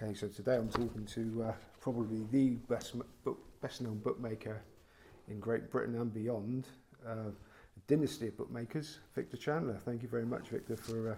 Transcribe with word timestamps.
Okay, 0.00 0.14
so 0.14 0.28
today 0.28 0.54
I'm 0.54 0.68
talking 0.68 1.04
to 1.06 1.46
uh, 1.48 1.52
probably 1.80 2.24
the 2.30 2.50
best 2.68 2.94
book, 3.24 3.40
best 3.60 3.80
known 3.80 3.98
bookmaker 3.98 4.62
in 5.28 5.40
Great 5.40 5.72
Britain 5.72 5.96
and 5.96 6.14
beyond, 6.14 6.68
uh, 7.04 7.30
a 7.30 7.32
dynasty 7.88 8.28
of 8.28 8.36
bookmakers, 8.36 9.00
Victor 9.16 9.36
Chandler. 9.36 9.76
Thank 9.84 10.02
you 10.02 10.08
very 10.08 10.24
much, 10.24 10.50
Victor, 10.50 10.76
for 10.76 11.12
uh, 11.12 11.14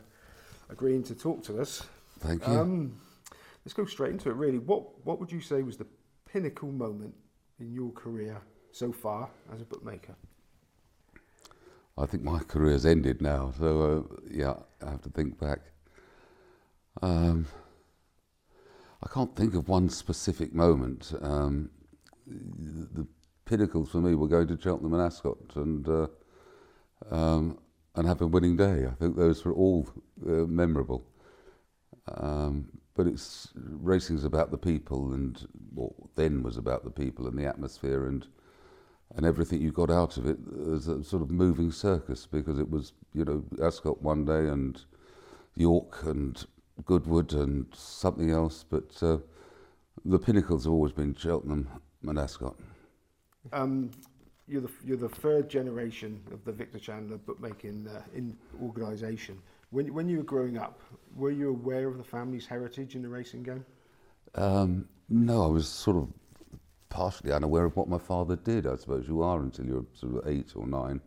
agreeing 0.70 1.02
to 1.02 1.14
talk 1.14 1.42
to 1.44 1.60
us. 1.60 1.82
Thank 2.20 2.46
you. 2.46 2.54
Um, 2.54 2.98
let's 3.66 3.74
go 3.74 3.84
straight 3.84 4.12
into 4.12 4.30
it. 4.30 4.36
Really, 4.36 4.58
what 4.58 5.04
what 5.04 5.20
would 5.20 5.30
you 5.30 5.42
say 5.42 5.60
was 5.62 5.76
the 5.76 5.86
pinnacle 6.24 6.72
moment 6.72 7.14
in 7.58 7.74
your 7.74 7.92
career 7.92 8.40
so 8.72 8.92
far 8.92 9.28
as 9.52 9.60
a 9.60 9.64
bookmaker? 9.64 10.14
I 11.98 12.06
think 12.06 12.22
my 12.22 12.38
career's 12.38 12.86
ended 12.86 13.20
now, 13.20 13.52
so 13.58 14.06
uh, 14.08 14.16
yeah, 14.30 14.54
I 14.82 14.90
have 14.92 15.02
to 15.02 15.10
think 15.10 15.38
back. 15.38 15.60
Um, 17.02 17.46
I 19.02 19.08
can't 19.08 19.34
think 19.34 19.54
of 19.54 19.68
one 19.68 19.88
specific 19.88 20.54
moment. 20.54 21.12
Um, 21.20 21.70
the, 22.26 23.06
pinnacles 23.46 23.90
for 23.90 23.98
me 23.98 24.14
were 24.14 24.28
going 24.28 24.46
to 24.46 24.56
Cheltenham 24.60 24.94
and 24.94 25.02
Ascot 25.02 25.56
and 25.56 25.88
uh, 25.88 26.06
um, 27.10 27.58
and 27.96 28.06
have 28.06 28.20
a 28.20 28.26
winning 28.26 28.56
day. 28.56 28.86
I 28.86 28.94
think 28.94 29.16
those 29.16 29.44
were 29.44 29.52
all 29.52 29.88
uh, 30.24 30.46
memorable. 30.46 31.04
Um, 32.06 32.68
but 32.94 33.08
it's 33.08 33.48
racing's 33.56 34.24
about 34.24 34.52
the 34.52 34.58
people, 34.58 35.12
and 35.14 35.48
well, 35.74 35.94
then 36.14 36.44
was 36.44 36.56
about 36.56 36.84
the 36.84 36.90
people 36.90 37.26
and 37.26 37.36
the 37.36 37.46
atmosphere 37.46 38.06
and 38.06 38.26
and 39.16 39.26
everything 39.26 39.60
you 39.60 39.72
got 39.72 39.90
out 39.90 40.16
of 40.16 40.26
it 40.26 40.38
as 40.72 40.86
a 40.86 41.02
sort 41.02 41.22
of 41.22 41.30
moving 41.32 41.72
circus 41.72 42.26
because 42.26 42.60
it 42.60 42.70
was 42.70 42.92
you 43.12 43.24
know 43.24 43.44
Ascot 43.60 44.00
one 44.00 44.24
day 44.24 44.46
and 44.46 44.84
York 45.56 46.04
and 46.04 46.46
Goodwood 46.84 47.32
and 47.32 47.66
something 47.74 48.30
else, 48.30 48.64
but 48.68 49.02
uh, 49.02 49.18
the 50.04 50.18
pinnacles 50.18 50.64
have 50.64 50.72
always 50.72 50.92
been 50.92 51.14
Cheltenham 51.14 51.68
and 52.06 52.18
Ascot. 52.18 52.56
Um, 53.52 53.90
you're 54.46 54.62
the 54.62 54.70
you're 54.84 54.96
the 54.96 55.08
third 55.08 55.48
generation 55.48 56.20
of 56.32 56.44
the 56.44 56.52
Victor 56.52 56.78
Chandler 56.78 57.18
bookmaking 57.18 57.86
uh, 57.88 58.02
in 58.14 58.36
organisation. 58.62 59.40
When 59.70 59.92
when 59.94 60.08
you 60.08 60.18
were 60.18 60.24
growing 60.24 60.58
up, 60.58 60.80
were 61.14 61.30
you 61.30 61.50
aware 61.50 61.88
of 61.88 61.98
the 61.98 62.04
family's 62.04 62.46
heritage 62.46 62.96
in 62.96 63.02
the 63.02 63.08
racing 63.08 63.44
game? 63.44 63.64
Um, 64.34 64.88
no, 65.08 65.44
I 65.44 65.48
was 65.48 65.68
sort 65.68 65.96
of 65.96 66.08
partially 66.88 67.32
unaware 67.32 67.64
of 67.64 67.76
what 67.76 67.88
my 67.88 67.98
father 67.98 68.36
did. 68.36 68.66
I 68.66 68.76
suppose 68.76 69.06
you 69.06 69.22
are 69.22 69.40
until 69.40 69.66
you're 69.66 69.86
sort 69.94 70.16
of 70.16 70.28
eight 70.28 70.52
or 70.56 70.66
nine. 70.66 71.00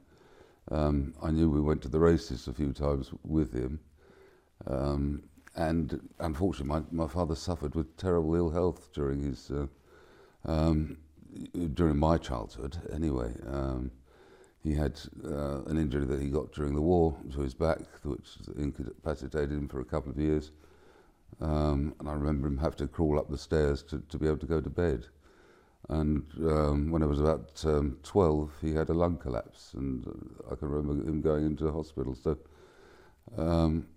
Um, 0.72 1.14
I 1.22 1.30
knew 1.32 1.50
we 1.50 1.60
went 1.60 1.82
to 1.84 1.90
the 1.90 2.00
races 2.00 2.48
a 2.48 2.54
few 2.54 2.72
times 2.72 3.12
with 3.24 3.54
him, 3.54 3.80
um, 4.66 5.24
and 5.56 6.10
unfortunately, 6.20 6.82
my, 6.92 7.06
my 7.06 7.08
father 7.08 7.36
suffered 7.36 7.76
with 7.76 7.96
terrible 7.98 8.36
ill 8.36 8.50
health 8.50 8.92
during 8.94 9.22
his 9.22 9.52
uh, 9.52 9.68
um, 10.46 10.98
during 11.74 11.98
my 11.98 12.18
childhood. 12.18 12.78
Anyway, 12.94 13.34
um, 13.48 13.92
he 14.64 14.74
had 14.74 15.00
uh, 15.26 15.64
an 15.64 15.78
injury 15.78 16.06
that 16.06 16.22
he 16.22 16.30
got 16.30 16.52
during 16.54 16.74
the 16.74 16.82
war 16.82 17.16
to 17.32 17.42
his 17.42 17.54
back, 17.54 17.80
which 18.04 18.38
incapacitated 18.58 19.52
him 19.52 19.68
for 19.68 19.82
a 19.82 19.86
couple 19.86 20.12
of 20.12 20.18
years. 20.18 20.52
Um, 21.42 21.94
and 22.00 22.08
I 22.08 22.14
remember 22.14 22.48
him 22.48 22.58
having 22.58 22.78
to 22.78 22.88
crawl 22.88 23.20
up 23.20 23.30
the 23.30 23.38
stairs 23.38 23.84
to, 23.84 24.02
to 24.10 24.18
be 24.18 24.28
able 24.28 24.38
to 24.38 24.46
go 24.46 24.62
to 24.62 24.70
bed. 24.70 25.08
And 25.90 26.26
um, 26.40 26.92
when 26.92 27.04
I 27.04 27.06
was 27.06 27.20
about 27.20 27.62
um, 27.66 27.98
12, 28.04 28.52
he 28.62 28.74
had 28.74 28.90
a 28.90 28.94
lung 28.94 29.18
collapse, 29.18 29.74
and 29.74 30.08
uh, 30.08 30.54
I 30.54 30.56
can 30.56 30.70
remember 30.70 31.10
him 31.10 31.22
going 31.22 31.46
into 31.46 31.70
hospital. 31.72 32.16
So, 32.16 32.38
um, 33.38 33.88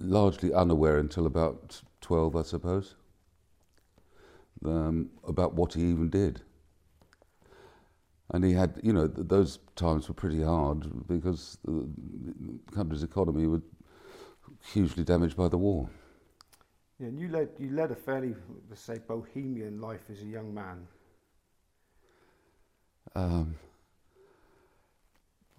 largely 0.00 0.52
unaware 0.52 0.98
until 0.98 1.26
about 1.26 1.82
12, 2.00 2.36
I 2.36 2.42
suppose, 2.42 2.94
um, 4.64 5.10
about 5.26 5.54
what 5.54 5.74
he 5.74 5.82
even 5.82 6.10
did. 6.10 6.42
And 8.30 8.44
he 8.44 8.52
had, 8.52 8.78
you 8.82 8.92
know, 8.92 9.08
th- 9.08 9.26
those 9.28 9.58
times 9.74 10.08
were 10.08 10.14
pretty 10.14 10.42
hard 10.42 11.06
because 11.08 11.58
the 11.64 11.88
country's 12.74 13.02
economy 13.02 13.46
was 13.46 13.62
hugely 14.72 15.04
damaged 15.04 15.36
by 15.36 15.48
the 15.48 15.56
war. 15.56 15.88
Yeah, 16.98 17.08
and 17.08 17.18
you 17.18 17.28
led 17.28 17.50
you 17.58 17.70
led 17.70 17.90
a 17.90 17.94
fairly, 17.94 18.34
let's 18.68 18.82
say, 18.82 18.98
bohemian 19.06 19.80
life 19.80 20.02
as 20.10 20.20
a 20.20 20.26
young 20.26 20.52
man. 20.52 20.86
Um, 23.14 23.54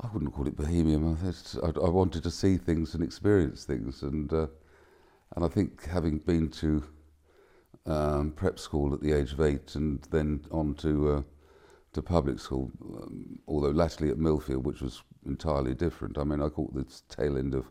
I 0.02 0.08
wouldn't 0.14 0.34
call 0.34 0.48
it 0.48 0.56
bohemian. 0.56 1.18
I, 1.22 1.66
I, 1.66 1.70
I 1.70 1.90
wanted 1.90 2.24
to 2.24 2.32
see 2.32 2.58
things 2.58 2.94
and 2.94 3.04
experience 3.04 3.66
things, 3.66 4.02
and 4.02 4.32
uh, 4.32 4.48
and 5.36 5.44
I 5.44 5.50
think 5.50 5.86
having 5.86 6.20
been 6.20 6.50
to 6.52 6.84
um, 7.86 8.32
prep 8.32 8.60
school 8.60 8.94
at 8.94 9.02
the 9.02 9.12
age 9.12 9.34
of 9.34 9.42
eight, 9.42 9.76
and 9.76 10.02
then 10.10 10.46
on 10.52 10.74
to 10.76 11.12
uh, 11.12 11.22
to 11.94 12.02
public 12.02 12.40
school, 12.40 12.72
um, 13.02 13.40
although 13.48 13.72
latterly 13.72 14.10
at 14.10 14.18
Millfield, 14.18 14.64
which 14.64 14.82
was 14.82 15.04
entirely 15.26 15.74
different. 15.74 16.18
I 16.18 16.24
mean, 16.24 16.42
I 16.42 16.48
caught 16.50 16.74
the 16.74 16.86
tail 17.10 17.38
end 17.38 17.54
of 17.54 17.70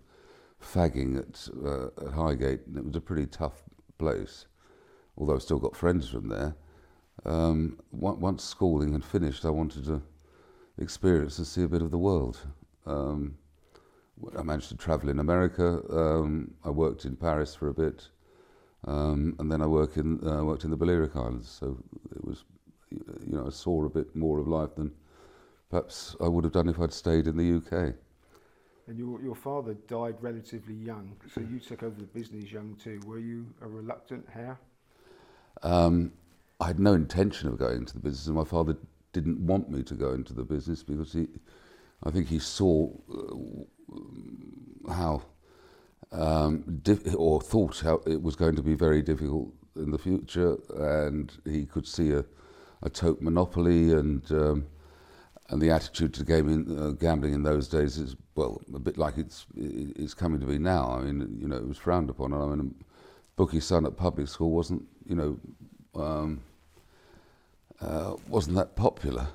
fagging 0.63 1.19
at, 1.19 1.49
uh, 1.65 2.07
at 2.07 2.13
Highgate, 2.13 2.67
and 2.67 2.77
it 2.77 2.85
was 2.85 2.97
a 2.97 3.01
pretty 3.01 3.27
tough 3.27 3.63
place. 3.97 4.47
Although 5.17 5.37
I 5.37 5.39
still 5.39 5.59
got 5.59 5.77
friends 5.77 6.09
from 6.09 6.29
there. 6.29 6.57
Um, 7.25 7.79
on- 8.03 8.21
once 8.21 8.45
schooling 8.45 8.93
had 8.93 9.05
finished, 9.05 9.45
I 9.45 9.51
wanted 9.51 9.85
to 9.87 10.03
experience 10.79 11.39
and 11.39 11.47
see 11.47 11.63
a 11.63 11.69
bit 11.69 11.83
of 11.83 11.91
the 11.91 11.99
world. 11.99 12.39
Um, 12.87 13.37
I 14.37 14.43
managed 14.43 14.69
to 14.71 14.77
travel 14.77 15.09
in 15.11 15.19
America. 15.19 15.81
Um, 15.91 16.53
I 16.65 16.71
worked 16.71 17.05
in 17.05 17.17
Paris 17.17 17.55
for 17.55 17.69
a 17.69 17.75
bit, 17.75 18.09
um, 18.87 19.37
and 19.39 19.51
then 19.51 19.63
I 19.63 19.67
work 19.67 19.97
in 19.97 20.27
uh, 20.27 20.45
worked 20.45 20.65
in 20.65 20.71
the 20.71 20.77
Balearic 20.77 21.15
Islands. 21.15 21.49
So 21.49 21.79
it 22.15 22.25
was, 22.25 22.45
you 22.91 23.01
know, 23.27 23.47
I 23.47 23.51
saw 23.51 23.85
a 23.85 23.91
bit 23.91 24.15
more 24.17 24.41
of 24.41 24.49
life 24.49 24.75
than 24.77 24.93
perhaps 25.71 26.17
I 26.21 26.29
would 26.29 26.45
have 26.45 26.53
done 26.53 26.69
if 26.69 26.81
I'd 26.81 26.93
stayed 26.93 27.27
in 27.27 27.37
the 27.37 27.57
UK. 27.59 27.95
And 28.89 28.99
your 28.99 29.21
your 29.21 29.35
father 29.35 29.75
died 29.87 30.17
relatively 30.21 30.75
young, 30.75 31.15
so 31.33 31.41
you 31.41 31.61
took 31.61 31.83
over 31.83 31.95
the 31.95 32.07
business 32.07 32.51
young 32.51 32.77
too. 32.83 33.01
Were 33.07 33.19
you 33.19 33.47
a 33.63 33.69
reluctant 33.69 34.27
heir? 34.35 34.59
Um, 35.63 36.13
I 36.61 36.69
had 36.69 36.81
no 36.81 36.95
intention 36.95 37.49
of 37.49 37.59
going 37.59 37.79
into 37.79 37.95
the 37.95 38.01
business, 38.01 38.27
and 38.27 38.37
my 38.37 38.45
father 38.45 38.77
didn't 39.21 39.47
want 39.47 39.71
me 39.71 39.83
to 39.83 39.95
go 39.95 40.13
into 40.13 40.33
the 40.33 40.45
business 40.45 40.83
because 40.83 41.13
he, 41.13 41.29
I 42.05 42.11
think 42.11 42.29
he 42.29 42.39
saw 42.39 42.91
uh, 43.13 44.93
how, 44.93 45.23
um, 46.13 46.83
or 47.17 47.41
thought 47.41 47.81
how 47.81 48.01
it 48.07 48.23
was 48.23 48.37
going 48.37 48.57
to 48.57 48.63
be 48.63 48.75
very 48.75 49.03
difficult 49.03 49.53
in 49.77 49.91
the 49.91 49.99
future, 49.99 50.57
and 50.77 51.33
he 51.45 51.67
could 51.67 51.87
see 51.87 52.13
a, 52.13 52.25
a 52.83 52.91
tote 52.91 53.21
monopoly 53.21 53.93
and. 53.93 54.31
Um, 54.31 54.67
and 55.51 55.63
the 55.63 55.71
attitude 55.71 56.13
to 56.15 56.25
gaming, 56.25 56.79
uh, 56.79 56.91
gambling 56.91 57.33
in 57.33 57.43
those 57.43 57.69
days 57.69 57.97
is 57.97 58.17
well 58.35 58.61
a 58.75 58.79
bit 58.79 58.99
like 58.99 59.17
it's 59.17 59.47
it's 59.57 60.13
coming 60.15 60.41
to 60.41 60.47
be 60.47 60.59
now. 60.59 60.91
I 60.91 61.01
mean, 61.01 61.39
you 61.41 61.49
know, 61.49 61.57
it 61.57 61.67
was 61.67 61.79
frowned 61.79 62.11
upon. 62.11 62.33
And 62.35 62.43
I 62.43 62.47
mean, 62.55 62.75
bookie 63.37 63.61
son 63.61 63.87
at 63.87 63.97
public 63.97 64.29
school 64.29 64.51
wasn't, 64.51 64.85
you 65.07 65.17
know, 65.17 65.39
um, 65.95 66.43
uh, 67.81 68.17
wasn't 68.29 68.57
that 68.57 68.77
popular. 68.77 69.29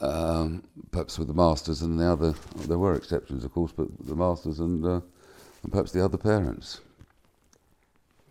Um, 0.00 0.64
perhaps 0.90 1.18
with 1.18 1.28
the 1.28 1.34
masters 1.34 1.82
and 1.82 1.98
the 1.98 2.04
other, 2.04 2.34
there 2.66 2.78
were 2.78 2.94
exceptions, 2.94 3.44
of 3.44 3.52
course, 3.52 3.72
but 3.72 3.88
the 4.06 4.14
masters 4.14 4.60
and 4.60 4.84
uh, 4.84 5.00
and 5.62 5.72
perhaps 5.72 5.92
the 5.92 6.04
other 6.04 6.18
parents. 6.18 6.80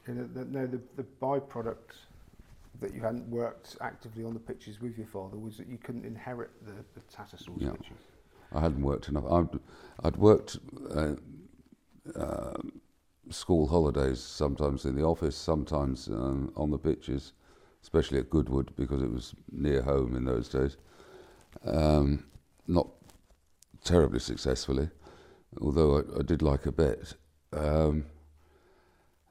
Okay, 0.07 0.19
the, 0.19 0.25
the, 0.25 0.45
no, 0.45 0.67
the, 0.67 0.79
the 0.97 1.03
byproduct 1.21 1.95
that 2.79 2.93
you 2.93 3.01
hadn't 3.01 3.27
worked 3.29 3.77
actively 3.81 4.23
on 4.23 4.33
the 4.33 4.39
pitches 4.39 4.81
with 4.81 4.97
your 4.97 5.07
father 5.07 5.37
was 5.37 5.57
that 5.57 5.67
you 5.67 5.77
couldn't 5.77 6.05
inherit 6.05 6.51
the, 6.65 6.73
the 6.93 7.01
Tattersall's 7.11 7.61
Yeah. 7.61 7.71
pitches. 7.71 7.97
I 8.53 8.59
hadn't 8.59 8.83
worked 8.83 9.07
enough. 9.09 9.25
I'd, 9.31 9.59
I'd 10.03 10.17
worked 10.17 10.57
uh, 10.93 11.15
uh, 12.15 12.53
school 13.29 13.67
holidays, 13.67 14.19
sometimes 14.21 14.85
in 14.85 14.95
the 14.95 15.03
office, 15.03 15.35
sometimes 15.35 16.07
um, 16.09 16.51
on 16.55 16.69
the 16.69 16.77
pitches, 16.77 17.33
especially 17.83 18.19
at 18.19 18.29
Goodwood 18.29 18.75
because 18.75 19.03
it 19.03 19.11
was 19.11 19.35
near 19.51 19.83
home 19.83 20.15
in 20.15 20.25
those 20.25 20.49
days. 20.49 20.77
Um, 21.65 22.25
not 22.67 22.87
terribly 23.83 24.19
successfully, 24.19 24.89
although 25.61 25.97
I, 25.97 26.19
I 26.19 26.21
did 26.23 26.41
like 26.41 26.65
a 26.65 26.71
bet. 26.71 27.13
Um, 27.51 28.05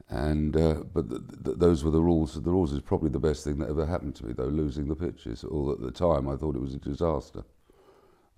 and 0.08 0.54
uh, 0.56 0.82
but 0.92 1.08
th- 1.08 1.22
th- 1.44 1.56
those 1.58 1.82
were 1.82 1.90
the 1.90 2.02
rules. 2.02 2.34
The 2.34 2.50
rules 2.50 2.72
is 2.72 2.82
probably 2.82 3.08
the 3.08 3.18
best 3.18 3.44
thing 3.44 3.58
that 3.58 3.70
ever 3.70 3.86
happened 3.86 4.14
to 4.16 4.26
me, 4.26 4.34
though 4.34 4.44
losing 4.44 4.86
the 4.86 4.94
pitches. 4.94 5.44
Although 5.44 5.72
at 5.72 5.80
the 5.80 5.90
time 5.90 6.28
I 6.28 6.36
thought 6.36 6.54
it 6.54 6.60
was 6.60 6.74
a 6.74 6.78
disaster 6.78 7.42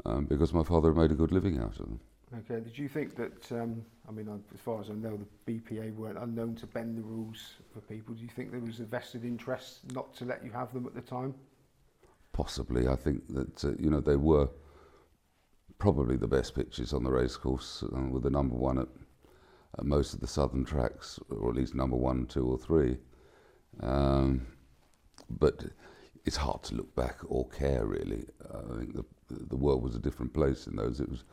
um, 0.05 0.27
because 0.27 0.55
my 0.55 0.63
father 0.63 0.95
made 0.95 1.11
a 1.11 1.17
good 1.17 1.33
living 1.33 1.59
out 1.59 1.81
of 1.81 1.87
them. 1.87 2.01
Okay, 2.33 2.61
did 2.61 2.77
you 2.77 2.89
think 2.89 3.15
that, 3.17 3.53
um, 3.53 3.85
I 4.09 4.13
mean, 4.13 4.29
as 4.53 4.61
far 4.61 4.81
as 4.81 4.91
I 4.91 4.95
know, 4.95 5.17
the 5.47 5.53
BPA 5.53 5.95
weren't 5.95 6.19
unknown 6.19 6.57
to 6.57 6.67
bend 6.67 6.97
the 6.97 7.03
rules 7.03 7.55
for 7.73 7.81
people. 7.81 8.15
Do 8.15 8.23
you 8.23 8.29
think 8.29 8.51
there 8.51 8.61
was 8.61 8.81
a 8.81 8.85
vested 8.85 9.25
interest 9.25 9.81
not 9.93 10.15
to 10.17 10.25
let 10.25 10.45
you 10.45 10.51
have 10.51 10.73
them 10.73 10.87
at 10.87 10.95
the 10.95 11.01
time? 11.01 11.35
Possibly, 12.33 12.89
I 12.89 12.97
think 12.97 13.23
that 13.29 13.65
uh, 13.65 13.73
you 13.79 13.91
know 13.91 14.01
they 14.01 14.17
were 14.17 14.49
probably 15.79 16.17
the 16.17 16.27
best 16.27 16.55
pitches 16.55 16.93
on 16.93 17.05
the 17.05 17.11
racecourse, 17.13 17.85
uh, 17.85 18.01
with 18.11 18.25
the 18.25 18.31
number 18.31 18.57
one 18.57 18.79
at, 18.79 18.89
at 19.79 19.85
most 19.85 20.15
of 20.15 20.21
the 20.21 20.27
southern 20.27 20.65
tracks, 20.65 21.21
or 21.31 21.51
at 21.51 21.57
least 21.57 21.77
number 21.77 21.97
one, 21.97 22.27
two, 22.27 22.45
or 22.45 22.59
three. 22.59 22.97
Um, 23.81 24.47
but 25.31 25.65
it's 26.25 26.37
hard 26.37 26.65
to 26.65 26.75
look 26.75 26.93
back 26.97 27.19
or 27.27 27.49
care 27.51 27.87
really. 27.87 28.25
I 28.53 28.79
think 28.79 28.95
the 28.95 29.05
the 29.29 29.57
world 29.57 29.83
was 29.83 29.95
a 29.95 30.01
different 30.01 30.33
place 30.33 30.67
in 30.67 30.77
those. 30.77 31.01
It 31.01 31.09
was 31.09 31.25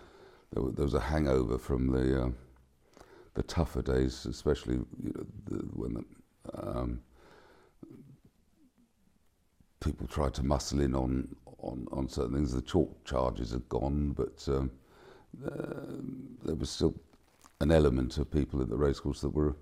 there, 0.53 0.63
was, 0.63 0.93
a 0.93 0.99
hangover 0.99 1.57
from 1.57 1.87
the 1.87 2.23
uh, 2.23 2.29
the 3.33 3.43
tougher 3.43 3.81
days, 3.81 4.25
especially 4.25 4.75
you 4.75 5.13
know, 5.15 5.25
the, 5.45 5.55
when 5.73 5.93
the, 5.93 6.67
um, 6.67 7.01
people 9.79 10.05
tried 10.07 10.33
to 10.33 10.43
muscle 10.43 10.81
in 10.81 10.93
on, 10.93 11.33
on, 11.59 11.87
on 11.91 12.09
certain 12.09 12.35
things. 12.35 12.53
The 12.53 12.61
chalk 12.61 13.03
charges 13.05 13.51
had 13.51 13.67
gone, 13.69 14.11
but 14.11 14.43
um, 14.47 14.71
uh, 15.45 16.45
there 16.45 16.55
was 16.55 16.69
still 16.69 16.93
an 17.61 17.71
element 17.71 18.17
of 18.17 18.29
people 18.29 18.61
at 18.61 18.69
the 18.69 18.75
racecourse 18.75 19.21
that 19.21 19.29
were 19.29 19.55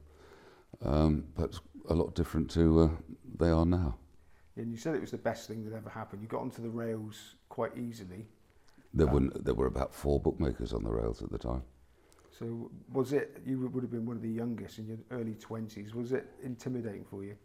um, 0.83 1.25
perhaps 1.35 1.59
a 1.89 1.93
lot 1.93 2.15
different 2.15 2.49
to 2.51 2.81
uh, 2.81 2.89
they 3.37 3.49
are 3.49 3.65
now. 3.65 3.95
And 4.55 4.71
you 4.71 4.77
said 4.77 4.95
it 4.95 5.01
was 5.01 5.11
the 5.11 5.17
best 5.17 5.47
thing 5.47 5.63
that 5.65 5.75
ever 5.75 5.89
happened. 5.89 6.21
You 6.21 6.27
got 6.27 6.41
onto 6.41 6.61
the 6.61 6.69
rails 6.69 7.35
quite 7.47 7.77
easily. 7.77 8.25
There, 8.93 9.07
um, 9.07 9.13
were, 9.13 9.39
there 9.41 9.53
were 9.53 9.67
about 9.67 9.93
four 9.93 10.19
bookmakers 10.19 10.73
on 10.73 10.83
the 10.83 10.91
rails 10.91 11.21
at 11.21 11.31
the 11.31 11.37
time. 11.37 11.63
So 12.37 12.71
was 12.93 13.13
it, 13.13 13.41
you 13.45 13.67
would 13.67 13.83
have 13.83 13.91
been 13.91 14.05
one 14.05 14.15
of 14.15 14.21
the 14.21 14.29
youngest 14.29 14.79
in 14.79 14.87
your 14.87 14.97
early 15.11 15.35
20s, 15.35 15.93
was 15.93 16.13
it 16.13 16.27
intimidating 16.41 17.03
for 17.03 17.23
you? 17.23 17.35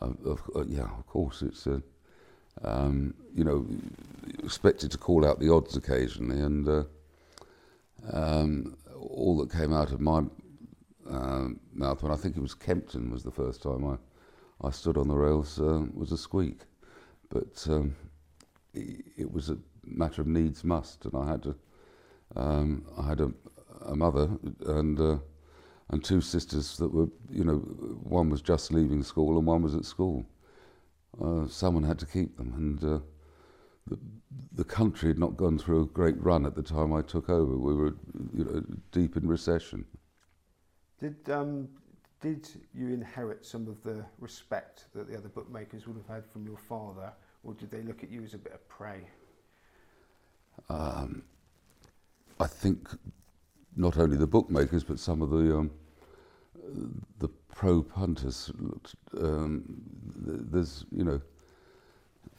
Of, 0.00 0.40
uh, 0.54 0.64
yeah, 0.66 0.84
of 0.98 1.06
course. 1.06 1.42
It's, 1.42 1.66
uh, 1.66 1.80
um, 2.62 3.14
you 3.34 3.44
know, 3.44 3.66
expected 4.42 4.90
to 4.92 4.98
call 4.98 5.26
out 5.26 5.40
the 5.40 5.52
odds 5.52 5.76
occasionally, 5.76 6.40
and 6.40 6.68
uh, 6.68 6.84
um, 8.12 8.76
all 8.98 9.38
that 9.38 9.52
came 9.52 9.72
out 9.72 9.92
of 9.92 10.00
my 10.00 10.22
uh, 11.10 11.48
mouth 11.72 12.02
when 12.02 12.12
I 12.12 12.16
think 12.16 12.36
it 12.36 12.40
was 12.40 12.54
Kempton 12.54 13.10
was 13.10 13.22
the 13.22 13.30
first 13.30 13.62
time 13.62 13.86
I, 13.86 14.66
I 14.66 14.70
stood 14.70 14.96
on 14.96 15.08
the 15.08 15.16
rails 15.16 15.58
uh, 15.58 15.84
was 15.92 16.12
a 16.12 16.18
squeak. 16.18 16.60
But 17.28 17.64
um, 17.68 17.94
it, 18.74 19.04
it 19.16 19.32
was 19.32 19.50
a 19.50 19.58
matter 19.84 20.22
of 20.22 20.28
needs 20.28 20.64
must, 20.64 21.04
and 21.04 21.14
I 21.16 21.30
had 21.30 21.42
to. 21.44 21.54
Um, 22.36 22.84
I 22.96 23.08
had 23.08 23.20
a, 23.20 23.32
a 23.86 23.96
mother 23.96 24.30
and 24.66 25.00
uh, 25.00 25.18
and 25.90 26.04
two 26.04 26.20
sisters 26.20 26.76
that 26.76 26.92
were, 26.92 27.08
you 27.30 27.44
know, 27.44 27.56
one 27.56 28.30
was 28.30 28.40
just 28.40 28.72
leaving 28.72 29.02
school 29.02 29.36
and 29.38 29.46
one 29.46 29.62
was 29.62 29.74
at 29.74 29.84
school. 29.84 30.24
Uh, 31.20 31.46
someone 31.48 31.82
had 31.82 31.98
to 31.98 32.06
keep 32.06 32.36
them, 32.36 32.54
and 32.56 32.84
uh, 32.84 33.00
the, 33.88 33.98
the 34.52 34.64
country 34.64 35.08
had 35.08 35.18
not 35.18 35.36
gone 35.36 35.58
through 35.58 35.82
a 35.82 35.86
great 35.86 36.20
run 36.22 36.46
at 36.46 36.54
the 36.54 36.62
time 36.62 36.92
I 36.92 37.02
took 37.02 37.28
over. 37.28 37.56
We 37.56 37.74
were, 37.74 37.96
you 38.32 38.44
know, 38.44 38.62
deep 38.92 39.16
in 39.16 39.26
recession. 39.26 39.84
Did 41.00 41.28
um, 41.28 41.68
did 42.20 42.48
you 42.72 42.88
inherit 42.88 43.44
some 43.44 43.66
of 43.66 43.82
the 43.82 44.04
respect 44.18 44.84
that 44.94 45.08
the 45.08 45.16
other 45.16 45.28
bookmakers 45.28 45.86
would 45.86 45.96
have 45.96 46.06
had 46.06 46.24
from 46.24 46.46
your 46.46 46.58
father, 46.58 47.12
or 47.42 47.54
did 47.54 47.70
they 47.70 47.82
look 47.82 48.04
at 48.04 48.10
you 48.10 48.22
as 48.22 48.34
a 48.34 48.38
bit 48.38 48.52
of 48.52 48.68
prey? 48.68 49.08
Um, 50.70 51.22
I 52.38 52.46
think 52.46 52.88
not 53.76 53.98
only 53.98 54.16
the 54.16 54.26
bookmakers 54.26 54.84
but 54.84 54.98
some 54.98 55.20
of 55.20 55.30
the 55.30 55.56
um, 55.56 55.70
the 57.18 57.28
pro 57.54 57.82
punters. 57.82 58.52
Um, 59.18 59.64
there's 60.16 60.84
you 60.92 61.04
know 61.04 61.20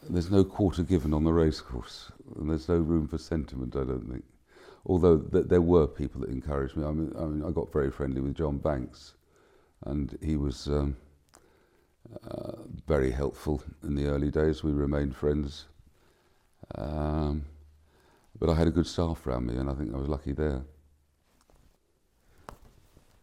there's 0.10 0.31
no 0.31 0.44
quarter 0.44 0.83
given 0.83 1.13
on 1.13 1.24
the 1.24 1.33
racecourse, 1.33 2.12
and 2.38 2.50
there's 2.50 2.69
no 2.69 2.78
room 2.78 3.07
for 3.07 3.18
sentiment. 3.18 3.75
I 3.75 3.83
don't 3.83 4.10
think. 4.10 4.24
Although 4.86 5.19
th- 5.19 5.45
there 5.48 5.62
were 5.62 5.86
people 5.86 6.22
that 6.22 6.30
encouraged 6.30 6.75
me. 6.75 6.86
I 6.86 6.92
mean, 6.92 7.13
I 7.18 7.25
mean, 7.25 7.44
I 7.45 7.51
got 7.51 7.72
very 7.72 7.92
friendly 7.92 8.22
with 8.22 8.36
John 8.36 8.57
Banks, 8.57 9.13
and 9.86 10.18
he 10.24 10.38
was 10.38 10.68
um, 10.68 10.95
uh, 12.27 12.54
very 12.88 13.12
helpful 13.12 13.62
in 13.84 13.95
the 13.95 14.07
early 14.07 14.31
days. 14.31 14.63
We 14.63 14.72
remained 14.72 15.16
friends. 15.16 15.66
Um, 16.75 17.45
but 18.39 18.50
I 18.50 18.56
had 18.56 18.68
a 18.68 18.72
good 18.72 18.88
staff 18.88 19.25
around 19.25 19.48
me, 19.48 19.56
and 19.56 19.69
I 19.69 19.74
think 19.74 19.94
I 19.94 19.98
was 19.98 20.07
lucky 20.07 20.33
there. 20.33 20.63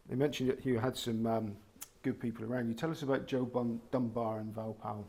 They 0.09 0.15
mentioned 0.15 0.49
that 0.49 0.65
you 0.65 0.79
had 0.79 0.97
some 0.97 1.25
um, 1.27 1.55
good 2.01 2.19
people 2.19 2.45
around 2.45 2.67
you. 2.67 2.73
Tell 2.73 2.89
us 2.89 3.03
about 3.03 3.27
Joe 3.27 3.45
Bun- 3.45 3.81
Dunbar 3.91 4.39
and 4.39 4.53
Val 4.53 4.73
Powell. 4.73 5.07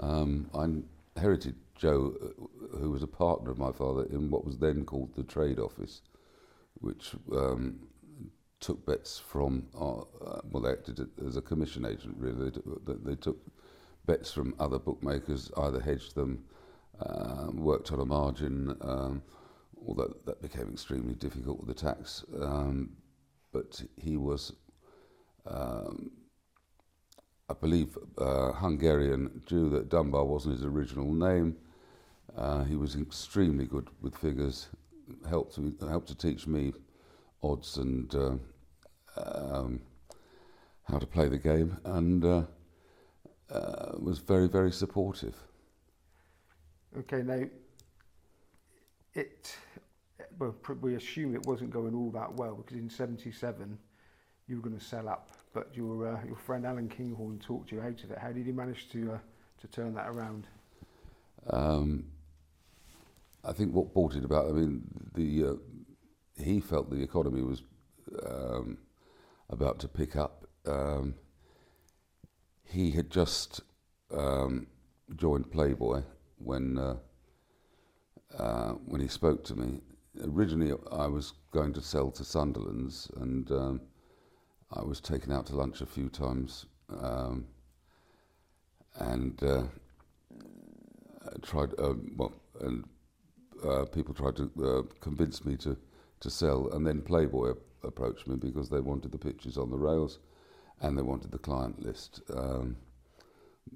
Um, 0.00 0.48
I 0.54 0.68
inherited 1.16 1.56
Joe, 1.76 2.14
uh, 2.22 2.78
who 2.78 2.90
was 2.90 3.02
a 3.02 3.06
partner 3.08 3.50
of 3.50 3.58
my 3.58 3.72
father 3.72 4.04
in 4.04 4.30
what 4.30 4.44
was 4.44 4.58
then 4.58 4.84
called 4.84 5.14
the 5.14 5.22
Trade 5.22 5.58
Office, 5.58 6.00
which 6.80 7.14
um, 7.32 7.80
took 8.60 8.86
bets 8.86 9.18
from, 9.18 9.66
our, 9.74 10.06
uh, 10.24 10.40
well, 10.50 10.62
they 10.62 10.70
acted 10.70 11.06
as 11.26 11.36
a 11.36 11.42
commission 11.42 11.84
agent, 11.84 12.16
really. 12.18 12.50
They, 12.86 12.94
they 13.04 13.16
took 13.16 13.38
bets 14.06 14.32
from 14.32 14.54
other 14.58 14.78
bookmakers, 14.78 15.50
either 15.58 15.80
hedged 15.80 16.14
them, 16.14 16.44
uh, 17.06 17.50
worked 17.52 17.92
on 17.92 18.00
a 18.00 18.04
margin, 18.04 18.76
um, 18.80 19.22
although 19.86 20.14
that 20.26 20.40
became 20.40 20.68
extremely 20.70 21.14
difficult 21.14 21.58
with 21.58 21.68
the 21.68 21.74
tax. 21.74 22.24
Um, 22.40 22.90
but 23.52 23.82
he 23.96 24.16
was, 24.16 24.52
um, 25.46 26.10
I 27.48 27.54
believe, 27.54 27.98
uh, 28.18 28.52
Hungarian 28.52 29.42
Jew, 29.46 29.68
that 29.70 29.88
Dunbar 29.88 30.24
wasn't 30.24 30.56
his 30.56 30.64
original 30.64 31.12
name. 31.12 31.56
Uh, 32.36 32.64
he 32.64 32.76
was 32.76 32.96
extremely 32.96 33.66
good 33.66 33.88
with 34.00 34.16
figures, 34.16 34.68
helped, 35.28 35.54
to, 35.56 35.74
helped 35.86 36.08
to 36.08 36.14
teach 36.14 36.46
me 36.46 36.72
odds 37.42 37.76
and 37.76 38.14
uh, 38.14 38.36
um, 39.16 39.80
how 40.84 40.98
to 40.98 41.06
play 41.06 41.28
the 41.28 41.38
game, 41.38 41.76
and 41.84 42.24
uh, 42.24 42.42
uh, 43.50 43.92
was 43.98 44.18
very, 44.18 44.48
very 44.48 44.72
supportive. 44.72 45.36
Okay, 46.98 47.22
now 47.22 47.42
it 49.14 49.56
well 50.38 50.54
we 50.80 50.94
assume 50.94 51.34
it 51.34 51.46
wasn't 51.46 51.70
going 51.70 51.94
all 51.94 52.10
that 52.10 52.34
well 52.34 52.54
because 52.54 52.76
in 52.76 52.88
77 52.90 53.78
you 54.46 54.56
were 54.56 54.62
going 54.62 54.78
to 54.78 54.84
sell 54.84 55.08
up, 55.08 55.30
but 55.54 55.70
your 55.74 56.06
uh, 56.06 56.24
your 56.26 56.36
friend 56.36 56.66
Alan 56.66 56.88
Kinghorn 56.88 57.38
talked 57.38 57.72
you 57.72 57.80
out 57.80 58.02
of 58.04 58.10
it. 58.10 58.18
How 58.18 58.32
did 58.32 58.44
he 58.44 58.52
manage 58.52 58.90
to 58.90 59.12
uh, 59.12 59.18
to 59.60 59.66
turn 59.68 59.94
that 59.94 60.08
around? 60.08 60.46
Um, 61.48 62.04
I 63.44 63.52
think 63.52 63.72
what 63.72 63.94
brought 63.94 64.14
it 64.14 64.24
about. 64.24 64.48
I 64.48 64.52
mean, 64.52 64.82
the 65.14 65.46
uh, 65.46 66.42
he 66.42 66.60
felt 66.60 66.90
the 66.90 67.02
economy 67.02 67.42
was 67.42 67.62
um, 68.26 68.78
about 69.48 69.78
to 69.80 69.88
pick 69.88 70.16
up. 70.16 70.46
Um, 70.66 71.14
he 72.64 72.90
had 72.90 73.10
just 73.10 73.62
um, 74.14 74.66
joined 75.16 75.50
Playboy 75.50 76.02
when 76.44 76.78
uh, 76.78 76.96
uh, 78.38 78.72
when 78.86 79.00
he 79.00 79.08
spoke 79.08 79.44
to 79.44 79.56
me, 79.56 79.80
originally 80.24 80.72
I 80.90 81.06
was 81.06 81.34
going 81.52 81.72
to 81.74 81.82
sell 81.82 82.10
to 82.12 82.24
Sunderland's, 82.24 83.10
and 83.16 83.50
um, 83.50 83.80
I 84.72 84.82
was 84.82 85.00
taken 85.00 85.32
out 85.32 85.46
to 85.46 85.56
lunch 85.56 85.80
a 85.80 85.86
few 85.86 86.08
times, 86.08 86.66
um, 87.00 87.46
and 88.98 89.42
uh, 89.42 89.64
tried 91.42 91.78
uh, 91.78 91.94
well, 92.16 92.32
and 92.60 92.84
uh, 93.66 93.84
people 93.86 94.14
tried 94.14 94.36
to 94.36 94.50
uh, 94.64 94.82
convince 95.00 95.44
me 95.44 95.56
to 95.58 95.76
to 96.20 96.30
sell, 96.30 96.70
and 96.72 96.86
then 96.86 97.02
Playboy 97.02 97.54
approached 97.82 98.28
me 98.28 98.36
because 98.36 98.68
they 98.68 98.80
wanted 98.80 99.12
the 99.12 99.18
pictures 99.18 99.58
on 99.58 99.70
the 99.70 99.78
rails, 99.78 100.20
and 100.80 100.96
they 100.96 101.02
wanted 101.02 101.30
the 101.30 101.38
client 101.38 101.82
list. 101.84 102.20
Um, 102.34 102.76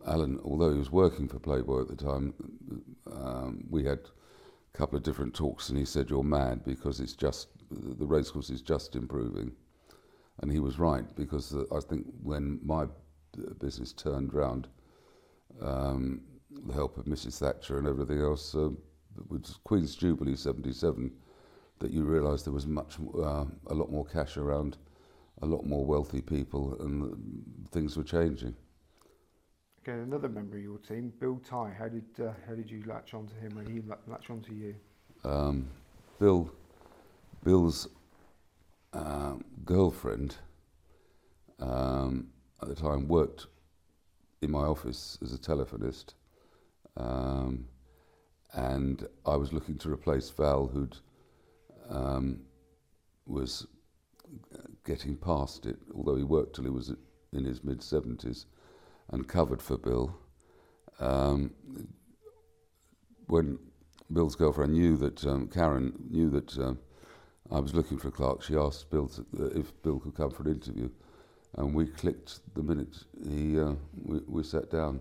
Alan, 0.06 0.38
although 0.44 0.72
he 0.72 0.78
was 0.78 0.90
working 0.90 1.28
for 1.28 1.38
Playboy 1.38 1.82
at 1.82 1.88
the 1.88 1.96
time, 1.96 2.34
um, 3.10 3.64
we 3.70 3.84
had 3.84 3.98
a 3.98 4.78
couple 4.78 4.96
of 4.96 5.02
different 5.02 5.34
talks, 5.34 5.68
and 5.68 5.78
he 5.78 5.84
said, 5.84 6.10
"You're 6.10 6.22
mad 6.22 6.64
because 6.64 7.00
it's 7.00 7.14
just 7.14 7.48
the 7.70 8.06
racecourse 8.06 8.50
is 8.50 8.62
just 8.62 8.94
improving," 8.94 9.52
and 10.38 10.50
he 10.50 10.60
was 10.60 10.78
right 10.78 11.06
because 11.16 11.50
the, 11.50 11.66
I 11.72 11.80
think 11.80 12.06
when 12.22 12.60
my 12.62 12.86
business 13.58 13.92
turned 13.92 14.32
round, 14.32 14.68
um, 15.60 16.22
the 16.50 16.72
help 16.72 16.98
of 16.98 17.06
Mrs. 17.06 17.38
Thatcher 17.38 17.78
and 17.78 17.86
everything 17.86 18.20
else, 18.20 18.54
uh, 18.54 18.70
with 19.28 19.46
Queen's 19.64 19.96
Jubilee 19.96 20.36
'77, 20.36 21.12
that 21.80 21.90
you 21.90 22.04
realised 22.04 22.46
there 22.46 22.52
was 22.52 22.66
much, 22.66 22.98
uh, 23.00 23.44
a 23.66 23.74
lot 23.74 23.90
more 23.90 24.04
cash 24.04 24.36
around, 24.36 24.78
a 25.42 25.46
lot 25.46 25.64
more 25.66 25.84
wealthy 25.84 26.20
people, 26.20 26.80
and 26.80 27.68
things 27.70 27.96
were 27.96 28.04
changing. 28.04 28.54
Another 29.88 30.28
member 30.28 30.56
of 30.56 30.62
your 30.62 30.78
team, 30.78 31.12
Bill 31.20 31.40
Ty. 31.48 31.72
How 31.78 31.86
did 31.86 32.04
uh, 32.20 32.32
how 32.48 32.54
did 32.54 32.68
you 32.68 32.82
latch 32.86 33.14
onto 33.14 33.36
him 33.36 33.54
when 33.54 33.66
he 33.66 33.80
latched 34.08 34.30
onto 34.30 34.52
you? 34.52 34.74
Um, 35.22 35.68
Bill, 36.18 36.50
Bill's 37.44 37.88
uh, 38.92 39.34
girlfriend 39.64 40.34
um, 41.60 42.28
at 42.60 42.68
the 42.68 42.74
time 42.74 43.06
worked 43.06 43.46
in 44.42 44.50
my 44.50 44.64
office 44.64 45.18
as 45.22 45.32
a 45.32 45.38
telephonist, 45.38 46.14
um, 46.96 47.68
and 48.54 49.06
I 49.24 49.36
was 49.36 49.52
looking 49.52 49.78
to 49.78 49.92
replace 49.92 50.30
Val, 50.30 50.66
who'd 50.66 50.96
um, 51.88 52.40
was 53.24 53.68
getting 54.84 55.16
past 55.16 55.64
it, 55.64 55.78
although 55.94 56.16
he 56.16 56.24
worked 56.24 56.56
till 56.56 56.64
he 56.64 56.70
was 56.70 56.92
in 57.32 57.44
his 57.44 57.62
mid 57.62 57.80
seventies 57.80 58.46
and 59.16 59.26
covered 59.26 59.62
for 59.62 59.78
Bill. 59.78 60.14
Um, 61.00 61.54
when 63.28 63.58
Bill's 64.12 64.36
girlfriend 64.36 64.74
knew 64.74 64.96
that 64.98 65.26
um, 65.26 65.48
Karen 65.48 65.94
knew 66.10 66.28
that 66.30 66.56
um, 66.58 66.78
I 67.50 67.58
was 67.60 67.74
looking 67.74 67.98
for 67.98 68.08
a 68.08 68.12
clerk, 68.12 68.42
she 68.42 68.56
asked 68.56 68.90
Bill 68.90 69.08
to, 69.08 69.26
uh, 69.40 69.58
if 69.58 69.72
Bill 69.82 69.98
could 69.98 70.14
come 70.14 70.30
for 70.30 70.42
an 70.42 70.50
interview, 70.50 70.90
and 71.56 71.74
we 71.74 71.86
clicked 71.86 72.40
the 72.54 72.62
minute 72.62 72.94
he 73.26 73.58
uh, 73.58 73.72
we, 74.04 74.20
we 74.28 74.42
sat 74.42 74.70
down, 74.70 75.00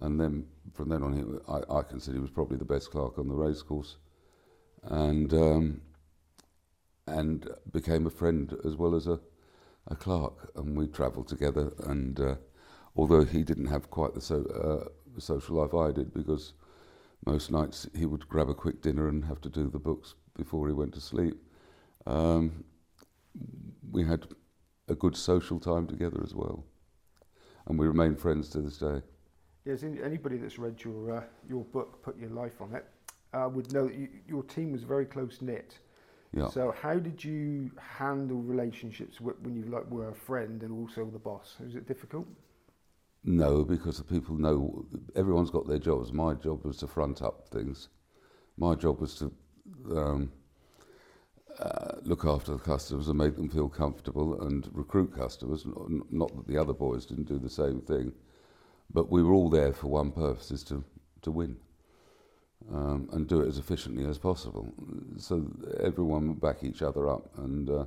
and 0.00 0.20
then 0.20 0.44
from 0.74 0.88
then 0.88 1.04
on, 1.04 1.12
he, 1.16 1.22
I, 1.48 1.78
I 1.78 1.82
consider 1.82 2.16
he 2.16 2.20
was 2.20 2.30
probably 2.30 2.58
the 2.58 2.64
best 2.64 2.90
clerk 2.90 3.18
on 3.18 3.28
the 3.28 3.34
racecourse, 3.34 3.98
and 4.82 5.32
um, 5.32 5.80
and 7.06 7.48
became 7.72 8.04
a 8.06 8.10
friend 8.10 8.56
as 8.64 8.74
well 8.74 8.96
as 8.96 9.06
a 9.06 9.20
a 9.90 9.96
clerk, 9.96 10.50
and 10.56 10.76
we 10.76 10.86
travelled 10.86 11.28
together. 11.28 11.72
And 11.86 12.20
uh, 12.20 12.34
although 12.98 13.24
he 13.24 13.44
didn't 13.44 13.66
have 13.66 13.90
quite 13.90 14.12
the 14.12 14.20
so, 14.20 14.44
uh, 14.44 15.20
social 15.20 15.56
life 15.56 15.72
I 15.72 15.92
did, 15.92 16.12
because 16.12 16.52
most 17.24 17.50
nights 17.50 17.88
he 17.94 18.04
would 18.04 18.28
grab 18.28 18.48
a 18.48 18.54
quick 18.54 18.82
dinner 18.82 19.08
and 19.08 19.24
have 19.24 19.40
to 19.42 19.48
do 19.48 19.70
the 19.70 19.78
books 19.78 20.14
before 20.36 20.66
he 20.66 20.74
went 20.74 20.92
to 20.94 21.00
sleep. 21.00 21.36
Um, 22.06 22.64
we 23.90 24.04
had 24.04 24.26
a 24.88 24.94
good 24.94 25.16
social 25.16 25.60
time 25.60 25.86
together 25.86 26.20
as 26.24 26.34
well, 26.34 26.64
and 27.66 27.78
we 27.78 27.86
remain 27.86 28.16
friends 28.16 28.48
to 28.50 28.60
this 28.60 28.78
day. 28.78 29.00
Yes, 29.64 29.82
anybody 29.82 30.36
that's 30.36 30.58
read 30.58 30.82
your 30.82 31.18
uh, 31.18 31.22
your 31.48 31.64
book, 31.64 32.02
put 32.02 32.18
your 32.18 32.30
life 32.30 32.60
on 32.60 32.74
it, 32.74 32.84
uh, 33.32 33.48
would 33.52 33.72
know 33.72 33.86
that 33.86 33.94
you, 33.94 34.08
your 34.26 34.42
team 34.42 34.72
was 34.72 34.82
very 34.82 35.04
close 35.04 35.40
knit. 35.40 35.78
Yeah. 36.32 36.48
So 36.48 36.74
how 36.82 36.94
did 36.94 37.22
you 37.24 37.70
handle 37.80 38.38
relationships 38.42 39.20
when 39.20 39.54
you 39.54 39.64
like 39.70 39.88
were 39.90 40.10
a 40.10 40.14
friend 40.14 40.62
and 40.62 40.72
also 40.72 41.06
the 41.10 41.18
boss? 41.18 41.56
Was 41.64 41.74
it 41.74 41.86
difficult? 41.86 42.26
No, 43.28 43.62
because 43.62 43.98
the 43.98 44.04
people 44.04 44.36
know 44.36 44.86
everyone's 45.14 45.50
got 45.50 45.68
their 45.68 45.78
jobs. 45.78 46.14
My 46.14 46.32
job 46.32 46.64
was 46.64 46.78
to 46.78 46.86
front 46.86 47.20
up 47.20 47.46
things. 47.50 47.90
My 48.56 48.74
job 48.74 49.02
was 49.02 49.16
to 49.16 49.30
um, 49.90 50.32
uh, 51.58 51.96
look 52.04 52.24
after 52.24 52.52
the 52.52 52.58
customers 52.58 53.08
and 53.08 53.18
make 53.18 53.36
them 53.36 53.50
feel 53.50 53.68
comfortable 53.68 54.40
and 54.40 54.66
recruit 54.72 55.14
customers. 55.14 55.66
Not 56.10 56.34
that 56.36 56.46
the 56.46 56.56
other 56.56 56.72
boys 56.72 57.04
didn't 57.04 57.28
do 57.28 57.38
the 57.38 57.50
same 57.50 57.82
thing, 57.82 58.12
but 58.94 59.10
we 59.10 59.22
were 59.22 59.34
all 59.34 59.50
there 59.50 59.74
for 59.74 59.88
one 59.88 60.10
purpose: 60.10 60.50
is 60.50 60.64
to 60.64 60.82
to 61.20 61.30
win 61.30 61.58
um, 62.72 63.10
and 63.12 63.28
do 63.28 63.42
it 63.42 63.48
as 63.48 63.58
efficiently 63.58 64.06
as 64.06 64.16
possible. 64.16 64.72
So 65.18 65.46
everyone 65.80 66.32
back 66.32 66.64
each 66.64 66.80
other 66.80 67.10
up, 67.10 67.28
and, 67.36 67.68
uh, 67.68 67.84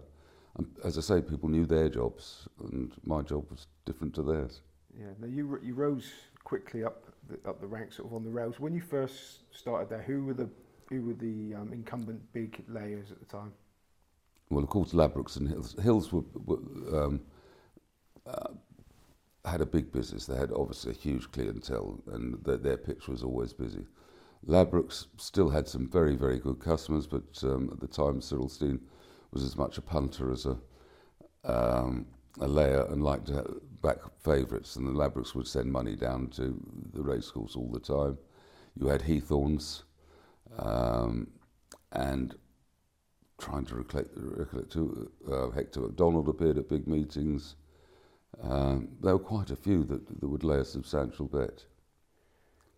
and 0.57 0.67
as 0.83 0.99
I 0.99 1.01
say, 1.01 1.21
people 1.21 1.49
knew 1.49 1.65
their 1.65 1.89
jobs, 1.89 2.47
and 2.63 2.93
my 3.03 3.23
job 3.23 3.49
was 3.49 3.65
different 3.85 4.13
to 4.15 4.21
theirs. 4.21 4.61
Yeah. 4.97 5.07
Now 5.19 5.27
you 5.27 5.59
you 5.63 5.73
rose 5.73 6.09
quickly 6.43 6.83
up 6.83 7.05
the, 7.27 7.49
up 7.49 7.61
the 7.61 7.67
ranks, 7.67 7.97
sort 7.97 8.09
of 8.09 8.13
on 8.13 8.23
the 8.23 8.29
rails. 8.29 8.59
When 8.59 8.73
you 8.73 8.81
first 8.81 9.55
started 9.55 9.89
there, 9.89 10.01
who 10.01 10.25
were 10.25 10.33
the 10.33 10.49
who 10.89 11.01
were 11.03 11.13
the 11.13 11.55
um, 11.55 11.71
incumbent 11.73 12.21
big 12.33 12.63
layers 12.67 13.11
at 13.11 13.19
the 13.19 13.25
time? 13.25 13.53
Well, 14.49 14.63
of 14.63 14.69
course, 14.69 14.91
Ladbrokes 14.91 15.37
and 15.37 15.47
Hills. 15.47 15.75
Hills 15.81 16.11
were, 16.11 16.23
were 16.45 17.03
um, 17.03 17.21
uh, 18.27 18.49
had 19.45 19.61
a 19.61 19.65
big 19.65 19.91
business. 19.93 20.25
They 20.25 20.35
had 20.35 20.51
obviously 20.51 20.91
a 20.91 20.95
huge 20.95 21.31
clientele, 21.31 22.03
and 22.11 22.43
their, 22.43 22.57
their 22.57 22.77
pitch 22.77 23.07
was 23.07 23.23
always 23.23 23.53
busy. 23.53 23.85
Ladbrokes 24.45 25.05
still 25.17 25.49
had 25.49 25.69
some 25.69 25.87
very, 25.89 26.15
very 26.15 26.39
good 26.39 26.59
customers, 26.59 27.07
but 27.07 27.41
um, 27.43 27.69
at 27.71 27.79
the 27.79 27.87
time, 27.87 28.19
Cyril 28.19 28.49
Stein 28.49 28.81
was 29.31 29.43
as 29.43 29.55
much 29.55 29.77
a 29.77 29.81
punter 29.81 30.31
as 30.31 30.45
a 30.45 30.57
um, 31.43 32.05
a 32.39 32.47
layer 32.47 32.85
and 32.89 33.03
liked 33.03 33.27
to 33.27 33.61
back 33.81 33.97
favourites, 34.23 34.75
and 34.75 34.87
the 34.87 34.91
Ladbrokes 34.91 35.35
would 35.35 35.47
send 35.47 35.71
money 35.71 35.95
down 35.95 36.27
to 36.29 36.59
the 36.93 37.01
racecourse 37.01 37.55
all 37.55 37.71
the 37.71 37.79
time. 37.79 38.17
You 38.75 38.87
had 38.87 39.01
Heathorns, 39.01 39.83
um, 40.57 41.27
and 41.91 42.35
trying 43.39 43.65
to 43.65 43.75
recollect, 43.75 44.09
recollect 44.15 44.75
uh, 44.75 45.49
Hector 45.51 45.81
MacDonald 45.81 46.29
appeared 46.29 46.57
at 46.57 46.69
big 46.69 46.87
meetings. 46.87 47.55
Um, 48.41 48.89
there 49.01 49.13
were 49.13 49.23
quite 49.23 49.51
a 49.51 49.55
few 49.55 49.83
that, 49.85 50.07
that 50.21 50.27
would 50.27 50.43
lay 50.43 50.59
a 50.59 50.65
substantial 50.65 51.25
bet. 51.25 51.65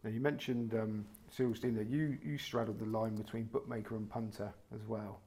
Now 0.03 0.09
you 0.09 0.19
mentioned 0.19 0.73
um, 0.73 1.05
that 1.37 1.87
you, 1.89 2.17
you 2.23 2.37
straddled 2.37 2.79
the 2.79 2.85
line 2.85 3.15
between 3.15 3.43
bookmaker 3.45 3.95
and 3.95 4.09
punter 4.09 4.53
as 4.73 4.81
well. 4.87 5.19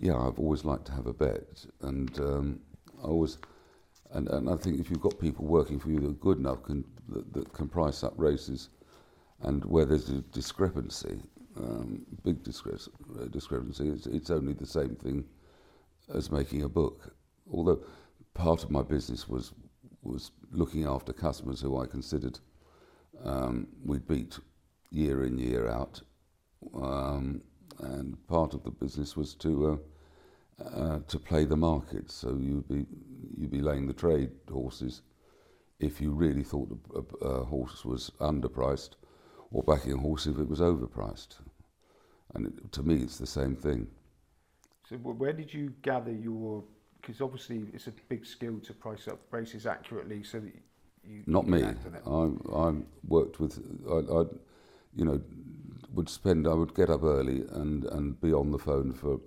Yeah, 0.00 0.16
I've 0.16 0.38
always 0.38 0.64
liked 0.64 0.86
to 0.86 0.92
have 0.92 1.06
a 1.06 1.12
bet, 1.12 1.64
and 1.82 2.18
um, 2.20 2.60
I 3.02 3.06
always, 3.06 3.38
and, 4.12 4.28
and 4.28 4.48
I 4.48 4.56
think 4.56 4.80
if 4.80 4.90
you've 4.90 5.00
got 5.00 5.18
people 5.18 5.44
working 5.44 5.78
for 5.78 5.90
you 5.90 6.00
that 6.00 6.08
are 6.08 6.12
good 6.12 6.38
enough 6.38 6.62
can 6.62 6.84
that, 7.08 7.32
that 7.34 7.52
can 7.52 7.68
price 7.68 8.02
up 8.02 8.14
races, 8.16 8.70
and 9.42 9.64
where 9.64 9.84
there's 9.84 10.08
a 10.08 10.20
discrepancy, 10.32 11.20
um, 11.56 12.04
big 12.24 12.42
discre- 12.42 12.88
discrepancy, 13.30 13.88
it's, 13.88 14.06
it's 14.06 14.30
only 14.30 14.52
the 14.52 14.66
same 14.66 14.94
thing 14.96 15.24
as 16.14 16.30
making 16.30 16.62
a 16.62 16.68
book. 16.68 17.14
Although 17.50 17.80
part 18.34 18.64
of 18.64 18.70
my 18.70 18.82
business 18.82 19.28
was 19.28 19.52
was 20.02 20.30
looking 20.52 20.86
after 20.86 21.12
customers 21.12 21.60
who 21.60 21.80
I 21.80 21.86
considered 21.86 22.38
um, 23.24 23.66
we 23.84 23.98
beat 23.98 24.38
year 24.90 25.24
in 25.24 25.38
year 25.38 25.68
out, 25.68 26.00
um, 26.74 27.42
and 27.80 28.16
part 28.26 28.54
of 28.54 28.62
the 28.62 28.70
business 28.70 29.16
was 29.16 29.34
to 29.36 29.72
uh, 29.72 29.76
uh, 30.64 30.98
to 31.06 31.18
play 31.18 31.44
the 31.44 31.56
market. 31.56 32.10
So 32.10 32.36
you'd 32.40 32.68
be 32.68 32.86
you'd 33.36 33.50
be 33.50 33.60
laying 33.60 33.86
the 33.86 33.92
trade 33.92 34.30
horses 34.50 35.02
if 35.80 36.00
you 36.00 36.10
really 36.10 36.42
thought 36.42 36.76
a, 36.94 37.24
a 37.24 37.44
horse 37.44 37.84
was 37.84 38.10
underpriced, 38.20 38.90
or 39.52 39.62
backing 39.62 39.92
a 39.92 39.96
horse 39.98 40.26
if 40.26 40.38
it 40.38 40.48
was 40.48 40.60
overpriced. 40.60 41.36
And 42.34 42.46
it, 42.46 42.72
to 42.72 42.82
me, 42.82 42.96
it's 42.96 43.18
the 43.18 43.26
same 43.26 43.56
thing. 43.56 43.86
So 44.88 44.96
where 44.96 45.32
did 45.32 45.52
you 45.52 45.72
gather 45.82 46.12
your? 46.12 46.64
Because 47.00 47.20
obviously 47.20 47.66
it's 47.72 47.86
a 47.86 47.92
big 48.08 48.26
skill 48.26 48.58
to 48.60 48.72
price 48.72 49.06
up 49.06 49.20
races 49.30 49.66
accurately, 49.66 50.22
so 50.24 50.40
that 50.40 50.52
you 51.04 51.22
not 51.26 51.46
me. 51.46 51.62
I 51.62 52.30
I 52.54 52.74
worked 53.06 53.38
with 53.38 53.62
I, 53.88 53.94
I 53.96 54.24
you 54.96 55.04
know 55.04 55.20
would 55.94 56.08
spend 56.08 56.46
I 56.46 56.54
would 56.54 56.74
get 56.74 56.90
up 56.90 57.04
early 57.04 57.44
and 57.52 57.84
and 57.84 58.20
be 58.20 58.32
on 58.32 58.50
the 58.50 58.58
phone 58.58 58.92
for 58.92 59.20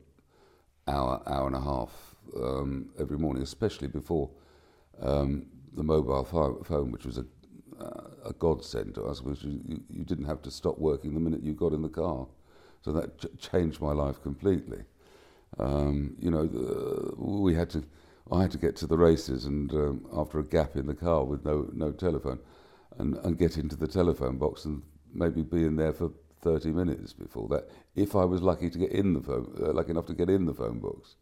hour 0.88 1.22
hour 1.28 1.48
and 1.48 1.56
a 1.56 1.62
half 1.62 2.16
um, 2.36 2.90
every 3.00 3.18
morning, 3.18 3.44
especially 3.44 3.88
before 3.88 4.30
um, 5.02 5.46
the 5.74 5.84
mobile 5.84 6.24
phone, 6.24 6.92
which 6.92 7.06
was 7.06 7.18
a 7.18 7.26
uh, 7.80 8.30
a 8.30 8.34
godsend 8.34 8.94
to 8.94 9.04
us, 9.04 9.22
because 9.22 9.44
you, 9.44 9.82
you 9.90 10.04
didn't 10.04 10.26
have 10.26 10.42
to 10.44 10.52
stop 10.52 10.78
working 10.78 11.14
the 11.14 11.20
minute 11.20 11.42
you 11.42 11.54
got 11.54 11.74
in 11.74 11.82
the 11.82 11.90
car. 11.90 12.28
So 12.82 12.92
that 12.92 13.18
ch- 13.18 13.52
changed 13.52 13.82
my 13.82 13.92
life 13.92 14.22
completely. 14.22 14.84
Um, 15.58 16.16
you 16.20 16.30
know, 16.30 16.46
the, 16.46 17.14
we 17.18 17.56
had 17.56 17.70
to 17.72 17.84
I 18.32 18.42
had 18.42 18.52
to 18.52 18.58
get 18.58 18.76
to 18.78 18.88
the 18.88 18.98
races, 18.98 19.46
and 19.46 19.72
um, 19.74 20.06
after 20.16 20.40
a 20.40 20.44
gap 20.44 20.76
in 20.76 20.86
the 20.86 20.94
car 20.94 21.24
with 21.24 21.44
no 21.46 21.70
no 21.74 21.92
telephone, 21.92 22.40
and 22.98 23.18
and 23.18 23.38
get 23.38 23.58
into 23.58 23.76
the 23.76 23.88
telephone 23.88 24.38
box 24.38 24.66
and 24.66 24.82
maybe 25.14 25.42
be 25.42 25.64
in 25.66 25.76
there 25.76 25.94
for 25.94 26.12
30 26.42 26.72
minutes 26.72 27.14
before 27.14 27.48
that. 27.50 27.70
If 27.96 28.16
I 28.16 28.26
was 28.26 28.42
lucky 28.42 28.70
to 28.70 28.78
get 28.78 28.92
in 28.92 29.14
the 29.14 29.22
phone, 29.22 29.56
uh, 29.62 29.74
lucky 29.74 29.92
enough 29.92 30.08
to 30.08 30.14
get 30.14 30.30
in 30.30 30.46
the 30.46 30.54
phone 30.54 30.80
box, 30.80 31.16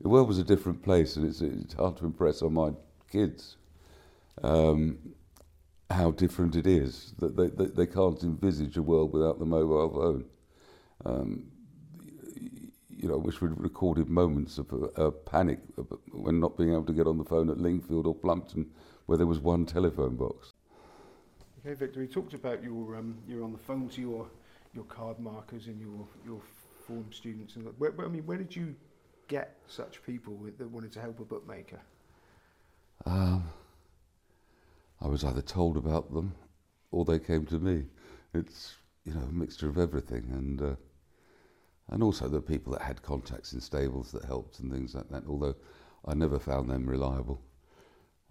the 0.00 0.08
world 0.08 0.28
was 0.28 0.38
a 0.38 0.44
different 0.44 0.82
place, 0.82 1.16
and 1.16 1.26
it's 1.26 1.40
it's 1.40 1.74
hard 1.74 1.96
to 1.98 2.04
impress 2.04 2.42
on 2.42 2.54
my 2.54 2.72
kids. 3.10 3.56
Um, 4.42 4.98
how 5.90 6.10
different 6.10 6.56
it 6.56 6.66
is 6.66 7.12
that 7.18 7.36
they, 7.36 7.48
they, 7.48 7.66
they 7.70 7.86
can't 7.86 8.22
envisage 8.22 8.76
a 8.78 8.82
world 8.82 9.12
without 9.12 9.38
the 9.38 9.44
mobile 9.44 9.90
phone. 9.90 10.24
Um, 11.04 11.44
you 12.88 13.08
know, 13.08 13.18
which 13.18 13.40
we'd 13.40 13.52
recorded 13.56 14.08
moments 14.08 14.58
of 14.58 14.72
a, 14.72 15.02
a 15.02 15.10
panic 15.10 15.58
when 16.12 16.38
not 16.38 16.56
being 16.56 16.72
able 16.72 16.84
to 16.84 16.92
get 16.92 17.06
on 17.06 17.18
the 17.18 17.24
phone 17.24 17.50
at 17.50 17.58
Lingfield 17.58 18.06
or 18.06 18.14
Plumpton, 18.14 18.70
where 19.06 19.18
there 19.18 19.26
was 19.26 19.40
one 19.40 19.66
telephone 19.66 20.16
box. 20.16 20.52
Okay, 21.60 21.74
Victor, 21.74 22.00
we 22.00 22.06
talked 22.06 22.34
about 22.34 22.62
your 22.62 22.96
um, 22.96 23.18
you're 23.26 23.42
on 23.42 23.52
the 23.52 23.58
phone 23.58 23.88
to 23.88 24.00
your 24.00 24.26
your 24.74 24.84
card 24.84 25.18
markers 25.18 25.66
and 25.66 25.80
your 25.80 26.06
your 26.24 26.40
form 26.86 27.06
students, 27.12 27.56
and 27.56 27.66
where, 27.78 27.92
I 28.00 28.08
mean, 28.08 28.26
where 28.26 28.38
did 28.38 28.54
you 28.54 28.74
get 29.28 29.56
such 29.68 30.02
people 30.04 30.34
with, 30.34 30.58
that 30.58 30.68
wanted 30.68 30.92
to 30.92 31.00
help 31.00 31.20
a 31.20 31.24
bookmaker? 31.24 31.80
Um, 33.06 33.44
I 35.00 35.08
was 35.08 35.24
either 35.24 35.42
told 35.42 35.76
about 35.76 36.12
them 36.12 36.34
or 36.90 37.04
they 37.04 37.18
came 37.18 37.46
to 37.46 37.58
me. 37.58 37.84
It's 38.34 38.74
you 39.04 39.14
know 39.14 39.20
a 39.20 39.32
mixture 39.32 39.68
of 39.68 39.78
everything, 39.78 40.26
and. 40.32 40.62
Uh, 40.62 40.74
and 41.88 42.02
also 42.02 42.26
the 42.28 42.40
people 42.40 42.72
that 42.72 42.80
had 42.80 43.02
contacts 43.02 43.52
in 43.52 43.60
stables 43.60 44.12
that 44.12 44.24
helped 44.24 44.60
and 44.60 44.72
things 44.72 44.94
like 44.94 45.10
that. 45.10 45.24
Although 45.28 45.56
I 46.06 46.14
never 46.14 46.38
found 46.38 46.70
them 46.70 46.88
reliable. 46.88 47.42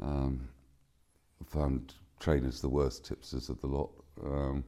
Um, 0.02 0.48
found 1.46 1.94
trainers 2.20 2.62
the 2.62 2.70
worst 2.70 3.06
tipsters 3.06 3.50
of 3.50 3.60
the 3.62 3.68
lot. 3.68 3.92
Um, 4.24 4.64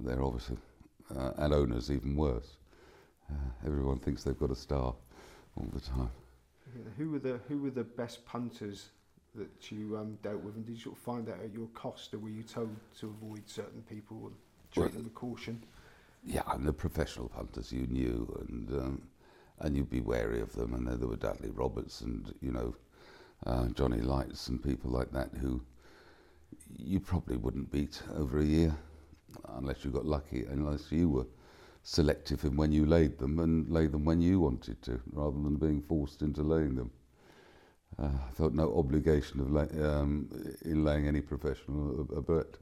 they're 0.00 0.22
obviously 0.22 0.56
uh, 1.16 1.32
and 1.38 1.52
owners 1.54 1.90
even 1.90 2.16
worse. 2.16 2.56
Uh, 3.30 3.34
everyone 3.66 3.98
thinks 3.98 4.22
they've 4.22 4.38
got 4.38 4.50
a 4.50 4.56
star 4.56 4.94
all 5.56 5.66
the 5.72 5.80
time. 5.80 6.10
Yeah, 6.74 6.90
who 6.96 7.10
were 7.10 7.18
the 7.18 7.40
who 7.48 7.58
were 7.58 7.70
the 7.70 7.84
best 7.84 8.24
punters 8.24 8.90
that 9.34 9.70
you 9.70 9.96
um, 9.96 10.18
dealt 10.22 10.42
with, 10.42 10.56
and 10.56 10.66
did 10.66 10.72
you 10.76 10.82
sort 10.82 10.96
of 10.96 11.02
find 11.02 11.28
out 11.28 11.40
at 11.42 11.52
your 11.52 11.66
cost, 11.68 12.12
or 12.14 12.18
were 12.18 12.28
you 12.28 12.42
told 12.42 12.74
to 13.00 13.06
avoid 13.06 13.48
certain 13.48 13.82
people 13.82 14.18
and 14.26 14.34
treat 14.72 14.82
Well- 14.84 14.90
them 14.90 15.04
with 15.04 15.14
caution? 15.14 15.62
Yeah, 16.24 16.42
and 16.52 16.64
the 16.64 16.72
professional 16.72 17.28
punters 17.28 17.72
you 17.72 17.86
knew, 17.88 18.46
and 18.48 18.70
um, 18.70 19.02
and 19.58 19.76
you'd 19.76 19.90
be 19.90 20.00
wary 20.00 20.40
of 20.40 20.52
them. 20.52 20.74
And 20.74 20.86
there, 20.86 20.96
there 20.96 21.08
were 21.08 21.16
Dudley 21.16 21.50
Roberts 21.50 22.00
and 22.02 22.32
you 22.40 22.52
know 22.52 22.74
uh, 23.46 23.66
Johnny 23.68 24.00
Lights 24.00 24.48
and 24.48 24.62
people 24.62 24.90
like 24.90 25.10
that 25.12 25.30
who 25.40 25.60
you 26.76 27.00
probably 27.00 27.36
wouldn't 27.36 27.70
beat 27.72 28.02
over 28.14 28.38
a 28.38 28.44
year 28.44 28.76
unless 29.56 29.84
you 29.84 29.90
got 29.90 30.04
lucky, 30.06 30.44
unless 30.46 30.90
you 30.92 31.08
were 31.08 31.26
selective 31.82 32.44
in 32.44 32.56
when 32.56 32.72
you 32.72 32.86
laid 32.86 33.18
them 33.18 33.38
and 33.40 33.68
laid 33.68 33.92
them 33.92 34.04
when 34.04 34.20
you 34.20 34.40
wanted 34.40 34.80
to, 34.82 35.00
rather 35.12 35.36
than 35.42 35.56
being 35.56 35.82
forced 35.82 36.22
into 36.22 36.42
laying 36.42 36.74
them. 36.76 36.90
Uh, 37.98 38.06
I 38.06 38.30
felt 38.32 38.54
no 38.54 38.76
obligation 38.78 39.40
of 39.40 39.50
lay, 39.50 39.68
um, 39.84 40.28
in 40.64 40.84
laying 40.84 41.06
any 41.08 41.20
professional 41.20 42.06
a, 42.10 42.14
a 42.16 42.22
bet. 42.22 42.56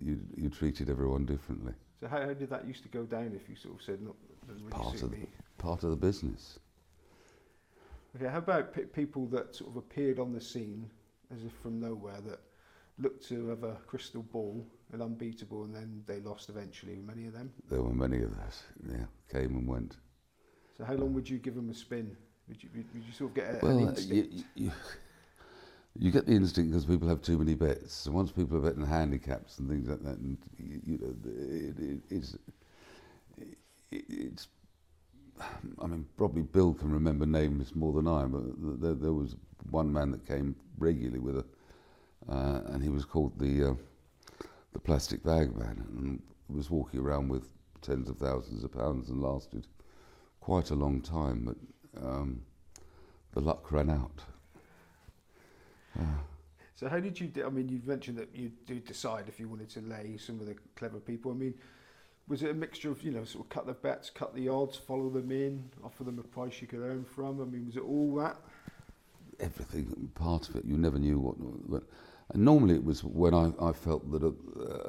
You, 0.00 0.18
you 0.36 0.48
treated 0.48 0.90
everyone 0.90 1.24
differently. 1.26 1.74
So 2.00 2.08
how, 2.08 2.20
how 2.20 2.32
did 2.34 2.50
that 2.50 2.66
used 2.66 2.82
to 2.82 2.88
go 2.88 3.04
down 3.04 3.32
if 3.40 3.48
you 3.48 3.54
sort 3.54 3.74
of 3.76 3.82
said, 3.82 4.02
"No, 4.02 4.16
doesn't 4.48 4.64
really 4.64 4.72
Part 4.72 4.94
of 4.94 5.10
the- 5.10 5.16
me"? 5.16 5.26
Part 5.58 5.84
of 5.84 5.90
the 5.90 5.96
business. 5.96 6.58
Okay, 8.16 8.26
how 8.28 8.38
about 8.38 8.72
pe- 8.74 8.84
people 8.86 9.26
that 9.26 9.54
sort 9.54 9.70
of 9.70 9.76
appeared 9.76 10.18
on 10.18 10.32
the 10.32 10.40
scene 10.40 10.90
as 11.32 11.44
if 11.44 11.52
from 11.62 11.78
nowhere 11.80 12.20
that 12.26 12.40
looked 12.98 13.26
to 13.28 13.48
have 13.48 13.62
a 13.62 13.76
crystal 13.86 14.22
ball 14.22 14.66
and 14.92 15.02
unbeatable, 15.02 15.64
and 15.64 15.74
then 15.74 16.02
they 16.06 16.20
lost 16.20 16.48
eventually? 16.48 17.00
Many 17.04 17.26
of 17.26 17.32
them. 17.32 17.52
There 17.68 17.82
were 17.82 17.94
many 17.94 18.22
of 18.22 18.30
those. 18.30 18.62
Yeah, 18.90 19.04
came 19.30 19.56
and 19.56 19.66
went. 19.66 19.96
So 20.76 20.84
how 20.84 20.94
long 20.94 21.14
would 21.14 21.28
you 21.28 21.38
give 21.38 21.54
them 21.54 21.70
a 21.70 21.74
spin? 21.74 22.16
Would 22.48 22.62
you, 22.62 22.68
would 22.74 23.04
you 23.04 23.12
sort 23.12 23.30
of 23.30 23.34
get 23.36 23.46
a, 23.46 23.58
an 23.58 23.60
Well, 23.62 23.80
you, 23.80 23.86
instinct? 23.88 24.44
you, 24.54 24.72
you 25.98 26.10
get 26.10 26.26
the 26.26 26.32
instinct 26.32 26.70
because 26.70 26.86
people 26.86 27.08
have 27.08 27.22
too 27.22 27.38
many 27.38 27.54
bets. 27.54 27.92
So 27.92 28.10
once 28.10 28.32
people 28.32 28.58
are 28.58 28.60
betting 28.60 28.86
handicaps 28.86 29.58
and 29.58 29.68
things 29.68 29.88
like 29.88 30.02
that, 30.02 30.18
and 30.18 30.38
you, 30.58 30.80
you 30.84 30.98
know, 30.98 31.14
it, 31.24 31.78
it, 31.78 32.00
it's 32.10 32.36
it, 33.90 34.04
it's. 34.08 34.48
I 35.80 35.86
mean, 35.86 36.06
probably 36.16 36.42
Bill 36.42 36.74
can 36.74 36.92
remember 36.92 37.26
names 37.26 37.74
more 37.74 37.92
than 37.92 38.06
I, 38.06 38.24
but 38.26 38.80
there, 38.80 38.94
there 38.94 39.12
was 39.12 39.36
one 39.70 39.92
man 39.92 40.10
that 40.12 40.26
came 40.26 40.54
regularly 40.78 41.18
with 41.18 41.38
a, 41.38 41.44
uh, 42.30 42.60
and 42.66 42.82
he 42.82 42.90
was 42.90 43.04
called 43.04 43.38
the 43.38 43.70
uh, 43.70 43.74
the 44.72 44.78
plastic 44.78 45.22
bag 45.22 45.56
man, 45.56 45.84
and 45.96 46.22
was 46.48 46.70
walking 46.70 47.00
around 47.00 47.28
with 47.28 47.52
tens 47.80 48.08
of 48.08 48.18
thousands 48.18 48.64
of 48.64 48.72
pounds 48.72 49.08
and 49.08 49.22
lasted 49.22 49.66
quite 50.40 50.70
a 50.70 50.74
long 50.74 51.00
time, 51.00 51.44
but 51.44 52.02
um, 52.04 52.42
the 53.32 53.40
luck 53.40 53.70
ran 53.72 53.90
out. 53.90 54.22
So 56.74 56.88
how 56.88 56.98
did 56.98 57.20
you? 57.20 57.28
do- 57.28 57.46
I 57.46 57.48
mean, 57.48 57.68
you 57.68 57.80
mentioned 57.84 58.18
that 58.18 58.34
you 58.34 58.50
do 58.66 58.80
decide 58.80 59.28
if 59.28 59.38
you 59.38 59.48
wanted 59.48 59.68
to 59.70 59.80
lay 59.82 60.16
some 60.16 60.40
of 60.40 60.46
the 60.46 60.56
clever 60.74 60.98
people. 60.98 61.30
I 61.30 61.34
mean, 61.34 61.54
was 62.26 62.42
it 62.42 62.50
a 62.50 62.54
mixture 62.54 62.90
of 62.90 63.04
you 63.04 63.12
know 63.12 63.22
sort 63.22 63.44
of 63.44 63.50
cut 63.50 63.66
the 63.66 63.72
bets, 63.72 64.10
cut 64.10 64.34
the 64.34 64.48
odds, 64.48 64.78
follow 64.78 65.08
them 65.08 65.30
in, 65.30 65.70
offer 65.84 66.02
them 66.02 66.18
a 66.18 66.24
price 66.24 66.60
you 66.60 66.66
could 66.66 66.80
earn 66.80 67.04
from? 67.04 67.40
I 67.40 67.44
mean, 67.44 67.66
was 67.66 67.76
it 67.76 67.84
all 67.84 68.16
that? 68.16 68.36
everything 69.38 70.10
part 70.14 70.48
of 70.48 70.56
it. 70.56 70.64
You 70.64 70.76
never 70.76 70.98
knew 70.98 71.18
what. 71.18 71.38
what 71.38 71.82
and 72.32 72.44
normally 72.44 72.74
it 72.74 72.84
was 72.84 73.04
when 73.04 73.34
I, 73.34 73.52
I 73.60 73.72
felt 73.72 74.10
that 74.10 74.22
a, 74.22 74.32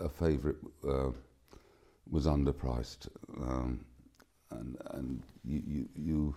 a 0.05 0.09
favourite 0.09 0.57
uh, 0.87 1.11
was 2.09 2.25
underpriced, 2.25 3.07
um, 3.41 3.85
and 4.51 4.77
and 4.91 5.23
you 5.43 5.61
you 5.65 5.89
you 5.95 6.35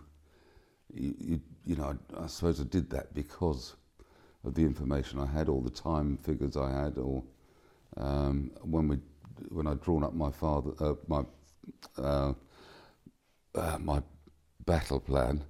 you, 0.92 1.40
you, 1.64 1.76
know 1.76 1.96
I, 2.16 2.24
I 2.24 2.26
suppose 2.26 2.60
I 2.60 2.64
did 2.64 2.90
that 2.90 3.14
because 3.14 3.74
of 4.44 4.54
the 4.54 4.62
information 4.62 5.18
I 5.20 5.26
had, 5.26 5.48
all 5.48 5.60
the 5.60 5.70
time 5.70 6.16
figures 6.16 6.56
I 6.56 6.70
had, 6.70 6.98
or 6.98 7.22
um, 7.96 8.50
when 8.62 8.88
we 8.88 8.98
when 9.50 9.66
I'd 9.66 9.82
drawn 9.82 10.02
up 10.02 10.14
my 10.14 10.30
father 10.30 10.70
uh, 10.80 10.94
my 11.06 11.24
uh, 11.98 12.32
uh, 13.54 13.78
my 13.78 14.02
battle 14.64 15.00
plan 15.00 15.42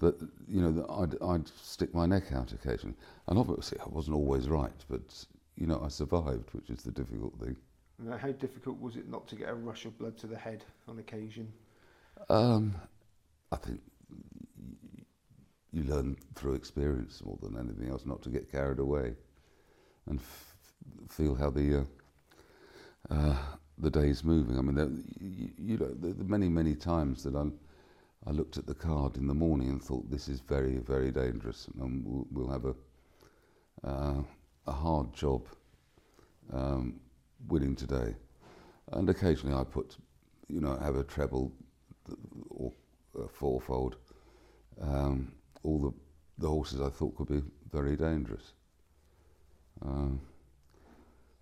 that 0.00 0.20
you 0.48 0.60
know 0.60 0.72
that 0.72 0.90
I'd, 0.90 1.22
I'd 1.22 1.48
stick 1.48 1.94
my 1.94 2.06
neck 2.06 2.32
out 2.32 2.52
occasionally, 2.52 2.96
and 3.28 3.38
obviously 3.38 3.78
I 3.80 3.88
wasn't 3.88 4.16
always 4.16 4.48
right, 4.48 4.84
but 4.88 5.24
you 5.56 5.66
know 5.66 5.80
I 5.84 5.88
survived, 5.88 6.50
which 6.52 6.70
is 6.70 6.82
the 6.82 6.90
difficult 6.90 7.38
thing. 7.38 7.56
And 7.98 8.20
how 8.20 8.32
difficult 8.32 8.80
was 8.80 8.96
it 8.96 9.08
not 9.08 9.28
to 9.28 9.36
get 9.36 9.48
a 9.48 9.54
rush 9.54 9.84
of 9.84 9.96
blood 9.98 10.18
to 10.18 10.26
the 10.26 10.36
head 10.36 10.64
on 10.88 10.98
occasion? 10.98 11.52
Um, 12.28 12.74
I 13.52 13.56
think 13.56 13.80
you 15.72 15.84
learn 15.84 16.16
through 16.34 16.54
experience 16.54 17.22
more 17.24 17.38
than 17.42 17.58
anything 17.58 17.88
else, 17.90 18.04
not 18.04 18.22
to 18.22 18.30
get 18.30 18.50
carried 18.50 18.78
away, 18.78 19.14
and 20.06 20.18
f- 20.18 20.54
feel 21.08 21.34
how 21.34 21.50
the 21.50 21.86
uh, 23.10 23.14
uh, 23.14 23.36
the 23.78 23.90
day's 23.90 24.24
moving. 24.24 24.58
I 24.58 24.62
mean, 24.62 25.04
you, 25.20 25.50
you 25.58 25.78
know, 25.78 25.86
are 25.86 26.24
many 26.24 26.48
many 26.48 26.74
times 26.74 27.22
that 27.24 27.36
I 27.36 27.44
I 28.26 28.30
looked 28.30 28.56
at 28.56 28.66
the 28.66 28.74
card 28.74 29.16
in 29.16 29.26
the 29.26 29.34
morning 29.34 29.68
and 29.68 29.82
thought 29.82 30.10
this 30.10 30.28
is 30.28 30.40
very 30.40 30.78
very 30.78 31.10
dangerous, 31.10 31.68
and 31.78 32.04
we'll, 32.04 32.26
we'll 32.30 32.50
have 32.50 32.64
a 32.64 32.74
uh, 33.86 34.22
a 34.66 34.72
hard 34.72 35.12
job 35.12 35.46
um, 36.52 37.00
winning 37.48 37.76
today. 37.76 38.14
And 38.92 39.08
occasionally 39.08 39.54
I 39.54 39.64
put, 39.64 39.96
you 40.48 40.60
know, 40.60 40.76
have 40.76 40.96
a 40.96 41.04
treble 41.04 41.52
or 42.50 42.72
a 43.22 43.28
fourfold. 43.28 43.96
Um, 44.80 45.32
all 45.62 45.80
the 45.80 45.92
the 46.38 46.48
horses 46.48 46.80
I 46.80 46.88
thought 46.88 47.14
could 47.16 47.28
be 47.28 47.42
very 47.72 47.96
dangerous. 47.96 48.52
Um, 49.82 50.20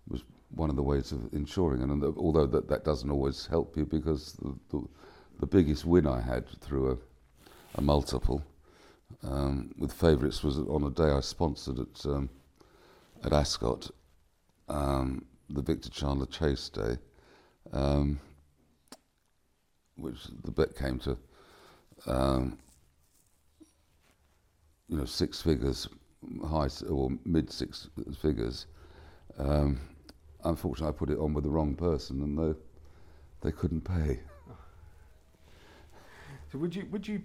was 0.07 0.23
one 0.49 0.69
of 0.69 0.75
the 0.75 0.83
ways 0.83 1.11
of 1.11 1.33
ensuring, 1.33 1.81
and 1.81 2.03
although 2.17 2.45
that, 2.45 2.67
that 2.67 2.83
doesn't 2.83 3.09
always 3.09 3.45
help 3.45 3.77
you 3.77 3.85
because 3.85 4.33
the, 4.33 4.55
the, 4.69 4.87
the 5.39 5.47
biggest 5.47 5.85
win 5.85 6.07
I 6.07 6.21
had 6.21 6.47
through 6.61 6.91
a, 6.91 6.97
a 7.75 7.81
multiple 7.81 8.43
um, 9.23 9.73
with 9.77 9.93
favourites 9.93 10.43
was 10.43 10.57
on 10.57 10.83
a 10.83 10.89
day 10.89 11.09
I 11.11 11.19
sponsored 11.21 11.79
at 11.79 12.05
um, 12.05 12.29
at 13.23 13.31
Ascot, 13.31 13.89
um, 14.67 15.25
the 15.49 15.61
Victor 15.61 15.89
Chandler 15.89 16.25
Chase 16.25 16.67
Day, 16.69 16.97
um, 17.71 18.19
which 19.95 20.17
the 20.43 20.51
bet 20.51 20.75
came 20.75 20.99
to, 20.99 21.17
um, 22.05 22.57
you 24.89 24.97
know, 24.97 25.05
six 25.05 25.41
figures, 25.41 25.87
high 26.45 26.67
or 26.89 27.11
mid 27.23 27.51
six 27.51 27.89
figures. 28.21 28.65
Um, 29.37 29.79
unfortunately, 30.43 30.93
I 30.93 30.97
put 30.97 31.09
it 31.09 31.17
on 31.17 31.33
with 31.33 31.45
the 31.45 31.49
wrong 31.49 31.75
person, 31.75 32.21
and 32.21 32.37
they 32.37 32.59
they 33.41 33.51
couldn't 33.51 33.81
pay. 33.81 34.19
So 36.53 36.59
would 36.59 36.75
you 36.75 36.85
would 36.91 37.07
you 37.07 37.19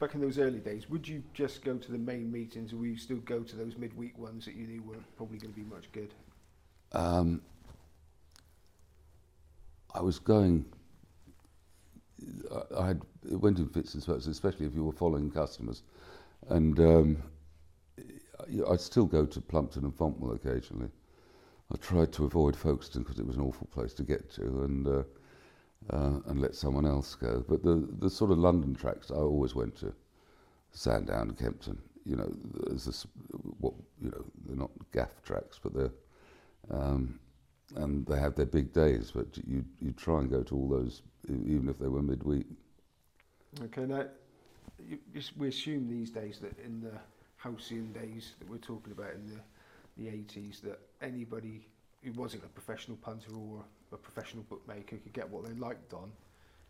back 0.00 0.16
in 0.16 0.20
those 0.20 0.40
early 0.40 0.58
days 0.58 0.90
would 0.90 1.06
you 1.06 1.22
just 1.34 1.62
go 1.62 1.76
to 1.76 1.92
the 1.92 1.98
main 1.98 2.32
meetings, 2.32 2.72
or 2.72 2.78
would 2.78 2.88
you 2.88 2.96
still 2.96 3.18
go 3.18 3.44
to 3.44 3.54
those 3.54 3.76
midweek 3.76 4.18
ones 4.18 4.44
that 4.44 4.56
you 4.56 4.66
knew 4.66 4.82
weren't 4.82 5.16
probably 5.16 5.38
going 5.38 5.54
to 5.54 5.60
be 5.60 5.64
much 5.64 5.84
good? 5.92 6.12
Um, 6.90 7.40
I 9.94 10.00
was 10.00 10.18
going. 10.18 10.64
I, 12.52 12.80
I 12.80 12.86
had 12.88 13.02
it 13.30 13.36
went 13.36 13.60
in 13.60 13.68
fits 13.68 13.94
and 13.94 14.02
spurts, 14.02 14.26
especially 14.26 14.66
if 14.66 14.74
you 14.74 14.82
were 14.82 14.90
following 14.90 15.30
customers, 15.30 15.84
and 16.48 16.80
um, 16.80 17.22
I'd 18.68 18.80
still 18.80 19.06
go 19.06 19.24
to 19.24 19.40
Plumpton 19.40 19.84
and 19.84 19.96
Fontwell 19.96 20.34
occasionally. 20.34 20.90
I 21.72 21.76
tried 21.76 22.12
to 22.14 22.24
avoid 22.24 22.56
Folkestone 22.56 23.04
because 23.04 23.20
it 23.20 23.26
was 23.26 23.36
an 23.36 23.42
awful 23.42 23.68
place 23.68 23.94
to 23.94 24.02
get 24.02 24.28
to, 24.32 24.64
and 24.64 24.88
uh, 24.88 25.02
uh, 25.90 26.20
and 26.26 26.40
let 26.40 26.54
someone 26.54 26.86
else 26.86 27.14
go. 27.14 27.44
But 27.48 27.62
the 27.62 27.88
the 27.98 28.10
sort 28.10 28.30
of 28.30 28.38
London 28.38 28.74
tracks, 28.74 29.10
I 29.10 29.16
always 29.16 29.54
went 29.54 29.76
to 29.76 29.92
Sandown 30.70 31.36
Kempton. 31.38 31.78
You 32.04 32.16
know, 32.16 32.32
there's 32.66 32.84
this 32.84 33.06
what 33.58 33.74
you 34.00 34.10
know 34.10 34.24
they're 34.46 34.56
not 34.56 34.70
gaff 34.92 35.22
tracks, 35.22 35.58
but 35.62 35.74
they're 35.74 35.92
um, 36.70 37.18
and 37.76 38.06
they 38.06 38.18
have 38.18 38.34
their 38.34 38.46
big 38.46 38.72
days. 38.72 39.12
But 39.14 39.26
you 39.46 39.64
you 39.80 39.92
try 39.92 40.20
and 40.20 40.30
go 40.30 40.42
to 40.42 40.56
all 40.56 40.68
those, 40.68 41.02
even 41.28 41.68
if 41.68 41.78
they 41.78 41.88
were 41.88 42.02
midweek. 42.02 42.46
Okay, 43.64 43.84
now 43.84 44.06
you, 44.78 44.98
we 45.36 45.48
assume 45.48 45.88
these 45.88 46.10
days 46.10 46.38
that 46.40 46.58
in 46.58 46.80
the 46.80 46.92
halcyon 47.36 47.92
days 47.92 48.34
that 48.38 48.48
we're 48.48 48.56
talking 48.56 48.92
about 48.92 49.12
in 49.14 49.26
the 49.26 49.40
the 49.96 50.06
80s 50.06 50.62
that 50.62 50.80
anybody 51.02 51.66
who 52.02 52.12
wasn't 52.12 52.42
a 52.44 52.48
professional 52.48 52.96
punter 52.96 53.34
or 53.34 53.62
a 53.92 53.96
professional 53.96 54.44
bookmaker 54.44 54.96
could 54.96 55.12
get 55.12 55.28
what 55.28 55.44
they 55.46 55.54
liked 55.54 55.92
on. 55.94 56.10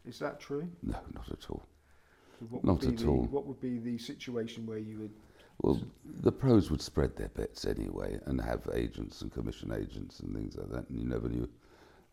Is 0.07 0.19
that 0.19 0.41
true? 0.41 0.69
No, 0.83 0.99
not 1.15 1.31
at 1.31 1.49
all. 1.51 1.63
So 2.39 2.47
what 2.47 2.65
Not 2.65 2.85
at 2.85 2.99
the, 2.99 3.07
all. 3.07 3.25
What 3.31 3.47
would 3.47 3.61
be 3.61 3.79
the 3.79 3.99
situation 3.99 4.67
where 4.67 4.79
you 4.79 4.99
would? 5.01 5.11
Well, 5.63 5.81
the 6.23 6.33
pros 6.33 6.71
would 6.71 6.81
spread 6.81 7.17
their 7.17 7.29
bets 7.29 7.67
anyway 7.67 8.19
and 8.27 8.41
have 8.41 8.69
agents 8.75 9.23
and 9.23 9.33
commission 9.33 9.73
agents 9.73 10.21
and 10.21 10.35
things 10.35 10.57
like 10.57 10.71
that, 10.71 10.89
and 10.89 10.99
you 10.99 11.07
never 11.07 11.29
knew. 11.29 11.49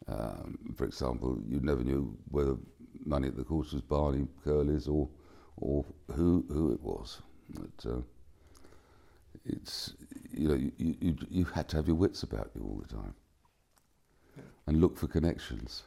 Um, 0.08 0.58
for 0.76 0.86
example, 0.86 1.40
you 1.48 1.60
never 1.62 1.84
knew 1.84 2.16
whether 2.30 2.58
money 3.06 3.28
at 3.28 3.38
the 3.38 3.44
course 3.44 3.74
was 3.74 3.82
Barney 3.82 4.28
Curleys 4.46 4.88
or 4.88 5.10
or 5.58 5.86
who 6.16 6.46
who 6.50 6.72
it 6.74 6.82
was. 6.82 7.22
But, 7.50 7.90
uh, 7.90 8.02
it's 9.46 9.94
you 10.32 10.48
know 10.48 10.56
you, 10.56 10.72
you 10.78 11.18
you 11.30 11.46
had 11.46 11.68
to 11.70 11.78
have 11.78 11.88
your 11.88 11.96
wits 11.96 12.24
about 12.24 12.52
you 12.56 12.62
all 12.62 12.84
the 12.88 12.94
time, 12.94 13.16
Yeah. 14.40 14.52
and 14.68 14.82
look 14.82 14.98
for 14.98 15.08
connections. 15.08 15.84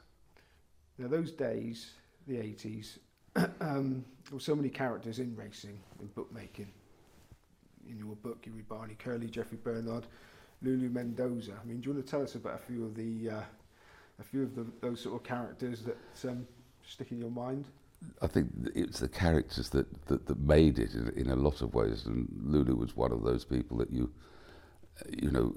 Now, 0.99 1.09
those 1.09 1.33
days, 1.33 1.93
the 2.27 2.35
80s, 2.35 2.99
um, 3.61 4.05
there 4.25 4.35
were 4.35 4.41
so 4.41 4.55
many 4.55 4.69
characters 4.69 5.19
in 5.19 5.35
racing 5.37 5.79
and 6.01 6.15
bookmaking. 6.15 6.71
In 7.89 7.99
your 7.99 8.15
book, 8.17 8.45
you 8.45 8.53
read 8.53 8.69
Barney 8.69 8.95
Curley, 8.99 9.27
Jeffrey 9.27 9.59
Bernard, 9.63 10.07
Lulu 10.63 10.89
Mendoza. 10.89 11.53
I 11.61 11.67
mean, 11.67 11.81
do 11.81 11.89
you 11.89 11.95
want 11.95 12.07
to 12.07 12.11
tell 12.11 12.23
us 12.23 12.35
about 12.35 12.55
a 12.55 12.59
few 12.59 12.85
of 12.85 12.95
the, 12.95 13.31
uh, 13.31 13.43
a 14.21 14.23
few 14.23 14.43
of 14.43 14.55
the, 14.55 14.67
those 14.81 15.01
sort 15.01 15.17
of 15.17 15.25
characters 15.27 15.83
that 15.83 16.31
um, 16.31 16.47
stick 16.87 17.11
in 17.11 17.19
your 17.19 17.31
mind? 17.31 17.67
I 18.21 18.27
think 18.27 18.49
it's 18.75 19.01
the 19.01 19.09
characters 19.09 19.71
that, 19.71 19.87
that, 20.07 20.27
that 20.27 20.39
made 20.41 20.79
it 20.79 20.95
in, 20.95 21.09
in 21.11 21.31
a 21.31 21.37
lot 21.37 21.63
of 21.63 21.75
ways, 21.75 22.07
and 22.07 22.29
Lulu 22.45 22.77
was 22.77 22.97
one 22.97 23.13
of 23.13 23.23
those 23.23 23.45
people 23.45 23.77
that 23.79 23.91
you, 23.93 24.11
you 25.21 25.31
know, 25.31 25.55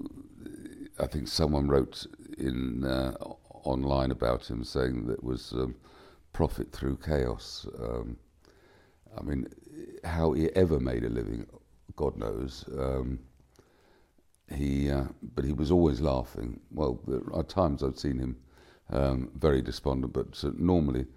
I 0.99 1.08
think 1.08 1.27
someone 1.27 1.67
wrote 1.67 2.05
in 2.38 2.86
uh, 2.86 3.15
online 3.49 4.12
about 4.12 4.49
him 4.49 4.63
saying 4.63 5.08
that 5.08 5.23
was 5.23 5.51
um, 5.53 5.75
profit 6.31 6.71
through 6.71 6.97
chaos. 6.97 7.67
Um, 7.79 8.17
I 9.17 9.21
mean, 9.21 9.47
how 10.03 10.34
he 10.34 10.49
ever 10.55 10.79
made 10.79 11.03
a 11.03 11.10
living, 11.10 11.47
God 11.95 12.17
knows. 12.17 12.65
Um, 12.77 13.19
he, 14.53 14.89
uh, 14.89 15.05
but 15.21 15.43
he 15.43 15.53
was 15.53 15.71
always 15.71 16.01
laughing. 16.01 16.60
Well, 16.71 16.99
there 17.08 17.21
are 17.34 17.43
times 17.43 17.84
I've 17.84 17.97
seen 17.97 18.19
him 18.19 18.38
um, 18.91 19.31
very 19.36 19.62
despondent, 19.62 20.13
but 20.13 20.41
uh, 20.43 20.51
normally 20.55 21.08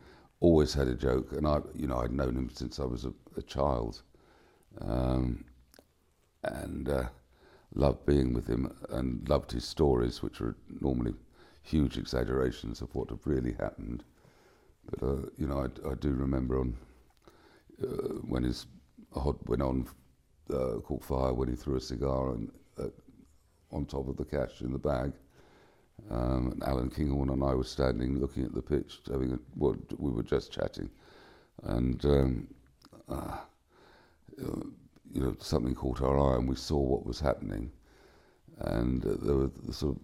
always 0.41 0.75
had 0.75 0.88
a 0.88 0.95
joke. 0.95 1.33
And 1.33 1.47
I, 1.47 1.61
you 1.75 1.87
know, 1.87 1.99
I'd 1.99 2.12
known 2.12 2.37
him 2.37 2.51
since 2.51 2.81
I 2.81 2.85
was 2.85 3.05
a, 3.05 3.12
a 3.37 3.43
child, 3.43 4.03
um, 4.81 5.45
and 6.43 6.88
uh, 6.88 7.09
loved 7.74 8.07
being 8.07 8.33
with 8.35 8.46
him, 8.46 8.74
and 8.90 9.28
loved 9.28 9.52
his 9.52 9.64
stories, 9.64 10.22
which 10.22 10.40
were 10.40 10.57
normally 10.81 11.14
huge 11.62 11.98
exaggerations 11.98 12.81
of 12.81 12.94
what 12.94 13.11
had 13.11 13.18
really 13.24 13.52
happened. 13.52 14.04
But 14.90 15.07
uh, 15.07 15.16
you 15.37 15.46
know, 15.46 15.61
I, 15.61 15.90
I 15.90 15.94
do 15.94 16.11
remember 16.12 16.61
on 16.61 16.76
uh, 17.83 18.14
when 18.26 18.42
his 18.42 18.66
hod 19.12 19.37
went 19.46 19.62
on 19.62 19.87
uh, 20.52 20.81
caught 20.81 21.04
fire 21.04 21.33
when 21.33 21.48
he 21.48 21.57
threw 21.57 21.76
a 21.76 21.81
cigar 21.81 22.33
and, 22.33 22.50
uh, 22.78 22.88
on 23.70 23.85
top 23.85 24.09
of 24.09 24.16
the 24.16 24.24
cash 24.24 24.62
in 24.62 24.72
the 24.72 24.78
bag. 24.78 25.12
Um, 26.11 26.52
and 26.52 26.62
Alan 26.62 26.90
Kinghorn 26.90 27.31
and 27.31 27.42
I 27.42 27.54
were 27.54 27.64
standing 27.64 28.18
looking 28.20 28.44
at 28.44 28.54
the 28.54 28.62
pitch, 28.62 29.00
having 29.11 29.33
a, 29.33 29.38
well, 29.57 29.76
we 29.98 30.11
were 30.11 30.22
just 30.22 30.52
chatting, 30.52 30.88
and 31.64 32.02
um, 32.04 32.48
uh, 33.09 33.38
you 35.12 35.23
know 35.23 35.37
something 35.38 35.75
caught 35.75 36.03
our 36.03 36.18
eye, 36.18 36.37
and 36.37 36.49
we 36.49 36.57
saw 36.57 36.79
what 36.79 37.07
was 37.07 37.21
happening, 37.21 37.71
and 38.59 39.05
uh, 39.05 39.16
there 39.23 39.37
were 39.37 39.51
the 39.64 39.73
sort 39.73 39.97
of 39.97 40.03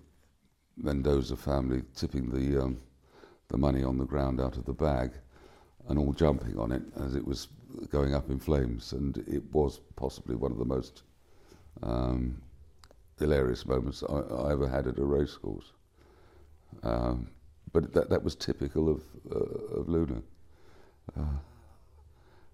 Mendoza 0.77 1.37
family 1.37 1.83
tipping 1.95 2.31
the 2.31 2.63
um, 2.63 2.81
the 3.49 3.59
money 3.59 3.85
on 3.85 3.99
the 3.99 4.07
ground 4.07 4.41
out 4.41 4.57
of 4.57 4.65
the 4.65 4.73
bag, 4.73 5.13
and 5.89 5.99
all 5.99 6.13
jumping 6.13 6.59
on 6.59 6.73
it 6.73 6.83
as 6.97 7.15
it 7.15 7.27
was 7.27 7.49
going 7.91 8.15
up 8.15 8.31
in 8.31 8.39
flames, 8.39 8.93
and 8.93 9.19
it 9.29 9.43
was 9.53 9.81
possibly 9.97 10.35
one 10.35 10.53
of 10.53 10.59
the 10.59 10.65
most 10.65 11.03
um, 11.83 12.41
hilarious 13.19 13.67
moments 13.67 14.03
I, 14.09 14.15
I 14.15 14.53
ever 14.53 14.69
had 14.69 14.87
at 14.87 14.99
a 14.99 15.05
racecourse. 15.05 15.73
Um, 16.83 17.29
but 17.73 17.93
that 17.93 18.09
that 18.11 18.23
was 18.23 18.35
typical 18.35 18.89
of 18.89 19.03
uh, 19.31 19.81
of 19.81 19.89
Lulu. 19.89 20.23
Uh, 21.17 21.23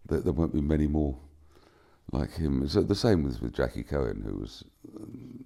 there, 0.07 0.21
there 0.21 0.33
won't 0.33 0.53
be 0.53 0.61
many 0.61 0.87
more 0.87 1.17
like 2.13 2.35
him. 2.35 2.63
Uh, 2.63 2.81
the 2.81 2.95
same 2.95 3.23
with, 3.23 3.41
with 3.41 3.55
Jackie 3.55 3.83
Cohen, 3.83 4.23
who 4.25 4.39
was 4.39 4.65
um, 4.97 5.45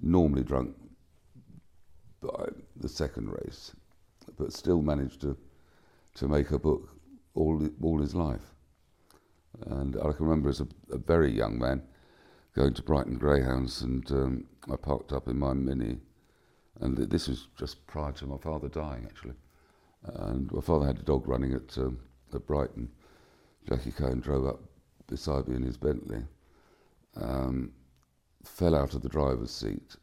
normally 0.00 0.42
drunk 0.42 0.74
by 2.20 2.46
the 2.76 2.88
second 2.88 3.30
race, 3.30 3.72
but 4.38 4.52
still 4.52 4.82
managed 4.82 5.20
to 5.22 5.36
to 6.14 6.28
make 6.28 6.50
a 6.50 6.58
book 6.58 6.88
all 7.34 7.68
all 7.82 8.00
his 8.00 8.14
life. 8.14 8.54
And 9.66 9.96
I 9.96 10.12
can 10.12 10.26
remember 10.26 10.48
as 10.48 10.60
a, 10.60 10.68
a 10.90 10.98
very 10.98 11.30
young 11.32 11.58
man 11.58 11.82
going 12.54 12.74
to 12.74 12.82
Brighton 12.82 13.16
Greyhounds, 13.18 13.82
and 13.82 14.10
um, 14.12 14.44
I 14.70 14.76
parked 14.76 15.12
up 15.12 15.28
in 15.28 15.38
my 15.38 15.52
Mini, 15.52 15.98
and 16.80 16.96
th- 16.96 17.08
this 17.08 17.28
was 17.28 17.48
just 17.56 17.86
prior 17.86 18.12
to 18.12 18.26
my 18.26 18.38
father 18.38 18.68
dying, 18.68 19.06
actually. 19.06 19.34
And 20.04 20.50
my 20.50 20.60
father 20.60 20.86
had 20.86 20.98
a 20.98 21.02
dog 21.02 21.28
running 21.28 21.52
at 21.54 21.76
um, 21.78 21.98
at 22.34 22.46
Brighton. 22.46 22.90
Jackie 23.68 23.92
Cohen 23.92 24.20
drove 24.20 24.46
up 24.46 24.69
beside 25.10 25.48
me 25.48 25.56
in 25.56 25.62
his 25.62 25.76
Bentley, 25.76 26.22
um, 27.16 27.72
fell 28.44 28.74
out 28.74 28.94
of 28.94 29.02
the 29.02 29.08
driver's 29.08 29.50
seat, 29.50 29.96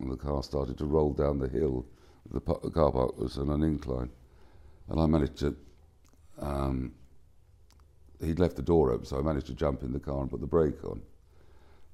and 0.00 0.10
the 0.10 0.16
car 0.16 0.42
started 0.42 0.78
to 0.78 0.86
roll 0.86 1.12
down 1.12 1.38
the 1.38 1.48
hill. 1.48 1.86
The, 2.30 2.40
the 2.40 2.70
car 2.70 2.90
park 2.90 3.18
was 3.18 3.38
on 3.38 3.50
an 3.50 3.62
incline, 3.62 4.10
and 4.88 5.00
I 5.00 5.06
managed 5.06 5.36
to. 5.38 5.54
Um, 6.40 6.92
he'd 8.20 8.40
left 8.40 8.56
the 8.56 8.62
door 8.62 8.90
open, 8.90 9.04
so 9.04 9.18
I 9.18 9.22
managed 9.22 9.46
to 9.46 9.54
jump 9.54 9.82
in 9.82 9.92
the 9.92 10.00
car 10.00 10.20
and 10.20 10.30
put 10.30 10.40
the 10.40 10.46
brake 10.46 10.82
on. 10.84 11.02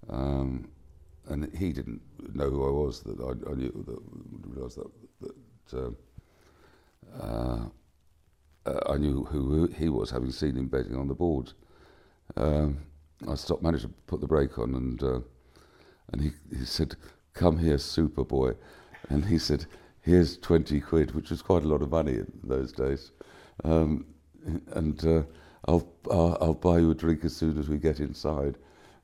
Um, 0.08 0.68
and 1.28 1.54
he 1.54 1.72
didn't 1.72 2.00
know 2.34 2.48
who 2.48 2.66
I 2.66 2.70
was. 2.70 3.02
That 3.02 3.20
I, 3.20 3.50
I 3.50 3.54
knew 3.54 3.84
that 3.86 3.98
realised 4.48 4.78
that, 4.78 4.90
that 5.20 5.78
um, 5.78 5.96
uh, 7.20 7.64
uh, 8.66 8.92
I 8.92 8.96
knew 8.96 9.24
who 9.24 9.66
he 9.66 9.88
was, 9.88 10.10
having 10.10 10.30
seen 10.30 10.56
him 10.56 10.68
betting 10.68 10.96
on 10.96 11.08
the 11.08 11.14
board. 11.14 11.52
Um, 12.36 12.78
I 13.28 13.34
stopped, 13.34 13.62
managed 13.62 13.82
to 13.84 13.88
put 14.06 14.20
the 14.20 14.26
brake 14.26 14.58
on, 14.58 14.74
and 14.74 15.02
uh, 15.02 15.20
and 16.12 16.22
he, 16.22 16.30
he 16.56 16.64
said, 16.64 16.96
"Come 17.34 17.58
here, 17.58 17.76
Superboy," 17.76 18.56
and 19.08 19.24
he 19.24 19.38
said, 19.38 19.66
"Here's 20.00 20.38
twenty 20.38 20.80
quid," 20.80 21.14
which 21.14 21.30
was 21.30 21.42
quite 21.42 21.64
a 21.64 21.68
lot 21.68 21.82
of 21.82 21.90
money 21.90 22.14
in 22.14 22.32
those 22.42 22.72
days. 22.72 23.12
Um, 23.64 24.06
and 24.72 25.04
uh, 25.04 25.22
I'll, 25.68 25.86
I'll 26.10 26.38
I'll 26.40 26.54
buy 26.54 26.78
you 26.78 26.90
a 26.90 26.94
drink 26.94 27.24
as 27.24 27.36
soon 27.36 27.58
as 27.58 27.68
we 27.68 27.76
get 27.78 28.00
inside. 28.00 28.56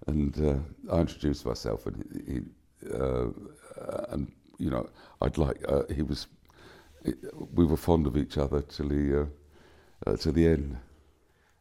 And 0.06 0.38
uh, 0.40 0.94
I 0.94 1.00
introduced 1.00 1.44
myself, 1.44 1.86
and 1.86 2.04
he, 2.26 2.40
uh, 2.94 3.28
and 4.10 4.30
you 4.58 4.70
know, 4.70 4.88
I'd 5.20 5.38
like 5.38 5.62
uh, 5.68 5.82
he 5.92 6.02
was. 6.02 6.28
We 7.54 7.64
were 7.64 7.76
fond 7.76 8.06
of 8.06 8.16
each 8.16 8.36
other 8.38 8.62
till 8.62 8.88
he 8.88 9.14
uh, 9.14 10.16
to 10.16 10.32
the 10.32 10.46
end. 10.46 10.78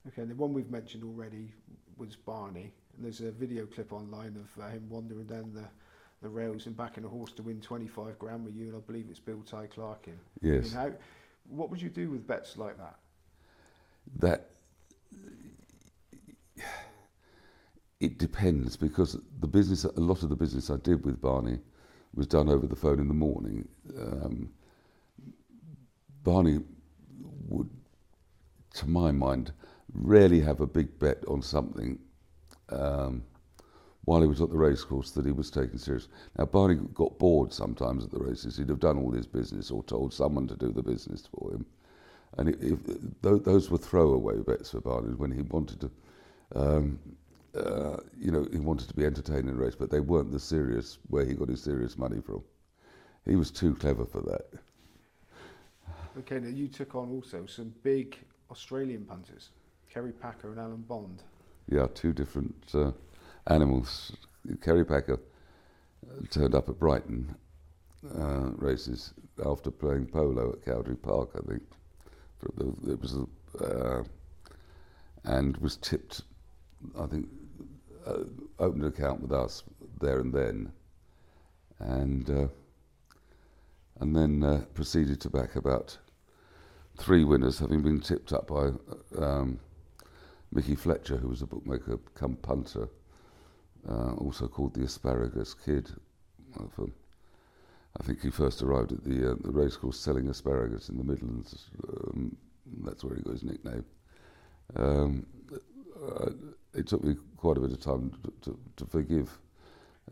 Okay, 0.07 0.21
and 0.21 0.31
the 0.31 0.35
one 0.35 0.53
we've 0.53 0.69
mentioned 0.69 1.03
already 1.03 1.51
was 1.97 2.15
Barney, 2.15 2.71
and 2.95 3.05
there's 3.05 3.21
a 3.21 3.31
video 3.31 3.65
clip 3.65 3.91
online 3.91 4.37
of 4.37 4.63
uh, 4.63 4.69
him 4.69 4.87
wandering 4.89 5.25
down 5.25 5.51
the, 5.53 5.65
the 6.21 6.29
rails 6.29 6.67
and 6.67 6.77
backing 6.77 7.03
a 7.05 7.07
horse 7.07 7.31
to 7.33 7.43
win 7.43 7.59
25 7.59 8.19
grand 8.19 8.45
with 8.45 8.55
you, 8.55 8.67
and 8.67 8.75
I 8.75 8.79
believe 8.79 9.07
it's 9.09 9.19
Bill 9.19 9.41
Ty 9.41 9.67
Clarkin. 9.67 10.17
Yes, 10.41 10.75
I 10.75 10.83
mean, 10.83 10.91
how, 10.91 10.97
what 11.49 11.69
would 11.69 11.81
you 11.81 11.89
do 11.89 12.09
with 12.09 12.27
bets 12.27 12.57
like 12.57 12.77
that? 12.77 12.95
that 14.19 14.49
it 17.99 18.17
depends 18.17 18.77
because 18.77 19.17
the 19.39 19.47
business, 19.47 19.83
a 19.83 19.99
lot 19.99 20.23
of 20.23 20.29
the 20.29 20.35
business 20.35 20.69
I 20.69 20.77
did 20.77 21.05
with 21.05 21.21
Barney 21.21 21.59
was 22.13 22.27
done 22.27 22.49
over 22.49 22.67
the 22.67 22.75
phone 22.75 22.99
in 22.99 23.07
the 23.07 23.13
morning. 23.13 23.67
Um, 23.97 24.51
Barney 26.23 26.59
would, 27.47 27.69
to 28.75 28.87
my 28.87 29.11
mind, 29.11 29.53
rarely 29.93 30.39
have 30.41 30.61
a 30.61 30.67
big 30.67 30.97
bet 30.99 31.23
on 31.27 31.41
something 31.41 31.99
um, 32.69 33.23
while 34.05 34.21
he 34.21 34.27
was 34.27 34.41
at 34.41 34.49
the 34.49 34.57
racecourse 34.57 35.11
that 35.11 35.25
he 35.25 35.31
was 35.31 35.49
taking 35.49 35.77
serious. 35.77 36.07
Now, 36.37 36.45
Barney 36.45 36.75
got 36.93 37.17
bored 37.17 37.53
sometimes 37.53 38.03
at 38.03 38.11
the 38.11 38.19
races. 38.19 38.57
He'd 38.57 38.69
have 38.69 38.79
done 38.79 38.97
all 38.97 39.11
his 39.11 39.27
business 39.27 39.71
or 39.71 39.83
told 39.83 40.13
someone 40.13 40.47
to 40.47 40.55
do 40.55 40.71
the 40.71 40.83
business 40.83 41.27
for 41.27 41.53
him. 41.53 41.65
And 42.37 42.79
those 43.21 43.69
were 43.69 43.77
throwaway 43.77 44.39
bets 44.39 44.71
for 44.71 44.81
Barney 44.81 45.13
when 45.15 45.31
he 45.31 45.41
wanted 45.43 45.81
to, 45.81 45.91
um, 46.55 46.99
uh, 47.55 47.97
you 48.19 48.31
know, 48.31 48.45
he 48.51 48.59
wanted 48.59 48.89
to 48.89 48.93
be 48.93 49.05
entertained 49.05 49.47
in 49.49 49.55
a 49.55 49.57
race, 49.57 49.75
but 49.75 49.89
they 49.89 50.01
weren't 50.01 50.31
the 50.31 50.39
serious, 50.39 50.99
where 51.07 51.25
he 51.25 51.33
got 51.33 51.47
his 51.47 51.63
serious 51.63 51.97
money 51.97 52.19
from. 52.19 52.43
He 53.25 53.37
was 53.37 53.51
too 53.51 53.73
clever 53.75 54.05
for 54.05 54.21
that. 54.21 54.59
Okay, 56.19 56.39
now 56.39 56.49
you 56.49 56.67
took 56.67 56.93
on 56.95 57.09
also 57.09 57.45
some 57.45 57.73
big 57.83 58.17
Australian 58.51 59.05
punters, 59.05 59.49
Kerry 59.95 60.11
Packer 60.11 60.51
and 60.51 60.59
Alan 60.59 60.81
Bond. 60.81 61.23
Yeah, 61.71 61.87
two 61.93 62.11
different 62.11 62.53
uh, 62.73 62.91
animals. 63.47 64.11
Kerry 64.61 64.83
Packer 64.83 65.21
uh, 66.05 66.25
turned 66.29 66.53
up 66.53 66.67
at 66.67 66.77
Brighton 66.77 67.33
uh, 68.13 68.51
races 68.57 69.13
after 69.45 69.71
playing 69.71 70.07
polo 70.07 70.51
at 70.51 70.65
Cowdray 70.65 70.95
Park, 70.95 71.29
I 71.35 71.49
think. 71.49 71.63
It 72.89 72.99
was, 72.99 73.15
uh, 73.61 74.03
and 75.23 75.55
was 75.57 75.77
tipped. 75.77 76.23
I 76.99 77.05
think 77.05 77.29
uh, 78.05 78.25
opened 78.59 78.83
an 78.83 78.89
account 78.89 79.21
with 79.21 79.31
us 79.31 79.63
there 80.01 80.19
and 80.19 80.33
then, 80.33 80.73
and 81.79 82.29
uh, 82.29 82.47
and 84.01 84.13
then 84.13 84.43
uh, 84.43 84.65
proceeded 84.73 85.21
to 85.21 85.29
back 85.29 85.55
about 85.55 85.97
three 86.97 87.23
winners, 87.23 87.59
having 87.59 87.81
been 87.81 88.01
tipped 88.01 88.33
up 88.33 88.47
by. 88.47 88.71
Um, 89.17 89.61
Mickey 90.55 90.75
Fletcher, 90.75 91.17
who 91.17 91.27
was 91.27 91.41
a 91.41 91.45
bookmaker 91.45 91.99
come 92.15 92.37
punter, 92.37 92.87
uh, 93.89 94.13
also 94.13 94.47
called 94.47 94.73
the 94.73 94.83
Asparagus 94.83 95.53
Kid. 95.53 95.89
Um, 96.57 96.93
I 97.99 98.03
think 98.03 98.21
he 98.21 98.29
first 98.29 98.61
arrived 98.61 98.93
at 98.93 99.03
the, 99.03 99.31
uh, 99.31 99.35
the 99.41 99.51
racecourse 99.51 99.99
selling 99.99 100.29
asparagus 100.29 100.87
in 100.87 100.97
the 100.97 101.03
Midlands. 101.03 101.69
Um, 101.89 102.37
that's 102.85 103.03
where 103.03 103.15
he 103.15 103.21
got 103.21 103.33
his 103.33 103.43
nickname. 103.43 103.83
Um, 104.77 105.25
uh, 106.01 106.29
it 106.73 106.87
took 106.87 107.03
me 107.03 107.15
quite 107.35 107.57
a 107.57 107.61
bit 107.61 107.71
of 107.71 107.81
time 107.81 108.11
to, 108.23 108.33
to, 108.49 108.59
to 108.77 108.85
forgive 108.85 109.37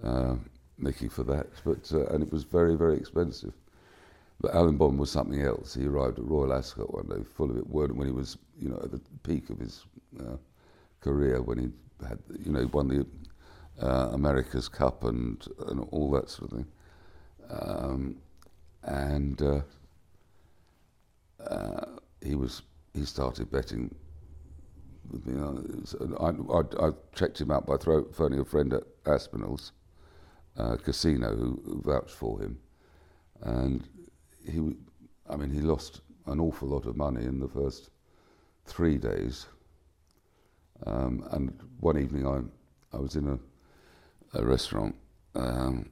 uh, 0.04 0.36
Mickey 0.78 1.08
for 1.08 1.24
that, 1.24 1.48
but 1.64 1.90
uh, 1.94 2.06
and 2.08 2.22
it 2.22 2.32
was 2.32 2.44
very, 2.44 2.76
very 2.76 2.98
expensive. 2.98 3.54
But 4.42 4.56
Alan 4.56 4.76
Bond 4.76 5.00
was 5.00 5.10
something 5.10 5.42
else. 5.42 5.74
He 5.74 5.86
arrived 5.86 6.20
at 6.20 6.26
Royal 6.26 6.52
Ascot 6.52 6.94
one 6.94 7.08
day, 7.08 7.24
full 7.24 7.50
of 7.50 7.58
it, 7.58 7.68
when 7.68 8.06
he 8.06 8.12
was, 8.12 8.38
you 8.60 8.68
know, 8.70 8.80
at 8.84 8.92
the 8.92 9.00
peak 9.24 9.50
of 9.50 9.60
his 9.60 9.86
uh, 10.20 10.38
career, 11.02 11.42
when 11.42 11.58
he 11.58 11.70
had, 12.08 12.20
you 12.44 12.52
know, 12.52 12.70
won 12.72 12.88
the 12.88 13.06
uh, 13.82 14.10
America's 14.14 14.70
Cup 14.70 15.04
and 15.04 15.46
and 15.68 15.88
all 15.92 16.12
that 16.12 16.30
sort 16.30 16.52
of 16.52 16.58
thing. 16.58 16.68
Um, 17.50 18.18
and 18.84 19.42
uh, 19.42 19.62
uh, 21.44 21.86
he 22.22 22.36
was 22.36 22.62
he 22.94 23.06
started 23.06 23.52
betting 23.52 23.94
with 25.10 25.26
me. 25.26 25.42
I, 26.20 26.30
I, 26.30 26.88
I 26.88 26.92
checked 27.14 27.42
him 27.42 27.52
out 27.52 27.66
by 27.66 27.78
throw, 27.78 28.06
phoning 28.12 28.40
a 28.40 28.46
friend 28.46 28.74
at 28.74 28.84
Aspinall's 29.06 29.72
uh, 30.58 30.78
casino 30.78 31.36
who, 31.36 31.62
who 31.66 31.82
vouched 31.82 32.12
for 32.16 32.40
him, 32.40 32.60
and 33.42 33.88
he, 34.46 34.76
I 35.30 35.36
mean, 35.36 35.50
he 35.50 35.62
lost 35.62 36.02
an 36.28 36.40
awful 36.40 36.70
lot 36.70 36.86
of 36.86 36.96
money 36.96 37.26
in 37.26 37.40
the 37.40 37.48
first 37.48 37.90
three 38.66 38.98
days. 38.98 39.48
Um, 40.86 41.26
and 41.32 41.58
one 41.80 41.98
evening, 41.98 42.28
I 42.28 42.42
I 42.96 43.00
was 43.00 43.16
in 43.16 43.28
a 43.28 43.40
a 44.34 44.44
restaurant 44.44 44.96
um, 45.36 45.90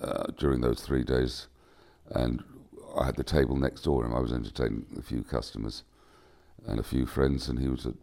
uh, 0.00 0.24
during 0.38 0.60
those 0.60 0.80
three 0.80 1.02
days, 1.02 1.48
and 2.10 2.42
I 2.96 3.06
had 3.06 3.16
the 3.16 3.24
table 3.24 3.56
next 3.56 3.82
door 3.82 4.04
him. 4.04 4.14
I 4.14 4.20
was 4.20 4.32
entertaining 4.32 4.86
a 4.98 5.02
few 5.02 5.22
customers 5.22 5.84
and 6.66 6.78
a 6.78 6.82
few 6.82 7.06
friends, 7.06 7.48
and 7.48 7.58
he 7.58 7.68
was 7.68 7.86
a, 7.86 7.94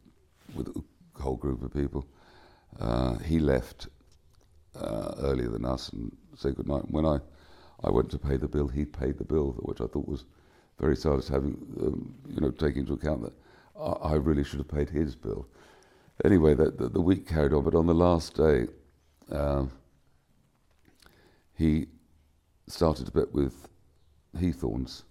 with 0.56 0.67
a 0.69 1.21
whole 1.21 1.36
group 1.36 1.63
of 1.63 1.74
people. 1.74 2.06
Uh, 2.80 3.17
he 3.19 3.39
left 3.39 3.88
uh, 4.76 5.13
earlier 5.19 5.50
than 5.50 5.65
us 5.65 5.89
and 5.89 6.15
said 6.36 6.56
good 6.56 6.67
night. 6.67 6.89
When 6.89 7.06
I, 7.06 7.19
I 7.84 7.89
went 7.89 8.10
to 8.12 8.19
pay 8.19 8.38
the 8.38 8.47
bill, 8.47 8.67
he 8.67 8.86
paid 8.86 9.17
the 9.17 9.24
bill, 9.24 9.54
which 9.60 9.82
I 9.82 9.88
thought 9.88 10.08
was 10.08 10.26
very 10.80 10.95
sad, 10.95 11.24
having 11.26 11.58
um, 11.82 12.13
you 12.28 12.41
know 12.41 12.52
taking 12.52 12.82
into 12.82 12.93
account 12.93 13.21
that 13.24 13.34
I, 13.79 14.15
really 14.15 14.43
should 14.43 14.60
have 14.60 14.67
paid 14.67 14.89
his 14.89 15.15
bill. 15.15 15.47
Anyway, 16.23 16.53
the, 16.53 16.71
the, 16.71 16.89
the 16.89 17.01
week 17.01 17.27
carried 17.27 17.53
on, 17.53 17.63
but 17.63 17.75
on 17.75 17.88
the 17.88 17.93
last 17.93 18.36
day, 18.36 18.67
uh, 19.31 19.65
he 21.55 21.88
started 22.67 23.07
a 23.07 23.12
bet 23.12 23.31
with 23.34 23.67
Heathorns, 24.38 25.03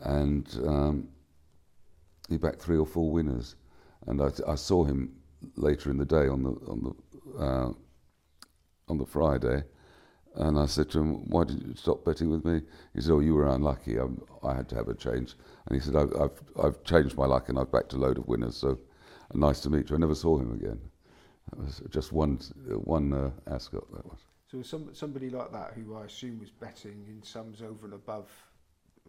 and 0.00 0.46
um, 0.66 1.08
he 2.28 2.36
backed 2.36 2.60
three 2.60 2.78
or 2.78 2.86
four 2.86 3.10
winners. 3.10 3.56
And 4.06 4.20
I, 4.20 4.30
I, 4.46 4.54
saw 4.54 4.84
him 4.84 5.14
later 5.56 5.90
in 5.90 5.96
the 5.96 6.04
day 6.04 6.28
on 6.28 6.42
the 6.42 6.50
on 6.68 6.82
the 6.82 7.42
uh, 7.42 7.72
on 8.88 8.98
the 8.98 9.06
Friday, 9.06 9.64
and 10.36 10.58
I 10.58 10.66
said 10.66 10.90
to 10.90 11.00
him, 11.00 11.28
"Why 11.28 11.44
did 11.44 11.62
you 11.62 11.74
stop 11.74 12.04
betting 12.04 12.30
with 12.30 12.44
me?" 12.44 12.62
He 12.94 13.00
said, 13.00 13.12
"Oh, 13.12 13.20
you 13.20 13.34
were 13.34 13.46
unlucky. 13.46 13.96
I'm, 13.96 14.20
i 14.42 14.54
had 14.54 14.68
to 14.70 14.74
have 14.74 14.88
a 14.88 14.94
change." 14.94 15.36
And 15.66 15.74
he 15.74 15.80
said, 15.80 15.96
I've, 15.96 16.12
"I've 16.20 16.42
I've 16.62 16.84
changed 16.84 17.16
my 17.16 17.26
luck, 17.26 17.48
and 17.48 17.58
I've 17.58 17.70
backed 17.70 17.92
a 17.92 17.96
load 17.96 18.18
of 18.18 18.26
winners. 18.26 18.56
So, 18.56 18.78
nice 19.32 19.60
to 19.60 19.70
meet 19.70 19.90
you." 19.90 19.96
I 19.96 19.98
never 19.98 20.14
saw 20.14 20.38
him 20.38 20.52
again. 20.52 20.80
That 21.50 21.58
was 21.60 21.82
just 21.90 22.12
one 22.12 22.38
one 22.84 23.12
uh, 23.12 23.30
Ascot. 23.46 23.90
That 23.92 24.04
was. 24.06 24.18
So 24.50 24.62
some, 24.62 24.94
somebody 24.94 25.30
like 25.30 25.50
that, 25.52 25.72
who 25.74 25.96
I 25.96 26.04
assume 26.04 26.38
was 26.38 26.50
betting 26.50 27.04
in 27.08 27.22
sums 27.24 27.60
over 27.60 27.86
and 27.86 27.94
above 27.94 28.30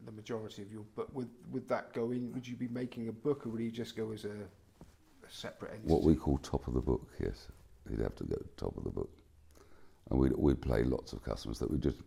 the 0.05 0.11
majority 0.11 0.61
of 0.61 0.71
your, 0.71 0.83
but 0.95 1.13
would 1.13 1.29
would 1.51 1.67
that 1.69 1.93
go 1.93 2.11
in? 2.11 2.31
Would 2.33 2.47
you 2.47 2.55
be 2.55 2.67
making 2.67 3.07
a 3.07 3.11
book, 3.11 3.45
or 3.45 3.49
would 3.49 3.61
he 3.61 3.71
just 3.71 3.95
go 3.95 4.11
as 4.11 4.25
a, 4.25 4.29
a 4.29 5.29
separate 5.29 5.73
entity? 5.73 5.93
What 5.93 6.03
we 6.03 6.15
call 6.15 6.37
top 6.39 6.67
of 6.67 6.73
the 6.73 6.81
book, 6.81 7.07
yes. 7.19 7.47
He'd 7.89 7.99
have 7.99 8.15
to 8.15 8.23
go 8.23 8.37
top 8.57 8.75
of 8.77 8.83
the 8.83 8.89
book, 8.89 9.11
and 10.09 10.19
we'd 10.19 10.33
we'd 10.37 10.61
play 10.61 10.83
lots 10.83 11.13
of 11.13 11.23
customers 11.23 11.59
that 11.59 11.69
we 11.69 11.77
just. 11.77 11.97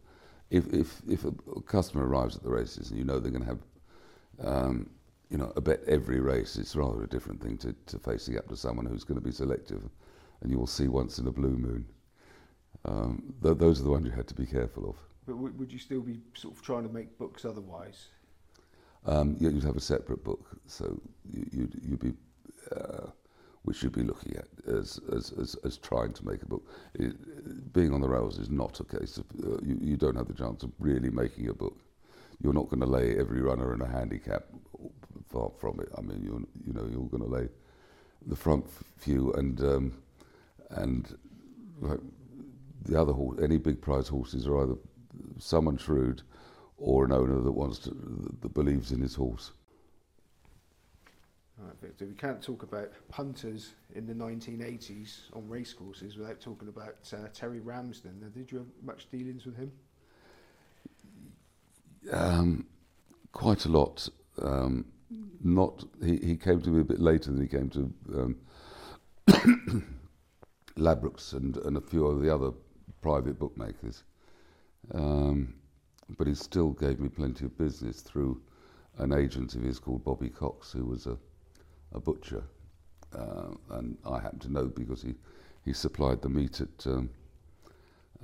If 0.50 0.72
if 0.72 1.02
if 1.08 1.24
a 1.24 1.32
customer 1.62 2.06
arrives 2.06 2.37
at 2.37 2.42
the 2.42 2.50
races 2.50 2.90
and 2.90 2.98
you 2.98 3.04
know 3.04 3.18
they're 3.18 3.30
going 3.30 3.44
to 3.44 3.48
have, 3.48 3.61
um, 4.40 4.90
you 5.28 5.37
know, 5.37 5.52
a 5.56 5.61
bet 5.61 5.80
every 5.87 6.20
race, 6.20 6.56
it's 6.56 6.74
rather 6.74 7.02
a 7.02 7.08
different 7.08 7.42
thing 7.42 7.58
to, 7.58 7.74
to 7.87 7.98
facing 7.98 8.38
up 8.38 8.48
to 8.48 8.56
someone 8.56 8.87
who's 8.87 9.04
going 9.04 9.20
to 9.20 9.24
be 9.24 9.32
selective 9.32 9.82
and 10.40 10.50
you 10.50 10.58
will 10.58 10.66
see 10.66 10.88
once 10.88 11.18
in 11.18 11.26
a 11.26 11.32
blue 11.32 11.56
moon. 11.56 11.84
Um, 12.84 13.34
th- 13.42 13.58
those 13.58 13.80
are 13.80 13.84
the 13.84 13.90
ones 13.90 14.06
you 14.06 14.12
had 14.12 14.28
to 14.28 14.34
be 14.34 14.46
careful 14.46 14.88
of. 14.88 14.96
But 15.26 15.32
w- 15.34 15.54
would 15.56 15.72
you 15.72 15.78
still 15.78 16.00
be 16.00 16.20
sort 16.34 16.54
of 16.54 16.62
trying 16.62 16.87
to 16.87 16.92
make 16.92 17.18
books 17.18 17.44
otherwise? 17.44 18.08
Um, 19.04 19.37
yeah, 19.40 19.50
you'd 19.50 19.64
have 19.64 19.76
a 19.76 19.80
separate 19.80 20.24
book, 20.24 20.46
so 20.66 21.00
you, 21.32 21.46
you'd, 21.52 21.80
you'd 21.82 22.00
be, 22.00 22.12
uh, 22.74 23.06
which 23.68 23.83
you'd 23.83 23.92
be 23.92 24.02
looking 24.02 24.35
at 24.35 24.48
as, 24.66 24.98
as, 25.14 25.31
as, 25.33 25.54
as 25.62 25.76
trying 25.76 26.11
to 26.14 26.26
make 26.26 26.40
a 26.42 26.46
book. 26.46 26.66
It, 26.94 27.12
being 27.74 27.92
on 27.92 28.00
the 28.00 28.09
rails 28.09 28.38
is 28.38 28.48
not 28.48 28.81
a 28.81 28.85
case 28.85 29.18
of, 29.18 29.26
uh, 29.44 29.59
you, 29.62 29.78
you 29.78 29.96
don't 29.98 30.16
have 30.16 30.26
the 30.26 30.33
chance 30.33 30.62
of 30.62 30.72
really 30.78 31.11
making 31.11 31.50
a 31.50 31.52
book. 31.52 31.76
You're 32.40 32.54
not 32.54 32.70
going 32.70 32.81
to 32.81 32.87
lay 32.87 33.18
every 33.18 33.42
runner 33.42 33.74
in 33.74 33.83
a 33.83 33.87
handicap 33.87 34.44
far 35.31 35.50
from 35.59 35.81
it. 35.81 35.90
I 35.98 36.00
mean, 36.00 36.22
you're, 36.24 36.40
you 36.66 36.72
know, 36.72 36.88
you're 36.90 37.11
going 37.11 37.22
to 37.22 37.28
lay 37.28 37.48
the 38.24 38.37
front 38.37 38.64
few 38.96 39.35
and 39.35 39.61
um, 39.61 39.92
and 40.70 41.18
like 41.81 42.00
the 42.87 42.98
other 42.98 43.12
horse, 43.12 43.38
any 43.42 43.59
big 43.59 43.83
prize 43.83 44.09
horses 44.09 44.46
are 44.46 44.62
either 44.62 44.76
someone 45.38 45.76
shrewd 45.76 46.22
or 46.78 47.04
an 47.04 47.12
owner 47.12 47.42
that 47.42 47.52
wants 47.52 47.78
to 47.81 47.90
that 48.40 48.54
believes 48.54 48.92
in 48.92 49.02
his 49.02 49.14
horse. 49.14 49.52
Victor. 51.81 52.07
We 52.07 52.14
can't 52.14 52.42
talk 52.42 52.62
about 52.62 52.90
punters 53.09 53.75
in 53.94 54.07
the 54.07 54.14
1980s 54.14 55.35
on 55.35 55.49
racecourses 55.49 56.16
without 56.16 56.40
talking 56.40 56.68
about 56.68 56.97
uh, 57.12 57.29
Terry 57.33 57.61
Ramsden. 57.61 58.21
Now, 58.21 58.29
did 58.29 58.51
you 58.51 58.59
have 58.59 58.66
much 58.83 59.09
dealings 59.11 59.44
with 59.47 59.57
him? 59.57 59.73
Um, 62.12 62.66
quite 63.33 63.64
a 63.64 63.68
lot. 63.68 64.09
Um, 64.40 64.85
not 65.42 65.85
he, 66.05 66.16
he 66.18 66.37
came 66.37 66.61
to 66.62 66.71
me 66.71 66.81
a 66.81 66.85
bit 66.85 67.01
later 67.01 67.33
than 67.33 67.40
he 67.40 67.49
came 67.49 67.71
to 67.71 67.92
um, 68.14 68.37
Ladbrokes 70.77 71.33
and, 71.33 71.57
and 71.59 71.77
a 71.77 71.81
few 71.81 72.07
of 72.07 72.21
the 72.23 72.33
other 72.33 72.53
private 73.01 73.38
bookmakers. 73.38 74.05
Um, 74.94 75.55
but 76.16 76.27
he 76.27 76.35
still 76.35 76.71
gave 76.71 77.01
me 77.01 77.09
plenty 77.09 77.44
of 77.44 77.57
business 77.59 78.01
through 78.01 78.40
an 78.99 79.12
agent 79.12 79.55
of 79.55 79.62
his 79.62 79.79
called 79.79 80.05
Bobby 80.05 80.31
Cox, 80.31 80.73
who 80.73 80.85
was 80.85 81.07
a, 81.07 81.16
a 81.92 82.01
butcher. 82.01 82.42
Uh, 83.16 83.55
and 83.70 83.96
I 84.05 84.20
happen 84.20 84.38
to 84.40 84.53
know 84.53 84.66
because 84.66 85.03
he, 85.03 85.14
he 85.64 85.72
supplied 85.72 86.22
the 86.22 86.29
meat 86.29 86.61
at, 86.61 86.87
um, 86.87 87.11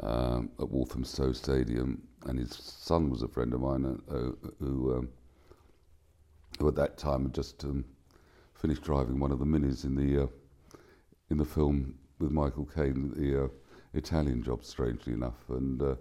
um, 0.01 0.51
at 0.61 0.69
Walthamstow 0.69 1.33
Stadium, 1.33 2.03
and 2.27 2.39
his 2.39 2.55
son 2.55 3.11
was 3.11 3.23
a 3.23 3.29
friend 3.29 3.55
of 3.55 3.61
mine 3.61 4.01
uh, 4.11 4.49
who, 4.59 4.97
um, 4.97 5.09
who 6.59 6.69
at 6.69 6.75
that 6.75 6.99
time 6.99 7.25
had 7.25 7.35
just 7.35 7.65
um, 7.65 7.85
finished 8.55 8.83
driving 8.83 9.19
one 9.19 9.33
of 9.33 9.39
the 9.39 9.45
minis 9.45 9.85
in 9.85 9.95
the, 9.95 10.25
uh, 10.25 10.27
in 11.31 11.39
the 11.39 11.45
film 11.45 11.95
with 12.19 12.31
Michael 12.31 12.67
Caine, 12.67 13.13
the 13.17 13.45
uh, 13.45 13.49
Italian 13.95 14.43
job, 14.43 14.65
strangely 14.65 15.13
enough. 15.13 15.49
And 15.49 15.81
uh, 15.81 15.95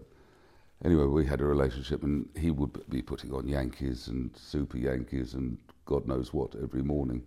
anyway, 0.83 1.05
we 1.05 1.25
had 1.25 1.41
a 1.41 1.45
relationship, 1.45 2.03
and 2.03 2.27
he 2.37 2.51
would 2.51 2.89
be 2.89 3.01
putting 3.01 3.33
on 3.33 3.47
Yankees 3.47 4.07
and 4.07 4.35
Super 4.35 4.77
Yankees 4.77 5.33
and 5.33 5.57
God 5.85 6.07
knows 6.07 6.33
what 6.33 6.55
every 6.61 6.81
morning 6.81 7.23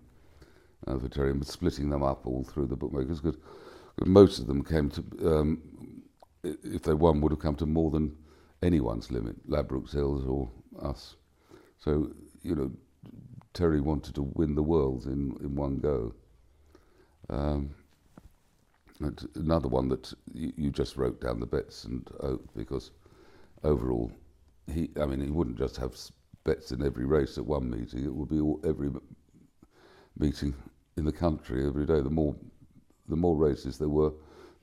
uh, 0.87 0.99
and 0.99 1.47
splitting 1.47 1.91
them 1.91 2.03
up 2.03 2.27
all 2.27 2.45
through 2.45 2.67
the 2.67 2.77
bookmakers 2.77 3.21
because 3.21 3.41
most 4.05 4.39
of 4.39 4.47
them 4.47 4.63
came 4.63 4.91
to, 4.91 5.05
um, 5.25 5.63
if 6.43 6.83
they 6.83 6.95
won, 6.95 7.21
would 7.21 7.33
have 7.33 7.41
come 7.41 7.57
to 7.57 7.67
more 7.67 7.91
than 7.91 8.15
anyone's 8.63 9.11
limit, 9.11 9.37
Ladbrokes 9.49 9.93
Hills 9.93 10.25
or 10.27 10.51
us. 10.83 11.17
So, 11.79 12.11
you 12.43 12.55
know, 12.55 12.71
Terry 13.55 13.81
wanted 13.81 14.15
to 14.17 14.23
win 14.35 14.55
the 14.55 14.63
world 14.63 15.07
in, 15.07 15.37
in 15.41 15.55
one 15.57 15.79
go. 15.79 16.15
Um, 17.31 17.75
another 19.35 19.69
one 19.69 19.89
that 19.89 20.13
you, 20.33 20.53
you, 20.57 20.71
just 20.71 20.97
wrote 20.97 21.21
down 21.21 21.41
the 21.41 21.47
bets 21.47 21.85
and 21.85 22.09
uh, 22.21 22.37
because 22.57 22.93
overall 23.65 24.11
he 24.73 24.91
I 25.01 25.07
mean 25.07 25.21
he 25.21 25.31
wouldn't 25.31 25.59
just 25.59 25.77
have 25.77 25.97
bets 26.45 26.73
in 26.73 26.85
every 26.85 27.05
race 27.05 27.37
at 27.37 27.45
one 27.45 27.69
meeting 27.69 28.05
it 28.05 28.15
would 28.15 28.29
be 28.29 28.41
all, 28.41 28.61
every 28.65 28.91
meeting 30.19 30.55
in 30.97 31.05
the 31.05 31.13
country 31.13 31.67
every 31.67 31.87
day 31.87 32.01
the 32.01 32.11
more 32.11 32.35
the 33.09 33.17
more 33.17 33.37
races 33.37 33.79
there 33.79 33.89
were 33.89 34.13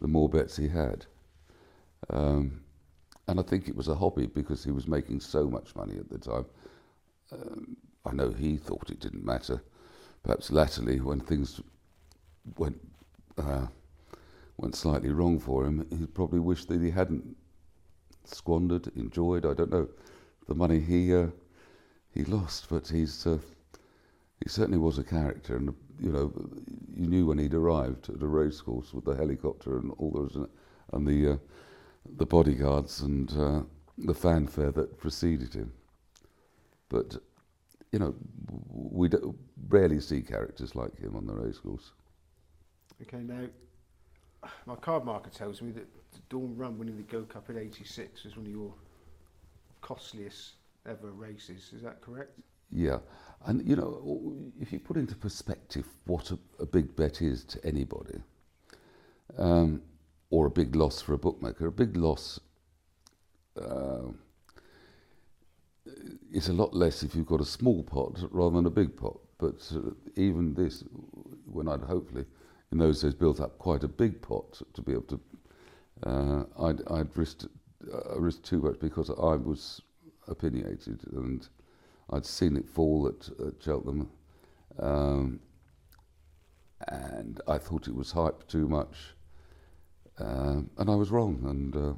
the 0.02 0.08
more 0.08 0.28
bets 0.28 0.58
he 0.58 0.68
had. 0.68 1.06
Um, 2.10 2.62
and 3.28 3.40
I 3.40 3.44
think 3.44 3.70
it 3.70 3.76
was 3.76 3.88
a 3.88 3.96
hobby 3.96 4.28
because 4.28 4.64
he 4.64 4.72
was 4.72 4.88
making 4.88 5.22
so 5.22 5.50
much 5.50 5.76
money 5.76 5.98
at 5.98 6.10
the 6.10 6.18
time. 6.18 6.46
Um, 7.32 7.78
I 8.06 8.12
know 8.12 8.32
he 8.32 8.58
thought 8.58 8.90
it 8.90 9.00
didn't 9.00 9.24
matter. 9.24 9.64
Perhaps 10.24 10.52
latterly 10.52 11.00
when 11.00 11.22
things 11.22 11.62
went 12.58 12.80
uh, 13.38 13.68
went 14.58 14.76
slightly 14.76 15.10
wrong 15.10 15.40
for 15.40 15.66
him, 15.66 15.88
he 15.90 16.06
probably 16.06 16.40
wished 16.40 16.68
that 16.68 16.82
he 16.82 16.92
hadn't 16.92 17.36
squandered, 18.26 18.92
enjoyed, 18.96 19.46
I 19.46 19.54
don't 19.54 19.72
know, 19.72 19.88
the 20.48 20.56
money 20.56 20.80
he 20.80 21.16
uh, 21.16 21.28
he 22.14 22.26
lost. 22.26 22.68
But 22.70 22.88
he's 22.88 23.26
uh, 23.26 23.38
he 24.44 24.50
certainly 24.50 24.78
was 24.78 24.98
a 24.98 25.04
character, 25.04 25.56
and 25.56 25.74
you 26.00 26.12
know, 26.12 26.34
you 26.94 27.08
knew 27.08 27.26
when 27.26 27.38
he'd 27.38 27.54
arrived 27.54 28.10
at 28.10 28.22
a 28.22 28.28
racecourse 28.28 28.94
with 28.94 29.06
the 29.06 29.16
helicopter 29.16 29.78
and 29.78 29.92
all 29.98 30.12
those 30.12 30.48
and 30.92 31.08
the 31.08 31.34
uh, 31.34 31.38
the 32.18 32.26
bodyguards 32.26 33.02
and 33.02 33.32
uh, 33.38 33.62
the 33.98 34.14
fanfare 34.14 34.72
that 34.72 34.98
preceded 34.98 35.54
him. 35.54 35.72
But 36.90 37.16
you 37.94 38.00
know, 38.00 38.16
we 38.70 39.10
rarely 39.70 40.02
see 40.02 40.22
characters 40.22 40.76
like 40.76 41.00
him 41.00 41.16
on 41.16 41.26
the 41.26 41.34
racecourse. 41.34 41.92
Okay, 43.02 43.24
now 43.24 43.48
my 44.66 44.76
card 44.76 45.06
marker 45.06 45.30
tells 45.30 45.62
me 45.62 45.72
that 45.72 45.88
the 46.12 46.20
Dawn 46.30 46.58
Run 46.58 46.78
winning 46.78 46.98
the 46.98 47.04
Gold 47.04 47.30
Cup 47.30 47.50
in 47.50 47.58
'86 47.58 48.26
was 48.26 48.36
one 48.36 48.46
of 48.48 48.52
your 48.52 48.74
costliest 49.80 50.56
ever 50.86 51.12
races. 51.12 51.72
Is 51.74 51.82
that 51.84 52.02
correct? 52.02 52.38
Yeah, 52.76 53.00
and 53.46 53.68
you 53.68 53.76
know, 53.76 54.52
if 54.60 54.74
you 54.74 54.80
put 54.80 54.98
into 54.98 55.16
perspective 55.16 55.86
what 56.06 56.32
a, 56.32 56.40
a 56.60 56.66
big 56.66 56.96
bet 56.96 57.22
is 57.22 57.44
to 57.46 57.64
anybody, 57.66 58.20
um, 59.38 59.82
or 60.32 60.48
a 60.48 60.50
big 60.52 60.76
loss 60.76 61.02
for 61.02 61.14
a 61.14 61.18
bookmaker, 61.18 61.68
a 61.68 61.72
big 61.72 61.96
loss 61.96 62.40
uh, 63.62 64.08
is 66.32 66.50
a 66.50 66.54
lot 66.54 66.74
less 66.74 67.04
if 67.04 67.14
you've 67.14 67.28
got 67.28 67.42
a 67.42 67.46
small 67.46 67.84
pot 67.84 68.18
rather 68.32 68.56
than 68.56 68.66
a 68.66 68.72
big 68.72 68.98
pot. 68.98 69.20
But 69.38 69.72
uh, 69.76 69.92
even 70.16 70.56
this, 70.56 70.84
when 71.46 71.68
I'd 71.68 71.82
hopefully 71.82 72.26
in 72.72 72.80
those 72.80 73.02
days 73.02 73.14
built 73.14 73.40
up 73.40 73.60
quite 73.60 73.84
a 73.84 73.88
big 73.88 74.20
pot 74.22 74.60
to 74.74 74.82
be 74.82 74.94
able 74.94 75.04
to, 75.04 75.20
uh, 76.08 76.44
I'd, 76.60 76.82
I'd 76.90 77.16
risked, 77.16 77.46
uh, 77.94 78.20
risked 78.20 78.46
too 78.46 78.60
much 78.62 78.80
because 78.80 79.12
I 79.12 79.36
was 79.36 79.82
opinionated 80.28 81.02
and 81.12 81.48
I'd 82.10 82.26
seen 82.26 82.58
it 82.58 82.68
fall 82.70 83.08
at, 83.08 83.30
at 83.46 83.54
Cheltenham. 83.64 84.10
Um, 84.80 85.40
and 86.88 87.40
I 87.48 87.58
thought 87.58 87.88
it 87.88 87.96
was 87.96 88.12
hyped 88.14 88.48
too 88.48 88.68
much. 88.68 89.16
Um, 90.20 90.70
and 90.78 90.90
I 90.90 90.96
was 90.96 91.12
wrong. 91.12 91.40
And, 91.46 91.76
uh, 91.76 91.94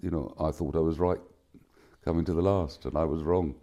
you 0.00 0.10
know, 0.10 0.34
I 0.40 0.50
thought 0.50 0.76
I 0.76 0.80
was 0.80 0.98
right 0.98 1.20
coming 2.04 2.24
to 2.24 2.34
the 2.34 2.42
last, 2.42 2.84
and 2.84 2.96
I 2.96 3.04
was 3.04 3.22
wrong. 3.22 3.54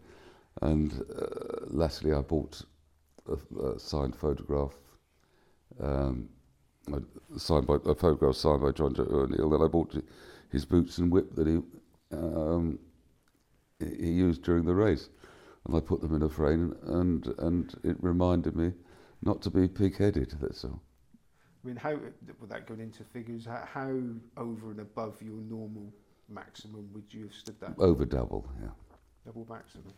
And 0.61 1.03
uh, 1.17 1.65
lastly, 1.67 2.13
I 2.13 2.21
bought 2.21 2.61
a, 3.27 3.59
a 3.59 3.79
signed 3.79 4.15
photograph, 4.15 4.73
um, 5.81 6.29
signed 7.37 7.67
by 7.67 7.75
a 7.85 7.95
photograph 7.95 8.35
signed 8.35 8.61
by 8.61 8.71
Jonjo 8.71 9.11
O'Neill. 9.11 9.49
Then 9.49 9.61
I 9.61 9.67
bought 9.67 9.95
his 10.51 10.65
boots 10.65 10.97
and 10.99 11.11
whip 11.11 11.35
that 11.35 11.47
he 11.47 11.61
um, 12.11 12.79
he 13.79 14.11
used 14.11 14.43
during 14.43 14.65
the 14.65 14.73
race, 14.73 15.09
and 15.65 15.75
I 15.75 15.79
put 15.79 16.01
them 16.01 16.15
in 16.15 16.23
a 16.23 16.29
frame, 16.29 16.75
and 16.85 17.27
and 17.39 17.73
it 17.83 17.97
reminded 18.01 18.55
me 18.55 18.71
not 19.21 19.41
to 19.43 19.49
be 19.49 19.67
pig-headed. 19.67 20.35
That's 20.39 20.63
all. 20.63 20.81
I 21.63 21.67
mean, 21.67 21.77
how 21.77 21.97
without 22.39 22.67
going 22.67 22.79
into 22.79 23.03
figures, 23.03 23.45
how, 23.45 23.67
how 23.71 23.99
over 24.37 24.71
and 24.71 24.79
above 24.79 25.21
your 25.21 25.41
normal 25.49 25.91
maximum 26.29 26.87
would 26.93 27.11
you 27.11 27.23
have 27.23 27.33
stood 27.33 27.59
that? 27.59 27.73
Over 27.79 28.05
double, 28.05 28.47
yeah. 28.61 28.69
Double 29.25 29.47
maximum. 29.49 29.93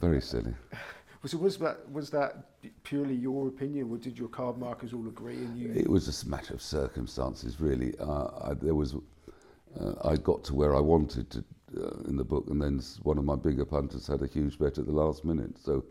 Very 0.00 0.20
silly. 0.20 0.54
So 1.24 1.38
was 1.38 1.56
that 1.58 1.90
was 1.90 2.10
that 2.10 2.44
purely 2.84 3.14
your 3.14 3.48
opinion, 3.48 3.90
or 3.90 3.96
did 3.96 4.16
your 4.16 4.28
card 4.28 4.58
markers 4.58 4.92
all 4.92 5.08
agree? 5.08 5.34
And 5.34 5.58
you? 5.58 5.72
It 5.74 5.88
was 5.88 6.22
a 6.22 6.28
matter 6.28 6.54
of 6.54 6.62
circumstances, 6.62 7.60
really. 7.60 7.98
Uh, 7.98 8.50
I, 8.50 8.54
there 8.54 8.76
was, 8.76 8.94
uh, 8.94 9.94
I 10.04 10.16
got 10.16 10.44
to 10.44 10.54
where 10.54 10.76
I 10.76 10.78
wanted 10.78 11.28
to 11.30 11.44
uh, 11.76 12.08
in 12.08 12.16
the 12.16 12.24
book, 12.24 12.46
and 12.48 12.60
then 12.60 12.80
one 13.02 13.18
of 13.18 13.24
my 13.24 13.36
bigger 13.36 13.64
punters 13.64 14.06
had 14.06 14.22
a 14.22 14.26
huge 14.26 14.58
bet 14.58 14.78
at 14.78 14.86
the 14.86 14.92
last 14.92 15.24
minute. 15.24 15.58
So 15.58 15.84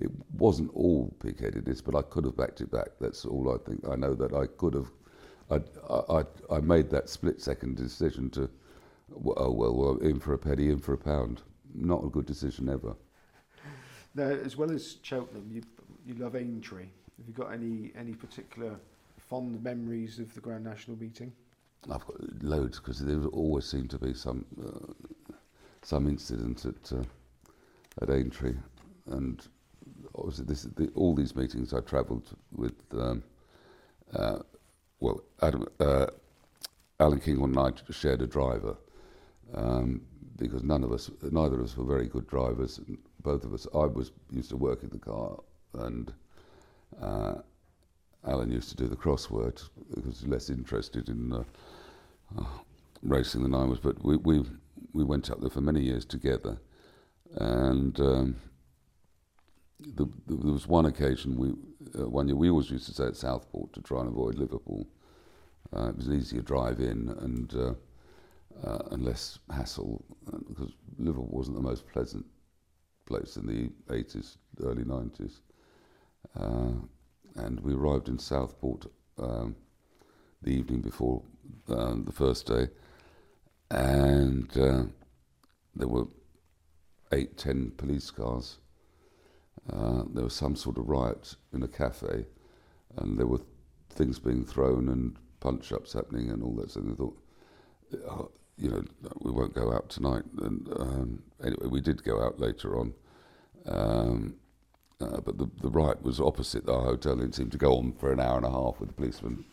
it 0.00 0.10
wasn't 0.32 0.70
all 0.74 1.14
pig-headedness, 1.20 1.80
but 1.80 1.94
I 1.94 2.02
could 2.02 2.24
have 2.24 2.36
backed 2.36 2.60
it 2.60 2.70
back. 2.70 2.88
That's 3.00 3.24
all 3.24 3.54
I 3.54 3.58
think. 3.68 3.86
I 3.88 3.96
know 3.96 4.14
that 4.14 4.32
I 4.34 4.46
could 4.46 4.74
have. 4.74 4.90
I 5.50 5.60
I 6.12 6.24
I 6.50 6.60
made 6.60 6.90
that 6.90 7.08
split-second 7.08 7.76
decision 7.76 8.30
to, 8.30 8.50
oh 9.36 9.50
well, 9.52 9.74
well, 9.74 9.96
in 9.98 10.18
for 10.18 10.34
a 10.34 10.38
penny, 10.38 10.70
in 10.70 10.78
for 10.78 10.94
a 10.94 10.98
pound. 10.98 11.42
Not 11.74 12.04
a 12.04 12.08
good 12.08 12.26
decision 12.26 12.68
ever. 12.68 12.94
Now, 14.14 14.24
as 14.24 14.56
well 14.56 14.70
as 14.70 14.98
Cheltenham, 15.02 15.48
you 15.50 15.62
you 16.04 16.14
love 16.14 16.36
Aintree. 16.36 16.88
Have 17.18 17.28
you 17.28 17.34
got 17.34 17.52
any 17.52 17.92
any 17.96 18.12
particular 18.12 18.78
fond 19.18 19.62
memories 19.62 20.18
of 20.18 20.34
the 20.34 20.40
Grand 20.40 20.64
National 20.64 20.96
meeting? 20.98 21.32
I've 21.90 22.06
got 22.06 22.42
loads 22.42 22.78
because 22.78 23.00
there 23.00 23.24
always 23.26 23.64
seemed 23.64 23.90
to 23.90 23.98
be 23.98 24.14
some 24.14 24.44
uh, 24.62 24.92
some 25.82 26.08
incident 26.08 26.64
at 26.64 26.92
uh, 26.92 27.02
at 28.00 28.10
Aintree, 28.10 28.54
and 29.10 29.46
obviously 30.14 30.44
this 30.44 30.62
the, 30.62 30.88
all 30.94 31.14
these 31.14 31.34
meetings 31.34 31.74
I 31.74 31.80
travelled 31.80 32.36
with. 32.52 32.74
Um, 32.92 33.22
uh, 34.14 34.38
well, 35.00 35.22
Adam, 35.40 35.66
uh, 35.80 36.06
Alan 37.00 37.18
King 37.18 37.42
and 37.42 37.58
I 37.58 37.72
shared 37.90 38.22
a 38.22 38.26
driver 38.26 38.76
um, 39.54 40.02
because 40.36 40.62
none 40.62 40.84
of 40.84 40.92
us, 40.92 41.10
neither 41.22 41.56
of 41.56 41.64
us, 41.64 41.76
were 41.76 41.84
very 41.84 42.06
good 42.06 42.28
drivers. 42.28 42.80
Both 43.22 43.44
of 43.44 43.52
us, 43.52 43.66
I 43.74 43.86
was 43.86 44.12
used 44.30 44.50
to 44.50 44.56
work 44.56 44.84
in 44.84 44.90
the 44.90 44.98
car, 44.98 45.40
and 45.74 46.12
uh, 47.00 47.34
Alan 48.24 48.52
used 48.52 48.68
to 48.70 48.76
do 48.76 48.86
the 48.86 48.96
crossword 48.96 49.60
because 49.88 50.04
he 50.04 50.08
was 50.08 50.26
less 50.26 50.50
interested 50.50 51.08
in 51.08 51.44
uh, 52.38 52.44
racing 53.02 53.42
than 53.42 53.54
I 53.54 53.64
was. 53.64 53.78
But 53.78 54.04
we, 54.04 54.16
we 54.16 54.44
we 54.92 55.04
went 55.04 55.30
up 55.30 55.40
there 55.40 55.50
for 55.50 55.60
many 55.60 55.82
years 55.82 56.04
together, 56.04 56.58
and. 57.34 57.98
Um, 58.00 58.36
the, 59.96 60.04
the, 60.26 60.36
there 60.36 60.52
was 60.52 60.66
one 60.68 60.86
occasion 60.86 61.36
we 61.36 61.48
uh, 62.00 62.08
one 62.08 62.28
year 62.28 62.36
we 62.36 62.50
always 62.50 62.70
used 62.70 62.86
to 62.86 62.94
stay 62.94 63.06
at 63.06 63.16
Southport 63.16 63.72
to 63.72 63.80
try 63.80 64.00
and 64.00 64.08
avoid 64.08 64.36
Liverpool. 64.36 64.86
Uh, 65.74 65.88
it 65.88 65.96
was 65.96 66.06
an 66.06 66.16
easier 66.16 66.42
drive 66.42 66.80
in 66.80 67.08
and 67.20 67.54
uh, 67.54 67.74
uh 68.64 68.78
and 68.90 69.04
less 69.04 69.38
hassle 69.50 70.04
because 70.48 70.68
uh, 70.68 70.98
Liverpool 70.98 71.28
wasn't 71.30 71.56
the 71.56 71.62
most 71.62 71.86
pleasant 71.88 72.24
place 73.06 73.36
in 73.36 73.46
the 73.46 73.70
80s, 73.92 74.36
early 74.62 74.84
90s. 74.84 75.40
Uh, 76.38 76.72
and 77.36 77.60
we 77.60 77.74
arrived 77.74 78.08
in 78.08 78.18
Southport 78.18 78.86
um, 79.18 79.56
the 80.42 80.50
evening 80.50 80.80
before 80.80 81.22
um, 81.68 82.04
the 82.04 82.12
first 82.12 82.46
day, 82.46 82.68
and 83.70 84.50
there 85.74 85.88
were 85.88 86.06
eight, 87.12 87.36
ten 87.36 87.70
police 87.76 88.10
cars 88.10 88.58
uh, 89.70 90.02
there 90.12 90.24
was 90.24 90.34
some 90.34 90.56
sort 90.56 90.78
of 90.78 90.88
riot 90.88 91.36
in 91.52 91.62
a 91.62 91.68
cafe, 91.68 92.26
and 92.96 93.18
there 93.18 93.26
were 93.26 93.40
things 93.90 94.18
being 94.18 94.44
thrown 94.44 94.88
and 94.88 95.16
punch 95.40 95.72
ups 95.72 95.92
happening 95.92 96.30
and 96.30 96.42
all 96.42 96.54
that. 96.54 96.70
So 96.70 96.80
they 96.80 96.94
thought, 96.94 97.18
oh, 98.08 98.30
you 98.56 98.70
know, 98.70 98.82
we 99.20 99.30
won't 99.30 99.54
go 99.54 99.72
out 99.72 99.88
tonight. 99.88 100.24
And 100.38 100.68
um, 100.76 101.22
anyway, 101.42 101.66
we 101.68 101.80
did 101.80 102.02
go 102.02 102.22
out 102.22 102.40
later 102.40 102.78
on. 102.78 102.94
Um, 103.66 104.34
uh, 105.00 105.20
but 105.20 105.38
the, 105.38 105.48
the 105.60 105.70
riot 105.70 106.02
was 106.02 106.20
opposite 106.20 106.68
our 106.68 106.82
hotel 106.82 107.20
and 107.20 107.34
seemed 107.34 107.52
to 107.52 107.58
go 107.58 107.76
on 107.76 107.92
for 107.92 108.12
an 108.12 108.20
hour 108.20 108.36
and 108.36 108.46
a 108.46 108.50
half 108.50 108.78
with 108.78 108.88
the 108.88 108.94
policemen 108.94 109.44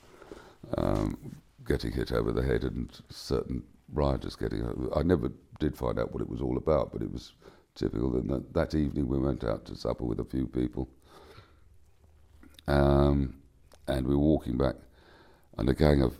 um, 0.77 1.17
getting 1.65 1.91
hit 1.91 2.11
over 2.11 2.31
the 2.31 2.43
head 2.43 2.63
and 2.63 2.91
certain 3.09 3.63
rioters 3.93 4.35
getting. 4.35 4.89
I 4.95 5.03
never 5.03 5.31
did 5.59 5.75
find 5.75 5.99
out 5.99 6.11
what 6.11 6.21
it 6.21 6.29
was 6.29 6.41
all 6.41 6.57
about, 6.57 6.91
but 6.91 7.01
it 7.01 7.11
was 7.11 7.33
typical. 7.75 8.15
And 8.15 8.29
that, 8.29 8.53
that 8.53 8.75
evening 8.75 9.07
we 9.07 9.19
went 9.19 9.43
out 9.43 9.65
to 9.65 9.75
supper 9.75 10.03
with 10.03 10.19
a 10.19 10.25
few 10.25 10.47
people. 10.47 10.89
Um, 12.67 13.35
and 13.87 14.05
we 14.05 14.15
were 14.15 14.21
walking 14.21 14.57
back, 14.57 14.75
and 15.57 15.67
a 15.69 15.73
gang 15.73 16.03
of 16.03 16.19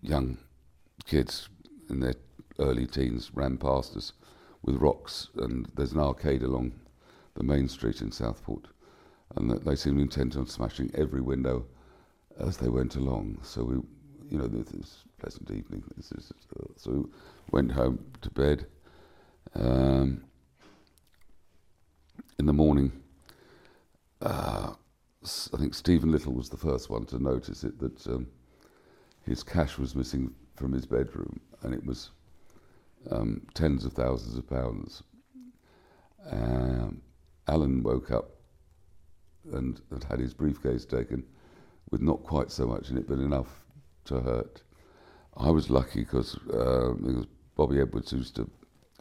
young 0.00 0.38
kids 1.04 1.48
in 1.90 2.00
their 2.00 2.14
early 2.60 2.86
teens 2.86 3.32
ran 3.34 3.56
past 3.56 3.96
us 3.96 4.12
with 4.62 4.76
rocks. 4.76 5.28
And 5.36 5.68
there's 5.74 5.92
an 5.92 5.98
arcade 5.98 6.42
along 6.42 6.72
the 7.34 7.42
main 7.42 7.68
street 7.68 8.00
in 8.00 8.12
Southport, 8.12 8.68
and 9.34 9.50
they 9.50 9.74
seemed 9.74 10.00
intent 10.00 10.36
on 10.36 10.46
smashing 10.46 10.92
every 10.94 11.20
window 11.20 11.66
as 12.38 12.56
they 12.56 12.68
went 12.68 12.96
along. 12.96 13.38
So 13.42 13.64
we, 13.64 13.74
you 14.30 14.38
know, 14.38 14.46
this 14.46 14.72
is 14.72 15.04
pleasant 15.18 15.50
evening. 15.50 15.82
Is, 15.98 16.32
so 16.76 16.90
we 16.90 17.04
went 17.50 17.72
home 17.72 18.04
to 18.22 18.30
bed. 18.30 18.66
Um, 19.54 20.24
in 22.38 22.46
the 22.46 22.52
morning, 22.52 22.92
uh, 24.20 24.72
I 25.22 25.56
think 25.56 25.74
Stephen 25.74 26.10
Little 26.10 26.32
was 26.32 26.48
the 26.48 26.56
first 26.56 26.90
one 26.90 27.06
to 27.06 27.22
notice 27.22 27.64
it 27.64 27.78
that 27.78 28.06
um, 28.08 28.26
his 29.22 29.42
cash 29.42 29.78
was 29.78 29.94
missing 29.94 30.34
from 30.56 30.72
his 30.72 30.86
bedroom, 30.86 31.40
and 31.62 31.72
it 31.72 31.84
was 31.84 32.10
um, 33.10 33.46
tens 33.54 33.84
of 33.84 33.92
thousands 33.92 34.36
of 34.36 34.48
pounds. 34.48 35.02
Um, 36.30 37.02
Alan 37.46 37.82
woke 37.82 38.10
up 38.10 38.30
and, 39.52 39.80
and 39.90 40.04
had 40.04 40.18
his 40.18 40.34
briefcase 40.34 40.84
taken 40.84 41.24
with 41.90 42.00
not 42.00 42.22
quite 42.22 42.50
so 42.50 42.66
much 42.66 42.90
in 42.90 42.98
it, 42.98 43.08
but 43.08 43.18
enough 43.18 43.64
to 44.06 44.20
hurt. 44.20 44.62
I 45.36 45.50
was 45.50 45.70
lucky 45.70 46.00
because 46.00 46.36
uh, 46.48 46.94
Bobby 47.56 47.80
Edwards, 47.80 48.10
who 48.10 48.18
used 48.18 48.36
to 48.36 48.50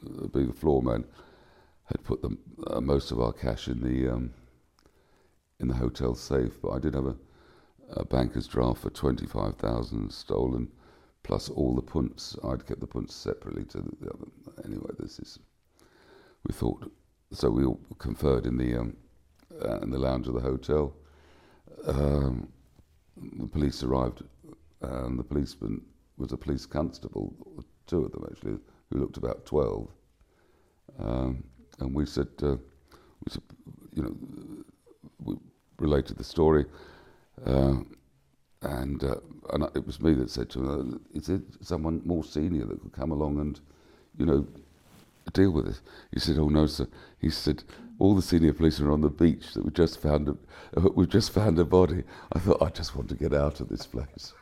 uh, 0.05 0.27
be 0.27 0.45
the 0.45 0.53
floor 0.53 0.81
man, 0.81 1.05
had 1.85 2.03
put 2.03 2.21
the, 2.21 2.37
uh, 2.67 2.81
most 2.81 3.11
of 3.11 3.19
our 3.19 3.33
cash 3.33 3.67
in 3.67 3.81
the 3.81 4.13
um, 4.13 4.33
in 5.59 5.67
the 5.67 5.75
hotel 5.75 6.15
safe. 6.15 6.61
But 6.61 6.71
I 6.71 6.79
did 6.79 6.93
have 6.93 7.05
a, 7.05 7.15
a 7.91 8.05
banker's 8.05 8.47
draft 8.47 8.81
for 8.81 8.89
twenty 8.89 9.25
five 9.25 9.55
thousand 9.55 10.11
stolen, 10.11 10.71
plus 11.23 11.49
all 11.49 11.75
the 11.75 11.81
punts. 11.81 12.35
I'd 12.43 12.65
kept 12.65 12.79
the 12.79 12.87
punts 12.87 13.15
separately 13.15 13.65
to 13.65 13.79
the 14.01 14.09
other. 14.09 14.27
Anyway, 14.65 14.91
this 14.97 15.19
is 15.19 15.39
we 16.45 16.53
thought 16.53 16.91
so. 17.31 17.49
We 17.49 17.65
all 17.65 17.79
conferred 17.99 18.45
in 18.45 18.57
the 18.57 18.75
um, 18.75 18.97
uh, 19.63 19.79
in 19.79 19.91
the 19.91 19.99
lounge 19.99 20.27
of 20.27 20.33
the 20.33 20.41
hotel. 20.41 20.95
Um, 21.85 22.47
the 23.17 23.47
police 23.47 23.83
arrived, 23.83 24.23
and 24.81 25.17
the 25.17 25.23
policeman 25.23 25.81
was 26.17 26.31
a 26.31 26.37
police 26.37 26.65
constable, 26.65 27.33
two 27.87 28.05
of 28.05 28.11
them 28.11 28.25
actually, 28.31 28.57
who 28.91 28.99
looked 28.99 29.17
about 29.17 29.45
12. 29.45 29.87
Um, 30.99 31.43
and 31.79 31.93
we 31.93 32.05
said, 32.05 32.27
uh, 32.41 32.55
we 33.25 33.31
said, 33.31 33.41
you 33.93 34.03
know, 34.03 34.15
we 35.23 35.35
related 35.79 36.17
the 36.17 36.23
story. 36.23 36.65
Uh, 37.45 37.77
and, 38.61 39.03
uh, 39.03 39.15
and 39.51 39.63
it 39.75 39.85
was 39.85 39.99
me 39.99 40.13
that 40.13 40.29
said 40.29 40.49
to 40.51 40.59
him, 40.59 40.93
uh, 40.93 41.17
is 41.17 41.29
it 41.29 41.41
someone 41.61 42.01
more 42.05 42.23
senior 42.23 42.65
that 42.65 42.81
could 42.81 42.93
come 42.93 43.11
along 43.11 43.39
and, 43.39 43.59
you 44.17 44.25
know, 44.25 44.47
deal 45.33 45.51
with 45.51 45.65
this? 45.65 45.81
He 46.11 46.19
said, 46.19 46.37
oh 46.37 46.49
no, 46.49 46.65
sir. 46.67 46.87
He 47.19 47.29
said, 47.29 47.63
all 47.99 48.15
the 48.15 48.21
senior 48.21 48.53
police 48.53 48.79
are 48.79 48.91
on 48.91 49.01
the 49.01 49.09
beach 49.09 49.53
that 49.53 49.63
we 49.63 49.71
just 49.71 50.01
found 50.01 50.29
a, 50.29 50.31
uh, 50.77 50.89
we've 50.95 51.09
just 51.09 51.31
found 51.31 51.59
a 51.59 51.65
body. 51.65 52.03
I 52.33 52.39
thought, 52.39 52.61
I 52.61 52.69
just 52.69 52.95
want 52.95 53.09
to 53.09 53.15
get 53.15 53.33
out 53.33 53.59
of 53.59 53.69
this 53.69 53.85
place. 53.85 54.33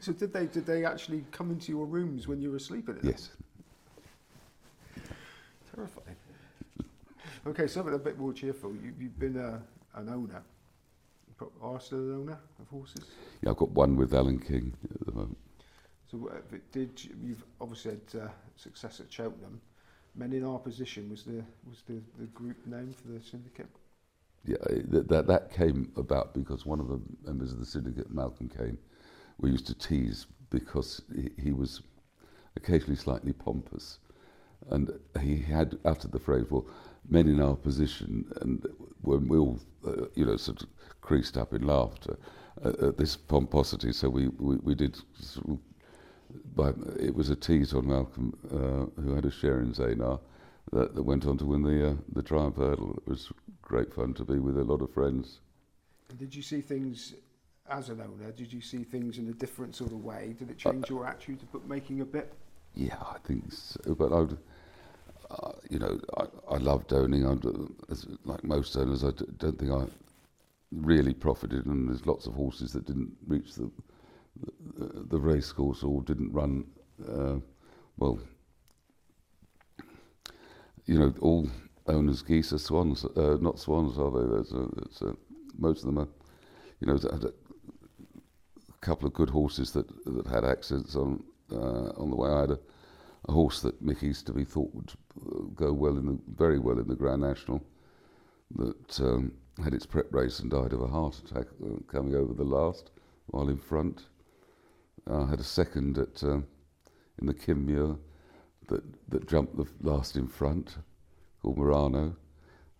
So 0.00 0.12
did 0.12 0.32
they 0.32 0.46
did 0.46 0.66
they 0.66 0.84
actually 0.84 1.24
come 1.32 1.50
into 1.50 1.70
your 1.70 1.86
rooms 1.86 2.26
when 2.26 2.40
you 2.40 2.50
were 2.50 2.58
it? 2.58 3.04
Yes. 3.04 3.30
Terrifying. 5.74 6.16
Okay, 7.46 7.66
something 7.66 7.94
a 7.94 7.98
bit 7.98 8.18
more 8.18 8.32
cheerful. 8.32 8.72
You, 8.74 8.92
you've 8.98 9.18
been 9.18 9.36
a, 9.36 9.62
an 9.98 10.08
owner. 10.08 10.42
Are 11.62 11.78
still 11.78 11.98
an 11.98 12.14
owner 12.14 12.38
of 12.58 12.68
horses? 12.68 13.04
Yeah, 13.42 13.50
I've 13.50 13.56
got 13.56 13.70
one 13.70 13.94
with 13.94 14.14
Alan 14.14 14.38
King 14.38 14.72
at 14.90 15.06
the 15.06 15.12
moment. 15.12 15.36
So 16.10 16.30
uh, 16.32 16.56
did 16.72 17.04
you, 17.04 17.10
you've 17.22 17.44
obviously 17.60 17.92
had 17.92 18.22
uh, 18.22 18.28
success 18.56 19.00
at 19.00 19.12
Cheltenham. 19.12 19.60
Men 20.16 20.32
in 20.32 20.44
our 20.44 20.58
position 20.58 21.10
was 21.10 21.24
the 21.24 21.44
was 21.68 21.82
the, 21.86 22.00
the 22.18 22.26
group 22.26 22.56
name 22.66 22.94
for 22.94 23.08
the 23.08 23.20
syndicate. 23.20 23.68
Yeah, 24.46 24.56
that, 24.88 25.08
that 25.08 25.26
that 25.26 25.52
came 25.52 25.92
about 25.96 26.32
because 26.32 26.64
one 26.64 26.80
of 26.80 26.88
the 26.88 27.00
members 27.24 27.52
of 27.52 27.58
the 27.58 27.66
syndicate, 27.66 28.10
Malcolm 28.10 28.48
Kane, 28.48 28.78
we 29.38 29.50
used 29.50 29.66
to 29.66 29.74
tease 29.74 30.26
because 30.50 31.02
he, 31.14 31.30
he 31.42 31.52
was 31.52 31.82
occasionally 32.56 32.96
slightly 32.96 33.32
pompous, 33.32 33.98
and 34.70 34.90
he 35.20 35.36
had 35.36 35.78
uttered 35.84 36.12
the 36.12 36.20
phrase, 36.20 36.46
"Well, 36.48 36.66
men 37.08 37.28
in 37.28 37.42
our 37.42 37.56
position," 37.56 38.24
and 38.40 38.64
when 39.02 39.28
we 39.28 39.36
all, 39.36 39.58
uh, 39.86 40.06
you 40.14 40.24
know, 40.24 40.36
sort 40.38 40.62
of 40.62 40.68
creased 41.02 41.36
up 41.36 41.52
in 41.52 41.66
laughter 41.66 42.16
at, 42.64 42.78
at 42.80 42.96
this 42.96 43.16
pomposity, 43.16 43.92
so 43.92 44.08
we 44.08 44.28
we, 44.28 44.56
we 44.56 44.74
did. 44.74 44.96
Sort 45.20 45.48
of, 45.48 45.58
but 46.54 46.76
it 46.98 47.14
was 47.14 47.30
a 47.30 47.36
tease 47.36 47.74
on 47.74 47.88
Malcolm, 47.88 48.32
uh, 48.50 49.00
who 49.00 49.14
had 49.14 49.24
a 49.24 49.30
share 49.30 49.60
in 49.60 49.72
Zaynar, 49.72 50.20
that, 50.72 50.94
that 50.94 51.02
went 51.02 51.26
on 51.26 51.38
to 51.38 51.44
win 51.46 51.62
the 51.62 51.90
uh, 51.90 51.94
the 52.12 52.22
Triumph 52.22 52.56
Hurdle. 52.56 52.94
It 53.06 53.08
was 53.08 53.32
great 53.62 53.92
fun 53.92 54.14
to 54.14 54.24
be 54.24 54.38
with 54.38 54.58
a 54.58 54.64
lot 54.64 54.82
of 54.82 54.92
friends. 54.92 55.40
Did 56.18 56.34
you 56.34 56.42
see 56.42 56.60
things 56.60 57.14
as 57.68 57.88
an 57.88 58.00
owner? 58.00 58.30
Did 58.32 58.52
you 58.52 58.60
see 58.60 58.84
things 58.84 59.18
in 59.18 59.28
a 59.28 59.32
different 59.32 59.74
sort 59.74 59.92
of 59.92 60.04
way? 60.04 60.34
Did 60.38 60.50
it 60.50 60.58
change 60.58 60.84
uh, 60.84 60.94
your 60.94 61.06
attitude 61.06 61.40
to 61.40 61.62
making 61.66 62.00
a 62.00 62.04
bit? 62.04 62.32
Yeah, 62.74 62.96
I 63.00 63.18
think 63.24 63.52
so. 63.52 63.94
But 63.94 64.12
I 64.12 64.20
would, 64.20 64.38
uh, 65.30 65.52
you 65.70 65.78
know, 65.78 65.98
I, 66.16 66.54
I 66.54 66.56
loved 66.58 66.92
owning. 66.92 67.26
I, 67.26 67.34
as, 67.90 68.06
like 68.24 68.44
most 68.44 68.76
owners, 68.76 69.02
I 69.02 69.10
d- 69.10 69.24
don't 69.38 69.58
think 69.58 69.72
I 69.72 69.86
really 70.72 71.14
profited. 71.14 71.66
And 71.66 71.88
there's 71.88 72.06
lots 72.06 72.26
of 72.26 72.34
horses 72.34 72.72
that 72.72 72.86
didn't 72.86 73.16
reach 73.26 73.54
the 73.54 73.70
the, 74.76 75.04
the 75.08 75.18
race 75.18 75.52
course 75.52 75.82
or 75.82 76.02
didn't 76.02 76.32
run 76.32 76.64
uh, 77.08 77.36
well. 77.96 78.18
You 80.86 80.98
know, 80.98 81.14
all 81.20 81.48
owners' 81.88 82.22
geese 82.22 82.52
are 82.52 82.58
swans, 82.58 83.04
uh, 83.04 83.38
not 83.40 83.58
swans, 83.58 83.98
are 83.98 84.10
they? 84.10 84.18
A, 84.18 84.28
there's 84.28 85.02
a, 85.02 85.16
most 85.58 85.80
of 85.80 85.86
them 85.86 85.98
are, 85.98 86.08
you 86.80 86.86
know, 86.86 86.96
had 86.96 87.24
a 87.24 87.32
couple 88.80 89.06
of 89.06 89.14
good 89.14 89.30
horses 89.30 89.72
that, 89.72 89.88
that 90.04 90.26
had 90.26 90.44
accidents 90.44 90.94
on 90.94 91.22
uh, 91.50 91.90
on 91.96 92.10
the 92.10 92.16
way. 92.16 92.30
I 92.30 92.40
had 92.42 92.50
a, 92.50 92.58
a 93.28 93.32
horse 93.32 93.60
that 93.62 93.84
Mick 93.84 94.02
Easterby 94.02 94.44
thought 94.44 94.74
would 94.74 94.92
uh, 95.20 95.40
go 95.54 95.72
well 95.72 95.96
in 95.96 96.06
the 96.06 96.18
very 96.36 96.58
well 96.58 96.78
in 96.78 96.88
the 96.88 96.94
Grand 96.94 97.22
National, 97.22 97.62
that 98.56 99.00
um, 99.00 99.32
had 99.62 99.74
its 99.74 99.86
prep 99.86 100.12
race 100.12 100.40
and 100.40 100.50
died 100.50 100.72
of 100.72 100.82
a 100.82 100.86
heart 100.86 101.18
attack 101.18 101.46
uh, 101.64 101.80
coming 101.88 102.14
over 102.14 102.32
the 102.34 102.44
last 102.44 102.90
while 103.26 103.48
in 103.48 103.56
front. 103.56 104.06
I 105.10 105.26
had 105.28 105.40
a 105.40 105.44
second 105.44 105.98
at 105.98 106.22
uh, 106.22 106.40
in 107.18 107.26
the 107.26 107.34
Kim 107.34 107.66
Muir 107.66 107.96
that 108.68 108.82
that 109.08 109.28
jumped 109.28 109.56
the 109.56 109.66
last 109.80 110.16
in 110.16 110.26
front, 110.26 110.76
called 111.42 111.58
Murano. 111.58 112.16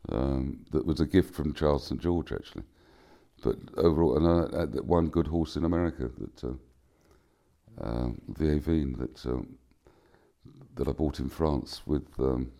Um, 0.08 0.64
that 0.70 0.86
was 0.86 1.00
a 1.00 1.06
gift 1.06 1.34
from 1.34 1.52
Charles 1.52 1.86
St 1.86 2.00
George 2.00 2.32
actually. 2.32 2.64
But 3.42 3.56
overall, 3.76 4.16
and 4.16 4.54
I 4.56 4.60
had 4.60 4.80
one 4.80 5.08
good 5.08 5.26
horse 5.26 5.56
in 5.56 5.64
America 5.64 6.10
that 6.18 6.44
uh, 6.44 6.54
uh, 7.80 8.08
that 8.38 9.22
um, 9.26 9.58
that 10.74 10.88
I 10.88 10.92
bought 10.92 11.20
in 11.20 11.28
France 11.28 11.82
with 11.86 12.08
um, 12.18 12.50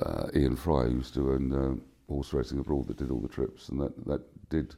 uh, 0.00 0.26
Ian 0.34 0.56
Fry, 0.56 0.84
who 0.84 0.96
used 0.96 1.14
to 1.14 1.32
own 1.32 1.52
uh, 1.52 2.12
horse 2.12 2.32
racing 2.32 2.58
abroad, 2.58 2.88
that 2.88 2.98
did 2.98 3.10
all 3.10 3.20
the 3.20 3.28
trips, 3.28 3.68
and 3.68 3.80
that 3.80 4.06
that 4.06 4.48
did. 4.48 4.74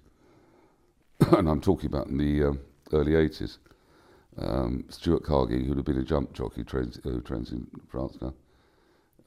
and 1.36 1.48
I'm 1.48 1.60
talking 1.60 1.86
about 1.86 2.08
in 2.08 2.18
the 2.18 2.44
um, 2.44 2.60
early 2.93 3.12
80s. 3.12 3.59
Um, 4.38 4.84
Stuart 4.88 5.24
Cargie, 5.24 5.64
who'd 5.64 5.76
have 5.76 5.84
been 5.84 5.99
a 5.99 6.05
jump 6.05 6.32
jockey, 6.32 6.64
trains, 6.64 6.99
who 7.03 7.20
trains 7.20 7.53
in 7.53 7.66
France 7.88 8.16
now, 8.20 8.34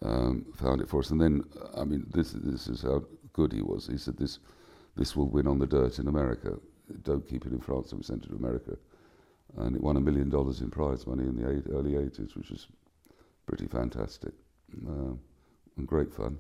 um, 0.01 0.45
found 0.55 0.82
it 0.82 0.89
for 0.89 0.99
us. 0.99 1.11
And 1.11 1.22
then, 1.22 1.43
I 1.76 1.84
mean, 1.84 2.05
this 2.11 2.32
this 2.32 2.68
is 2.68 2.82
how 2.82 3.03
good 3.34 3.53
he 3.53 3.61
was. 3.61 3.88
He 3.88 3.97
said, 3.97 4.18
"This 4.18 4.39
this 4.95 5.16
will 5.16 5.30
win 5.30 5.47
on 5.47 5.59
the 5.59 5.68
dirt 5.68 5.99
in 5.99 6.07
America. 6.07 6.57
Don't 7.03 7.28
keep 7.28 7.45
it 7.45 7.53
in 7.53 7.59
France." 7.59 7.93
We 7.93 8.01
sent 8.01 8.26
it 8.26 8.30
to 8.30 8.36
America, 8.36 8.78
and 9.57 9.76
it 9.76 9.82
won 9.82 9.97
a 9.97 10.01
million 10.01 10.30
dollars 10.30 10.61
in 10.61 10.72
prize 10.72 11.05
money 11.05 11.24
in 11.24 11.36
the 11.36 11.49
eight, 11.49 11.66
early 11.72 11.91
80s, 11.91 12.36
which 12.36 12.51
is 12.51 12.68
pretty 13.45 13.68
fantastic 13.68 14.34
uh, 14.88 15.13
and 15.78 15.88
great 15.88 16.11
fun. 16.11 16.39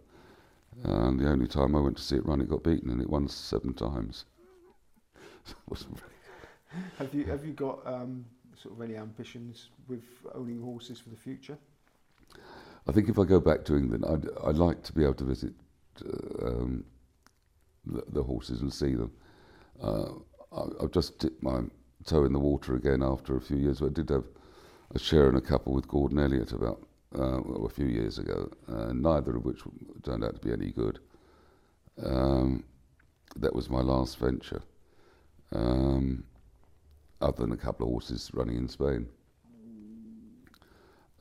And 0.83 1.19
the 1.19 1.29
only 1.29 1.47
time 1.47 1.75
I 1.75 1.79
went 1.79 1.97
to 1.97 2.03
see 2.03 2.17
it 2.17 2.25
run, 2.25 2.41
it 2.41 2.49
got 2.49 2.63
beaten, 2.63 2.89
and 2.89 3.01
it 3.01 3.09
won 3.09 3.27
seven 3.27 3.73
times. 3.73 4.25
it 5.47 5.55
wasn't 5.67 5.99
very 5.99 6.14
have 6.97 7.13
you 7.13 7.25
have 7.25 7.45
you 7.45 7.53
got 7.53 7.79
um, 7.85 8.25
sort 8.61 8.75
of 8.75 8.81
any 8.81 8.97
ambitions 8.97 9.69
with 9.87 10.03
owning 10.33 10.61
horses 10.61 10.99
for 10.99 11.09
the 11.09 11.15
future? 11.15 11.57
I 12.87 12.91
think 12.91 13.09
if 13.09 13.17
I 13.17 13.23
go 13.23 13.39
back 13.39 13.65
to 13.65 13.75
England, 13.75 14.05
I'd 14.07 14.27
I'd 14.47 14.55
like 14.55 14.83
to 14.83 14.93
be 14.93 15.03
able 15.03 15.15
to 15.15 15.23
visit 15.23 15.53
uh, 16.05 16.47
um, 16.47 16.83
the, 17.85 18.03
the, 18.09 18.23
horses 18.23 18.61
and 18.61 18.73
see 18.73 18.95
them. 18.95 19.11
Uh, 19.81 20.09
I, 20.51 20.81
have 20.81 20.91
just 20.91 21.19
dipped 21.19 21.41
my 21.41 21.61
toe 22.05 22.25
in 22.25 22.33
the 22.33 22.39
water 22.39 22.75
again 22.75 23.01
after 23.01 23.37
a 23.37 23.41
few 23.41 23.57
years. 23.57 23.81
I 23.81 23.89
did 23.89 24.09
have 24.09 24.25
a 24.93 24.99
share 24.99 25.29
in 25.29 25.35
a 25.35 25.41
couple 25.41 25.73
with 25.73 25.87
Gordon 25.87 26.19
Elliott 26.19 26.51
about 26.51 26.81
uh, 27.13 27.39
well, 27.45 27.65
a 27.65 27.69
few 27.69 27.85
years 27.85 28.17
ago, 28.19 28.51
uh, 28.67 28.91
neither 28.93 29.35
of 29.35 29.45
which 29.45 29.61
turned 30.03 30.23
out 30.23 30.35
to 30.35 30.45
be 30.45 30.51
any 30.51 30.71
good. 30.71 30.99
Um, 32.03 32.63
that 33.37 33.53
was 33.53 33.69
my 33.69 33.81
last 33.81 34.17
venture. 34.17 34.61
Um, 35.53 36.25
other 37.21 37.43
than 37.43 37.51
a 37.51 37.57
couple 37.57 37.85
of 37.87 37.91
horses 37.91 38.31
running 38.33 38.57
in 38.57 38.67
Spain. 38.67 39.07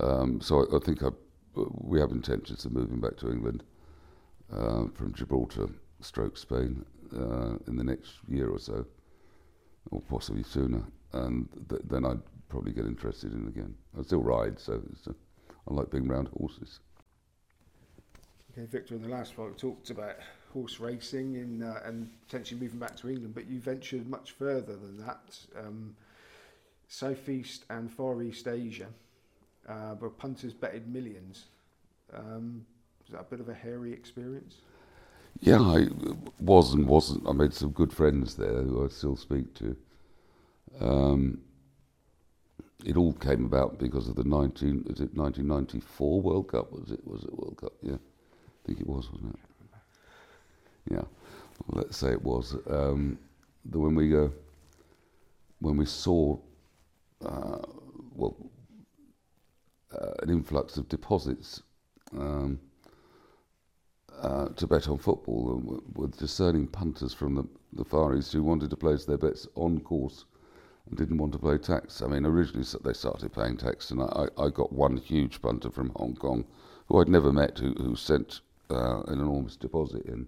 Um, 0.01 0.41
so 0.41 0.61
I, 0.61 0.77
I 0.77 0.79
think 0.81 1.03
I, 1.03 1.09
we 1.55 2.01
have 2.01 2.11
intentions 2.11 2.65
of 2.65 2.73
moving 2.73 3.01
back 3.01 3.17
to 3.19 3.31
England 3.31 3.63
uh, 4.53 4.87
from 4.95 5.15
Gibraltar, 5.15 5.69
stroke 6.01 6.37
Spain, 6.37 6.85
uh, 7.17 7.57
in 7.69 7.77
the 7.77 7.85
next 7.85 8.15
year 8.29 8.49
or 8.49 8.59
so, 8.59 8.85
or 9.91 10.01
possibly 10.03 10.43
sooner. 10.43 10.83
And 11.13 11.49
th- 11.69 11.83
then 11.85 12.05
I'd 12.05 12.21
probably 12.49 12.73
get 12.73 12.87
interested 12.87 13.33
in 13.33 13.47
again. 13.47 13.75
I 13.99 14.03
still 14.03 14.23
ride, 14.23 14.59
so 14.59 14.83
uh, 15.09 15.13
I 15.69 15.75
like 15.75 15.91
being 15.91 16.11
around 16.11 16.29
horses. 16.39 16.81
Okay, 18.53 18.67
Victor, 18.67 18.95
in 18.95 19.03
the 19.03 19.09
last 19.09 19.35
part, 19.37 19.57
talked 19.59 19.91
about 19.91 20.17
horse 20.55 20.79
racing 20.79 21.35
in, 21.35 21.63
uh, 21.63 21.81
and 21.85 22.09
potentially 22.27 22.59
moving 22.61 22.79
back 22.79 22.97
to 22.97 23.11
England, 23.11 23.35
but 23.35 23.47
you 23.47 23.59
ventured 23.59 24.09
much 24.09 24.31
further 24.31 24.77
than 24.77 25.05
that. 25.05 25.39
Um, 25.59 25.97
Southeast 26.89 27.65
and 27.69 27.91
Far 27.91 28.23
East 28.23 28.47
Asia, 28.47 28.87
uh, 29.69 29.95
where 29.99 30.11
punters 30.11 30.55
betted 30.55 30.87
millions. 30.87 31.47
Um, 32.15 32.65
was 33.03 33.13
that 33.13 33.21
a 33.21 33.25
bit 33.25 33.41
of 33.41 33.49
a 33.49 33.55
hairy 33.55 33.93
experience? 33.93 34.59
Yeah, 35.41 35.61
I 35.61 35.89
was 36.39 36.73
and 36.73 36.87
wasn't. 36.87 37.29
I 37.29 37.33
made 37.33 37.53
some 37.53 37.71
good 37.71 37.93
friends 37.93 38.37
there 38.37 38.63
who 38.63 38.85
I 38.85 38.89
still 38.89 39.17
speak 39.17 39.53
to. 39.55 39.77
Um, 40.81 41.41
it 42.85 42.97
all 42.97 43.15
came 43.15 43.45
about 43.45 43.79
because 43.79 44.09
of 44.09 44.15
the 44.15 44.25
19, 44.25 44.85
is 44.91 45.01
it 45.01 45.17
1994 45.17 46.21
World 46.21 46.49
Cup? 46.49 46.71
Was 46.71 46.93
it, 46.93 47.05
was 47.05 47.25
it 47.25 47.37
World 47.37 47.57
Cup? 47.61 47.73
Yeah, 47.83 47.95
I 47.95 48.67
think 48.67 48.81
it 48.81 48.87
was, 48.87 49.11
wasn't 49.11 49.35
it? 49.35 49.54
Yeah, 50.91 51.05
let's 51.69 51.97
say 51.97 52.13
it 52.13 52.23
was. 52.23 52.57
Um, 52.69 53.19
the, 53.65 53.79
when 53.79 53.95
we 53.95 54.17
uh, 54.17 54.29
when 55.61 55.77
we 55.77 55.87
saw 55.87 56.39
uh, 57.25 57.59
well 58.15 58.37
uh, 59.93 60.13
an 60.23 60.31
influx 60.31 60.77
of 60.77 60.89
deposits 60.89 61.63
um, 62.13 62.59
uh, 64.21 64.49
to 64.49 64.67
bet 64.67 64.89
on 64.89 64.99
football, 64.99 65.83
with 65.95 66.17
discerning 66.19 66.67
punters 66.67 67.15
from 67.15 67.35
the, 67.35 67.49
the 67.73 67.85
Far 67.85 68.15
East 68.15 68.33
who 68.33 68.43
wanted 68.43 68.71
to 68.71 68.77
place 68.77 69.05
their 69.05 69.19
bets 69.19 69.47
on 69.55 69.81
course 69.81 70.27
and 70.89 70.99
didn't 70.99 71.19
want 71.19 71.33
to 71.33 71.39
pay 71.39 71.57
tax. 71.57 72.03
I 72.03 72.07
mean, 72.07 72.27
originally 72.27 72.67
they 72.85 72.93
started 72.93 73.33
paying 73.33 73.57
tax, 73.57 73.91
and 73.91 74.03
I, 74.03 74.27
I 74.39 74.51
got 74.51 74.73
one 74.73 74.97
huge 74.97 75.41
punter 75.41 75.71
from 75.71 75.93
Hong 75.97 76.15
Kong 76.15 76.45
who 76.87 77.01
I'd 77.01 77.09
never 77.09 77.33
met 77.33 77.59
who, 77.59 77.73
who 77.75 77.97
sent 77.97 78.41
uh, 78.71 79.03
an 79.05 79.21
enormous 79.21 79.57
deposit 79.57 80.05
in. 80.07 80.27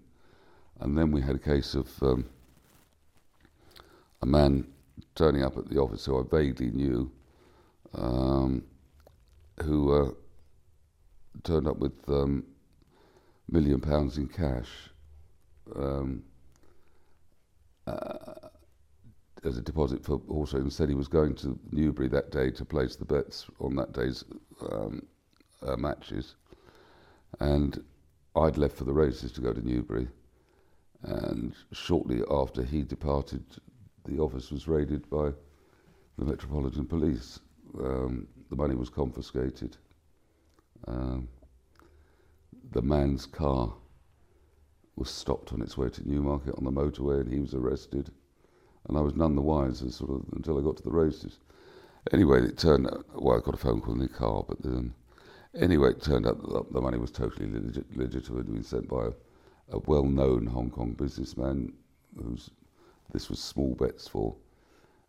And 0.80 0.96
then 0.96 1.10
we 1.10 1.20
had 1.20 1.36
a 1.36 1.38
case 1.38 1.74
of 1.74 1.88
um, 2.02 2.26
a 4.22 4.26
man 4.26 4.66
turning 5.14 5.42
up 5.42 5.56
at 5.56 5.68
the 5.68 5.78
office 5.78 6.04
who 6.04 6.18
I 6.18 6.22
vaguely 6.30 6.70
knew, 6.70 7.10
um, 7.94 8.62
who 9.62 9.92
uh, 9.92 10.10
turned 11.42 11.66
up 11.66 11.78
with 11.78 12.08
um, 12.08 12.44
million 13.48 13.80
pounds 13.80 14.18
in 14.18 14.28
cash. 14.28 14.68
Um, 15.74 16.22
uh, 17.86 18.34
as 19.44 19.56
a 19.56 19.62
deposit 19.62 20.04
for 20.04 20.20
horse 20.28 20.52
racing, 20.52 20.70
said 20.70 20.88
he 20.88 20.94
was 20.94 21.08
going 21.08 21.34
to 21.36 21.58
Newbury 21.70 22.08
that 22.08 22.30
day 22.32 22.50
to 22.50 22.64
place 22.64 22.96
the 22.96 23.04
bets 23.04 23.46
on 23.60 23.76
that 23.76 23.92
day's 23.92 24.24
um, 24.72 25.06
uh, 25.64 25.76
matches. 25.76 26.34
And 27.38 27.82
I'd 28.34 28.58
left 28.58 28.76
for 28.76 28.84
the 28.84 28.92
races 28.92 29.32
to 29.32 29.40
go 29.40 29.52
to 29.52 29.66
Newbury. 29.66 30.08
And 31.06 31.54
shortly 31.72 32.22
after 32.30 32.62
he 32.62 32.82
departed, 32.82 33.44
the 34.04 34.18
office 34.18 34.50
was 34.50 34.68
raided 34.68 35.08
by 35.08 35.30
the 36.18 36.24
Metropolitan 36.24 36.86
Police. 36.86 37.40
Um, 37.78 38.26
the 38.50 38.56
money 38.56 38.74
was 38.74 38.90
confiscated. 38.90 39.76
Um, 40.86 41.28
the 42.72 42.82
man's 42.82 43.26
car 43.26 43.72
was 44.96 45.10
stopped 45.10 45.52
on 45.52 45.62
its 45.62 45.78
way 45.78 45.88
to 45.88 46.08
Newmarket 46.08 46.54
on 46.56 46.64
the 46.64 46.70
motorway 46.70 47.20
and 47.20 47.32
he 47.32 47.38
was 47.38 47.54
arrested 47.54 48.10
and 48.88 48.96
I 48.96 49.00
was 49.00 49.14
none 49.14 49.34
the 49.34 49.42
wiser 49.42 49.90
sort 49.90 50.10
of 50.10 50.24
until 50.32 50.58
I 50.58 50.62
got 50.62 50.76
to 50.78 50.82
the 50.82 50.90
races. 50.90 51.38
Anyway, 52.12 52.42
it 52.42 52.56
turned 52.56 52.86
out, 52.86 53.04
well, 53.14 53.36
I 53.36 53.40
got 53.40 53.54
a 53.54 53.58
phone 53.58 53.80
call 53.80 53.94
in 53.94 54.00
the 54.00 54.08
car, 54.08 54.44
but 54.46 54.62
then, 54.62 54.94
anyway, 55.58 55.90
it 55.90 56.02
turned 56.02 56.26
out 56.26 56.40
that 56.40 56.72
the 56.72 56.80
money 56.80 56.98
was 56.98 57.10
totally 57.10 57.50
legit, 57.50 57.96
legitimate, 57.96 58.46
been 58.46 58.62
sent 58.62 58.88
by 58.88 59.06
a, 59.06 59.10
a 59.70 59.78
well-known 59.78 60.46
Hong 60.46 60.70
Kong 60.70 60.92
businessman 60.92 61.72
who's 62.16 62.50
this 63.12 63.28
was 63.28 63.38
small 63.38 63.74
bets 63.74 64.08
for. 64.08 64.34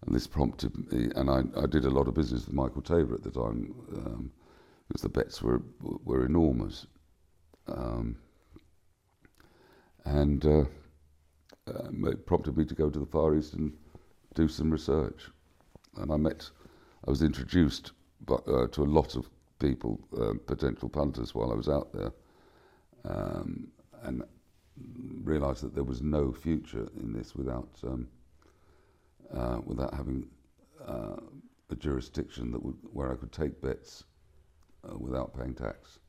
And 0.06 0.16
this 0.16 0.28
prompted 0.28 0.92
me, 0.92 1.10
and 1.16 1.30
I, 1.30 1.42
I 1.60 1.66
did 1.66 1.86
a 1.86 1.90
lot 1.90 2.08
of 2.08 2.14
business 2.14 2.46
with 2.46 2.54
Michael 2.54 2.84
Tabor 2.84 3.16
at 3.16 3.24
the 3.24 3.32
time, 3.32 3.74
um, 3.96 4.32
because 4.88 5.02
the 5.02 5.10
bets 5.10 5.42
were 5.42 5.62
were 5.82 6.26
enormous. 6.26 6.86
Um, 7.68 8.18
and 10.06 10.46
uh, 10.46 10.66
um, 11.68 12.06
it 12.08 12.26
prompted 12.26 12.56
me 12.56 12.64
to 12.66 12.76
go 12.76 12.90
to 12.90 13.00
the 13.00 13.06
Far 13.06 13.36
East 13.36 13.56
and 13.56 13.74
do 14.36 14.48
some 14.48 14.72
research. 14.72 15.30
And 15.98 16.12
I 16.12 16.18
met, 16.18 16.50
I 17.06 17.10
was 17.10 17.24
introduced 17.24 17.92
uh, 18.30 18.68
to 18.68 18.84
a 18.84 18.86
lot 18.86 19.16
of 19.16 19.28
people, 19.60 20.00
uh, 20.18 20.34
potential 20.46 20.90
punters, 20.90 21.34
while 21.34 21.52
I 21.52 21.56
was 21.56 21.68
out 21.68 21.92
there, 21.92 22.12
um, 23.04 23.68
and 24.04 24.24
realised 25.24 25.64
that 25.64 25.74
there 25.76 25.84
was 25.84 26.02
no 26.02 26.32
future 26.32 26.88
in 27.00 27.14
this 27.14 27.36
without 27.36 27.70
um, 27.84 28.08
uh, 29.34 29.60
without 29.66 29.94
having 29.94 30.28
uh, 30.86 31.18
a 31.70 31.76
jurisdiction 31.76 32.52
that 32.52 32.64
would, 32.64 32.78
where 32.94 33.12
I 33.12 33.16
could 33.16 33.32
take 33.32 33.62
bets 33.62 34.06
uh, 34.90 34.98
without 34.98 35.38
paying 35.38 35.54
tax, 35.54 36.00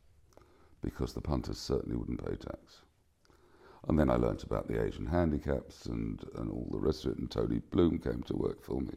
because 0.83 1.13
the 1.13 1.21
punters 1.21 1.59
certainly 1.59 1.97
wouldn't 1.97 2.25
pay 2.25 2.37
tax. 2.37 2.83
And 3.89 3.99
then 3.99 4.11
I 4.11 4.17
learnt 4.17 4.43
about 4.43 4.69
the 4.69 4.85
Asian 4.85 5.07
handicaps 5.07 5.87
and, 5.87 6.23
and 6.35 6.51
all 6.51 6.69
the 6.71 6.79
rest 6.79 7.05
of 7.05 7.13
it. 7.13 7.19
And 7.19 7.31
Tony 7.31 7.61
Bloom 7.71 7.99
came 7.99 8.23
to 8.25 8.37
work 8.37 8.63
for 8.63 8.81
me. 8.81 8.95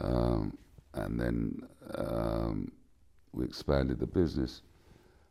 Um, 0.00 0.56
and 0.94 1.18
then 1.18 1.62
um, 1.94 2.72
we 3.32 3.44
expanded 3.44 3.98
the 3.98 4.06
business. 4.06 4.62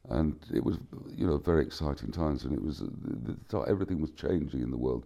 And 0.10 0.36
it 0.53 0.64
was, 0.64 0.78
you 1.16 1.26
know, 1.26 1.38
very 1.38 1.64
exciting 1.64 2.12
times. 2.12 2.43
And 2.43 2.53
it 2.53 2.62
was, 2.62 2.84
uh, 3.53 3.62
everything 3.62 4.01
was 4.01 4.12
changing 4.12 4.62
in 4.62 4.72
the 4.72 4.78
world. 4.78 5.06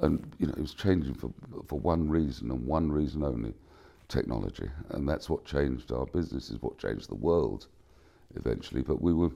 And, 0.00 0.32
you 0.38 0.46
know, 0.46 0.54
it 0.56 0.60
was 0.60 0.74
changing 0.74 1.14
for, 1.14 1.32
for 1.66 1.78
one 1.78 2.08
reason 2.08 2.50
and 2.50 2.64
one 2.64 2.90
reason 2.90 3.24
only 3.24 3.54
technology. 4.08 4.70
And 4.90 5.08
that's 5.08 5.28
what 5.28 5.44
changed 5.44 5.90
our 5.92 6.06
business, 6.06 6.50
is 6.50 6.62
what 6.62 6.78
changed 6.78 7.08
the 7.08 7.16
world 7.16 7.66
eventually. 8.36 8.82
But 8.82 9.02
we 9.02 9.12
were, 9.12 9.30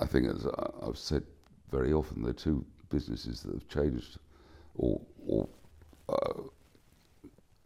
I 0.00 0.06
think, 0.06 0.28
as 0.28 0.46
I've 0.82 0.98
said 0.98 1.22
very 1.70 1.92
often 1.92 2.22
the 2.22 2.32
two 2.32 2.64
businesses 2.90 3.42
that 3.42 3.54
have 3.54 3.68
changed 3.68 4.18
or, 4.76 5.00
or 5.26 5.48
uh, 6.08 6.42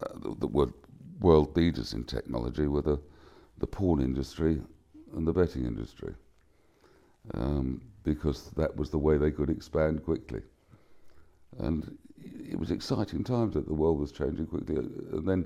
uh, 0.01 0.33
the 0.39 0.47
were 0.47 0.69
world 1.19 1.55
leaders 1.55 1.93
in 1.93 2.03
technology 2.05 2.67
were 2.67 2.81
the, 2.81 2.99
the 3.57 3.67
porn 3.67 3.99
industry 4.01 4.61
and 5.15 5.27
the 5.27 5.33
betting 5.33 5.65
industry. 5.65 6.13
Um, 7.33 7.81
because 8.03 8.49
that 8.55 8.75
was 8.75 8.89
the 8.89 8.97
way 8.97 9.17
they 9.17 9.31
could 9.31 9.49
expand 9.49 10.03
quickly. 10.03 10.41
And 11.59 11.97
it 12.49 12.57
was 12.57 12.71
exciting 12.71 13.23
times 13.23 13.53
that 13.53 13.67
the 13.67 13.73
world 13.73 13.99
was 13.99 14.11
changing 14.11 14.47
quickly. 14.47 14.77
And 14.77 15.27
then, 15.27 15.45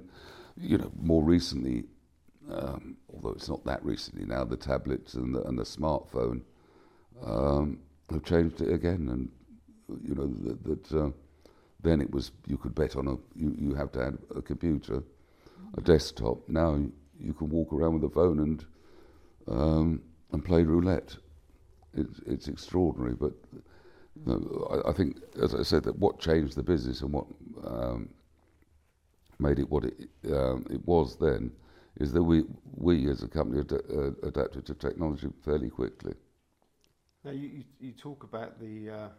you 0.56 0.78
know, 0.78 0.92
more 0.96 1.24
recently, 1.24 1.86
um, 2.52 2.98
although 3.14 3.32
it's 3.32 3.50
not 3.50 3.66
that 3.66 3.84
recently 3.84 4.26
now, 4.26 4.44
the 4.44 4.58
tablets 4.58 5.14
and 5.16 5.34
the, 5.36 5.42
and 5.44 5.58
the 5.58 5.64
smartphone 5.64 6.42
um, 7.26 7.80
have 8.10 8.24
changed 8.24 8.62
it 8.62 8.72
again, 8.72 9.10
and 9.10 9.32
you 10.04 10.16
know 10.16 10.28
that, 10.28 10.64
that 10.64 10.98
uh, 10.98 11.10
then 11.82 12.02
it 12.02 12.12
was 12.12 12.32
you 12.48 12.58
could 12.58 12.76
bet 12.76 12.96
on 12.96 13.08
a 13.08 13.16
you, 13.36 13.56
you 13.58 13.76
have 13.76 13.92
to 13.94 14.00
have 14.00 14.18
a 14.36 14.42
computer, 14.42 15.04
a 15.78 15.82
desktop. 15.82 16.48
Now 16.48 16.80
you 17.20 17.34
can 17.34 17.50
walk 17.50 17.72
around 17.72 17.94
with 17.94 18.12
a 18.12 18.14
phone 18.14 18.40
and 18.40 18.66
um, 19.48 20.02
and 20.32 20.44
play 20.44 20.64
roulette. 20.64 21.16
It's 21.94 22.20
it's 22.26 22.48
extraordinary, 22.48 23.16
but 23.16 23.34
I, 24.28 24.90
I, 24.90 24.94
think, 24.94 25.18
as 25.42 25.54
I 25.54 25.64
said, 25.64 25.84
that 25.84 25.98
what 25.98 26.20
changed 26.20 26.56
the 26.56 26.64
business 26.64 27.02
and 27.02 27.12
what 27.12 27.26
um, 27.66 28.10
made 29.40 29.60
it 29.60 29.70
what 29.70 29.86
it 29.86 30.10
um, 30.32 30.66
it 30.70 30.86
was 30.88 31.18
then 31.18 31.52
is 32.00 32.12
that 32.14 32.24
we 32.24 32.44
we 32.76 33.10
as 33.10 33.24
a 33.24 33.28
company 33.28 33.60
ad- 33.60 33.72
uh, 33.74 34.12
adapted 34.28 34.66
to 34.66 34.74
technology 34.74 35.28
fairly 35.44 35.70
quickly. 35.70 36.14
Now 37.24 37.32
you, 37.32 37.48
you, 37.48 37.64
you 37.80 37.92
talk 37.92 38.24
about 38.24 38.60
the 38.60 38.90
uh, 38.90 39.10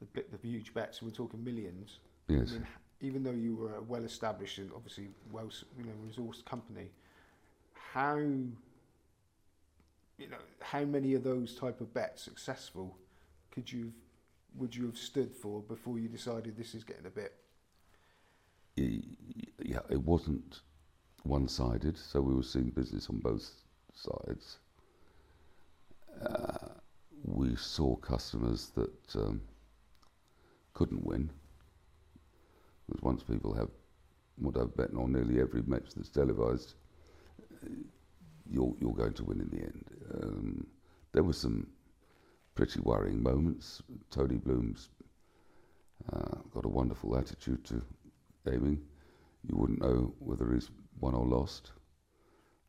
the 0.00 0.24
the 0.32 0.48
huge 0.48 0.72
bets. 0.74 1.00
And 1.00 1.10
we're 1.10 1.14
talking 1.16 1.42
millions. 1.44 2.00
Yes. 2.28 2.50
I 2.50 2.52
mean, 2.52 2.66
even 3.00 3.22
though 3.22 3.32
you 3.32 3.56
were 3.56 3.76
a 3.76 3.82
well-established 3.82 4.58
and 4.58 4.70
obviously 4.74 5.08
well 5.30 5.50
you 5.78 5.84
know 5.84 5.92
resourced 6.08 6.44
company, 6.44 6.90
how 7.92 8.18
you 10.18 10.28
know 10.28 10.36
how 10.60 10.84
many 10.84 11.14
of 11.14 11.24
those 11.24 11.54
type 11.54 11.80
of 11.80 11.92
bets 11.92 12.22
successful 12.22 12.96
could 13.50 13.70
you 13.70 13.92
would 14.56 14.74
you 14.74 14.86
have 14.86 14.96
stood 14.96 15.34
for 15.34 15.60
before 15.62 15.98
you 15.98 16.08
decided 16.08 16.56
this 16.56 16.74
is 16.74 16.84
getting 16.84 17.06
a 17.06 17.10
bit? 17.10 17.34
Yeah, 18.76 19.80
it 19.90 20.00
wasn't 20.02 20.60
one-sided, 21.24 21.96
so 21.98 22.20
we 22.20 22.34
were 22.34 22.42
seeing 22.42 22.70
business 22.70 23.08
on 23.08 23.18
both 23.18 23.50
sides. 23.94 24.58
Uh, 26.24 26.68
we 27.24 27.56
saw 27.56 27.96
customers 27.96 28.70
that 28.74 29.16
um, 29.16 29.40
couldn't 30.74 31.04
win. 31.04 31.30
Because 32.86 33.02
once 33.02 33.22
people 33.22 33.54
have 33.54 33.70
what 34.36 34.56
I've 34.56 34.76
bet 34.76 34.90
on 34.96 35.12
nearly 35.12 35.40
every 35.40 35.62
match 35.62 35.94
that's 35.96 36.10
televised, 36.10 36.74
you're 38.50 38.74
you're 38.80 38.92
going 38.92 39.14
to 39.14 39.24
win 39.24 39.40
in 39.40 39.48
the 39.48 39.64
end. 39.64 39.84
Um, 40.12 40.66
there 41.12 41.22
were 41.22 41.32
some 41.32 41.66
pretty 42.54 42.80
worrying 42.80 43.22
moments. 43.22 43.82
Tony 44.10 44.36
Bloom's 44.36 44.88
uh, 46.12 46.38
got 46.52 46.64
a 46.64 46.68
wonderful 46.68 47.16
attitude 47.16 47.64
to 47.64 47.82
aiming. 48.48 48.80
You 49.48 49.56
wouldn't 49.56 49.80
know 49.80 50.14
whether 50.18 50.52
he's 50.52 50.70
won 51.00 51.14
or 51.14 51.26
lost, 51.26 51.72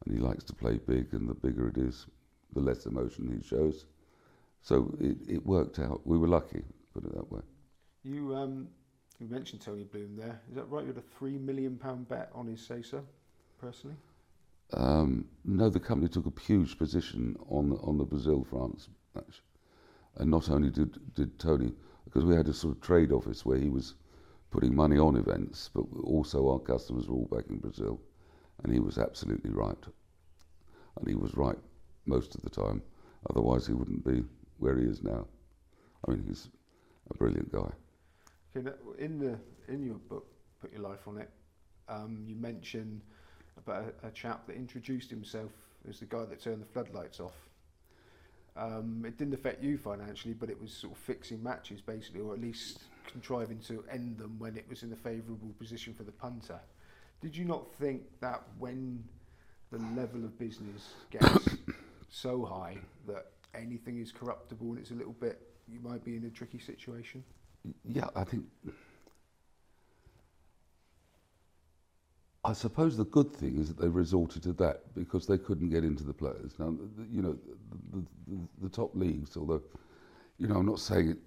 and 0.06 0.16
he 0.16 0.22
likes 0.22 0.44
to 0.46 0.54
play 0.54 0.78
big. 0.78 1.14
And 1.14 1.30
the 1.30 1.34
bigger 1.34 1.68
it 1.68 1.78
is, 1.78 2.06
the 2.54 2.62
less 2.62 2.86
emotion 2.86 3.32
he 3.32 3.48
shows. 3.48 3.86
So 4.62 4.96
it, 5.00 5.18
it 5.28 5.46
worked 5.46 5.80
out. 5.80 6.02
We 6.06 6.18
were 6.18 6.28
lucky, 6.28 6.64
put 6.94 7.06
it 7.06 7.14
that 7.14 7.32
way. 7.32 7.42
You 8.04 8.36
um, 8.36 8.68
You 9.20 9.28
mentioned 9.28 9.62
Tony 9.62 9.84
Bloom 9.84 10.16
there. 10.18 10.42
Is 10.50 10.56
that 10.56 10.70
right? 10.70 10.82
You 10.82 10.88
had 10.88 10.98
a 10.98 11.18
three 11.18 11.38
million 11.38 11.78
pound 11.78 12.10
bet 12.10 12.30
on 12.34 12.48
his 12.48 12.66
say 12.66 12.82
so, 12.82 13.04
personally. 13.60 13.96
Um, 14.74 15.26
no, 15.44 15.70
the 15.70 15.80
company 15.80 16.10
took 16.10 16.26
a 16.26 16.42
huge 16.42 16.78
position 16.78 17.36
on 17.50 17.70
the, 17.70 17.76
on 17.78 17.98
the 17.98 18.04
Brazil 18.04 18.44
France 18.44 18.90
match, 19.14 19.42
and 20.16 20.30
not 20.32 20.50
only 20.50 20.70
did 20.72 21.14
did 21.14 21.40
Tony, 21.40 21.74
because 22.04 22.26
we 22.26 22.36
had 22.36 22.48
a 22.48 22.54
sort 22.54 22.76
of 22.76 22.82
trade 22.82 23.12
office 23.12 23.46
where 23.46 23.58
he 23.60 23.70
was 23.70 23.94
putting 24.50 24.76
money 24.76 24.98
on 24.98 25.18
events, 25.18 25.70
but 25.74 25.86
also 26.04 26.50
our 26.50 26.60
customers 26.60 27.08
were 27.08 27.16
all 27.16 27.28
back 27.32 27.46
in 27.50 27.58
Brazil, 27.58 28.02
and 28.64 28.74
he 28.74 28.80
was 28.80 28.98
absolutely 28.98 29.52
right, 29.52 29.86
and 30.98 31.08
he 31.08 31.16
was 31.16 31.36
right 31.36 31.60
most 32.06 32.36
of 32.36 32.42
the 32.42 32.50
time. 32.50 32.82
Otherwise, 33.30 33.68
he 33.68 33.74
wouldn't 33.74 34.04
be 34.06 34.24
where 34.60 34.78
he 34.78 34.86
is 34.86 35.04
now. 35.04 35.28
I 36.08 36.12
mean, 36.12 36.24
he's 36.28 36.50
a 37.10 37.14
brilliant 37.18 37.52
guy. 37.52 37.72
In 38.56 39.20
the 39.20 39.38
in 39.68 39.84
your 39.84 39.96
book, 39.96 40.28
put 40.62 40.72
your 40.72 40.82
life 40.82 41.08
on 41.08 41.18
it. 41.18 41.30
Um, 41.88 42.24
you 42.26 42.36
mention 42.36 43.02
about 43.58 43.94
a, 44.04 44.08
a 44.08 44.12
chap 44.12 44.48
that 44.48 44.56
introduced 44.56 45.10
himself 45.10 45.52
as 45.90 46.00
the 46.00 46.06
guy 46.06 46.26
that 46.26 46.42
turned 46.42 46.62
the 46.62 46.66
floodlights 46.66 47.20
off. 47.20 47.36
Um, 48.58 49.04
it 49.06 49.18
didn't 49.18 49.34
affect 49.34 49.62
you 49.62 49.78
financially, 49.78 50.34
but 50.34 50.50
it 50.50 50.60
was 50.60 50.72
sort 50.72 50.94
of 50.94 51.00
fixing 51.00 51.44
matches 51.44 51.82
basically, 51.82 52.22
or 52.22 52.34
at 52.34 52.40
least 52.40 52.84
contriving 53.06 53.60
to 53.68 53.84
end 53.92 54.18
them 54.18 54.40
when 54.40 54.56
it 54.56 54.66
was 54.70 54.84
in 54.84 54.94
a 54.94 54.96
favourable 54.96 55.54
position 55.60 55.94
for 55.94 56.04
the 56.04 56.12
punter. 56.12 56.60
Did 57.22 57.36
you 57.36 57.46
not 57.46 57.74
think 57.76 58.04
that 58.22 58.44
when 58.58 59.04
the 59.72 59.80
level 60.00 60.24
of 60.24 60.38
business 60.40 60.94
gets 61.12 61.50
so 62.10 62.46
high 62.46 62.78
that 63.08 63.32
anything 63.54 64.00
is 64.00 64.12
corruptible 64.12 64.70
and 64.70 64.80
it's 64.80 64.92
a 64.92 64.96
little 64.96 65.14
bit, 65.14 65.42
you 65.68 65.80
might 65.82 66.04
be 66.04 66.16
in 66.16 66.26
a 66.26 66.30
tricky 66.30 66.60
situation? 66.60 67.24
Yeah, 67.84 68.08
I 68.16 68.24
think. 68.24 68.46
I 72.46 72.54
suppose 72.54 72.96
the 72.96 73.06
good 73.06 73.36
thing 73.36 73.58
is 73.58 73.70
that 73.70 73.82
they 73.82 73.88
resorted 73.88 74.44
to 74.44 74.54
that 74.54 74.94
because 74.94 75.26
they 75.26 75.40
couldn't 75.40 75.70
get 75.70 75.84
into 75.84 76.04
the 76.04 76.14
players. 76.14 76.54
Now, 76.60 76.76
you 77.12 77.24
know, 77.24 77.36
the, 77.92 78.04
the, 78.28 78.38
the 78.62 78.70
top 78.70 78.96
leagues, 78.96 79.36
although, 79.36 79.64
you 80.38 80.48
know, 80.48 80.58
I'm 80.58 80.66
not 80.68 80.80
saying 80.80 81.10
it, 81.10 81.18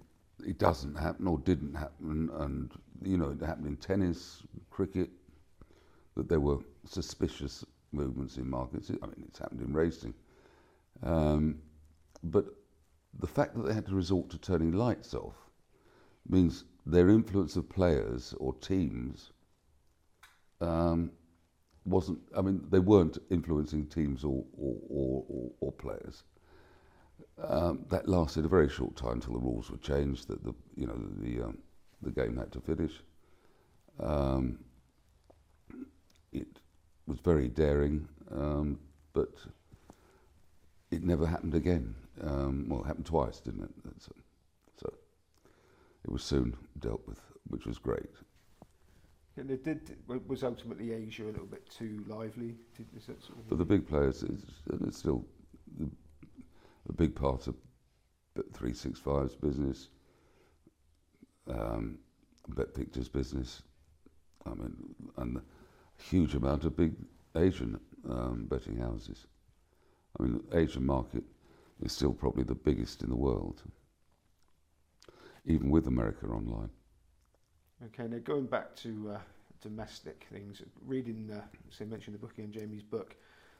it 0.47 0.57
doesn't 0.57 0.95
happen 0.95 1.27
or 1.27 1.37
didn't 1.39 1.75
happen, 1.75 2.29
and, 2.39 2.71
you 3.03 3.17
know, 3.17 3.31
it 3.31 3.45
happened 3.45 3.67
in 3.67 3.75
tennis, 3.75 4.43
cricket, 4.69 5.09
that 6.15 6.29
there 6.29 6.39
were 6.39 6.59
suspicious 6.85 7.65
movements 7.91 8.37
in 8.37 8.49
markets. 8.49 8.89
I 8.89 9.05
mean, 9.05 9.25
it's 9.27 9.39
happened 9.39 9.61
in 9.61 9.73
racing. 9.73 10.13
Um, 11.03 11.59
but 12.23 12.45
the 13.19 13.27
fact 13.27 13.55
that 13.55 13.63
they 13.63 13.73
had 13.73 13.87
to 13.87 13.95
resort 13.95 14.29
to 14.29 14.37
turning 14.37 14.71
lights 14.71 15.13
off 15.13 15.35
means 16.29 16.63
their 16.85 17.09
influence 17.09 17.57
of 17.57 17.67
players 17.67 18.33
or 18.39 18.53
teams 18.53 19.31
um, 20.61 21.11
wasn't. 21.85 22.19
I 22.35 22.41
mean, 22.41 22.65
they 22.69 22.79
weren't 22.79 23.17
influencing 23.29 23.87
teams 23.87 24.23
or 24.23 24.43
or, 24.57 24.75
or, 24.89 25.25
or, 25.29 25.51
or 25.61 25.71
players. 25.73 26.23
Um, 27.41 27.85
that 27.89 28.07
lasted 28.07 28.45
a 28.45 28.49
very 28.49 28.69
short 28.69 28.95
time 28.95 29.13
until 29.13 29.33
the 29.33 29.39
rules 29.39 29.71
were 29.71 29.77
changed. 29.77 30.27
That 30.27 30.43
the 30.43 30.53
you 30.75 30.87
know 30.87 30.99
the 31.21 31.43
um, 31.45 31.57
the 32.01 32.11
game 32.11 32.37
had 32.37 32.51
to 32.53 32.61
finish. 32.61 32.93
Um, 33.99 34.59
it 36.31 36.59
was 37.07 37.19
very 37.19 37.47
daring, 37.47 38.07
um, 38.31 38.79
but 39.13 39.33
it 40.91 41.03
never 41.03 41.25
happened 41.25 41.55
again. 41.55 41.95
Um, 42.21 42.65
well, 42.67 42.81
it 42.81 42.87
happened 42.87 43.05
twice, 43.05 43.39
didn't 43.39 43.63
it? 43.63 43.71
So, 43.99 44.11
so 44.77 44.93
it 46.03 46.11
was 46.11 46.23
soon 46.23 46.55
dealt 46.79 47.01
with, 47.07 47.19
which 47.47 47.65
was 47.65 47.77
great. 47.77 48.09
And 49.39 49.49
it 49.49 49.63
did 49.63 49.95
was 50.27 50.43
ultimately 50.43 50.91
Asia 50.91 51.23
a 51.23 51.31
little 51.31 51.45
bit 51.45 51.69
too 51.69 52.03
lively. 52.07 52.57
Did, 52.75 52.87
sort 53.01 53.19
of 53.19 53.47
But 53.47 53.57
the 53.57 53.65
big 53.65 53.87
players, 53.87 54.21
it's, 54.23 54.43
it's 54.85 54.97
still 54.97 55.25
a 56.89 56.93
big 56.93 57.15
part 57.15 57.47
of 57.47 57.55
365's 58.51 59.35
business, 59.35 59.89
um, 61.47 61.99
BetVictor's 62.51 63.07
business. 63.07 63.63
I 64.45 64.49
mean, 64.55 64.95
and 65.17 65.37
a 65.37 66.03
huge 66.03 66.35
amount 66.35 66.65
of 66.65 66.75
big 66.75 66.93
Asian 67.35 67.79
um, 68.09 68.45
betting 68.49 68.77
houses. 68.77 69.25
I 70.19 70.23
mean, 70.23 70.41
the 70.49 70.57
Asian 70.57 70.85
market 70.85 71.23
is 71.81 71.93
still 71.93 72.11
probably 72.13 72.43
the 72.43 72.55
biggest 72.55 73.03
in 73.03 73.09
the 73.09 73.15
world, 73.15 73.63
even 75.45 75.69
with 75.69 75.87
America 75.87 76.25
online. 76.27 76.71
Okay, 77.85 78.07
now 78.07 78.17
going 78.19 78.45
back 78.45 78.75
to 78.77 79.13
uh, 79.15 79.19
domestic 79.61 80.27
things, 80.31 80.61
reading, 80.85 81.29
uh, 81.33 81.41
say, 81.69 81.85
mentioned 81.85 82.13
the 82.13 82.19
book 82.19 82.33
in 82.37 82.51
Jamie's 82.51 82.83
book, 82.83 83.15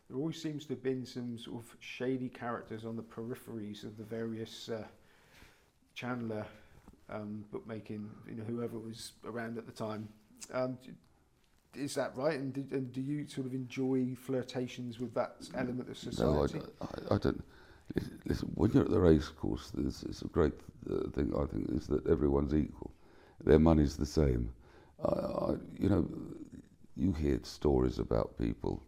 there 0.09 0.17
always 0.17 0.41
seems 0.41 0.65
to 0.65 0.73
have 0.73 0.83
been 0.83 1.05
some 1.05 1.37
sort 1.37 1.63
of 1.63 1.75
shady 1.79 2.27
characters 2.27 2.83
on 2.83 2.95
the 2.95 3.03
peripheries 3.03 3.83
of 3.83 3.97
the 3.97 4.03
various 4.03 4.69
uh, 4.69 4.83
Chandler 5.93 6.45
um, 7.09 7.45
bookmaking, 7.51 8.09
you 8.27 8.35
know, 8.35 8.43
whoever 8.43 8.77
was 8.77 9.13
around 9.25 9.57
at 9.57 9.65
the 9.65 9.71
time. 9.71 10.09
Um, 10.53 10.77
is 11.75 11.95
that 11.95 12.15
right? 12.17 12.37
And 12.37 12.51
do, 12.51 12.65
and 12.71 12.91
do 12.91 13.01
you 13.01 13.27
sort 13.27 13.47
of 13.47 13.53
enjoy 13.53 14.15
flirtations 14.15 14.99
with 14.99 15.13
that 15.13 15.35
element 15.55 15.89
of 15.89 15.97
society? 15.97 16.59
No, 16.59 16.67
I, 16.81 17.13
I, 17.13 17.15
I 17.15 17.17
don't. 17.19 17.43
Listen, 18.25 18.51
when 18.55 18.71
you're 18.71 18.83
at 18.83 18.89
the 18.89 18.99
race 18.99 19.29
course, 19.29 19.71
it's 19.77 20.21
a 20.21 20.27
great 20.27 20.53
uh, 20.89 21.09
thing, 21.11 21.33
I 21.35 21.45
think, 21.45 21.71
is 21.71 21.87
that 21.87 22.05
everyone's 22.07 22.53
equal. 22.53 22.91
Their 23.43 23.59
money's 23.59 23.95
the 23.97 24.05
same. 24.05 24.51
You 25.77 25.89
know, 25.89 26.07
you 26.95 27.13
hear 27.13 27.39
stories 27.43 27.99
about 27.99 28.37
people, 28.37 28.83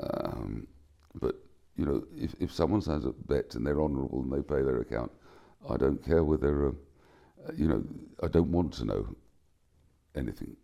um, 0.00 0.66
but, 1.14 1.36
you 1.76 1.86
know, 1.86 2.04
if, 2.16 2.34
if 2.40 2.52
someone 2.52 2.80
has 2.82 3.04
a 3.04 3.12
bet 3.12 3.54
and 3.54 3.64
they're 3.64 3.80
honourable 3.80 4.22
and 4.22 4.32
they 4.32 4.42
pay 4.42 4.62
their 4.62 4.80
account, 4.80 5.12
I 5.70 5.76
don't 5.76 6.04
care 6.04 6.24
whether, 6.24 6.68
uh, 6.68 6.72
you 7.54 7.68
know, 7.68 7.84
I 8.22 8.28
don't 8.28 8.50
want 8.50 8.72
to 8.74 8.84
know 8.84 9.06
anything. 10.16 10.56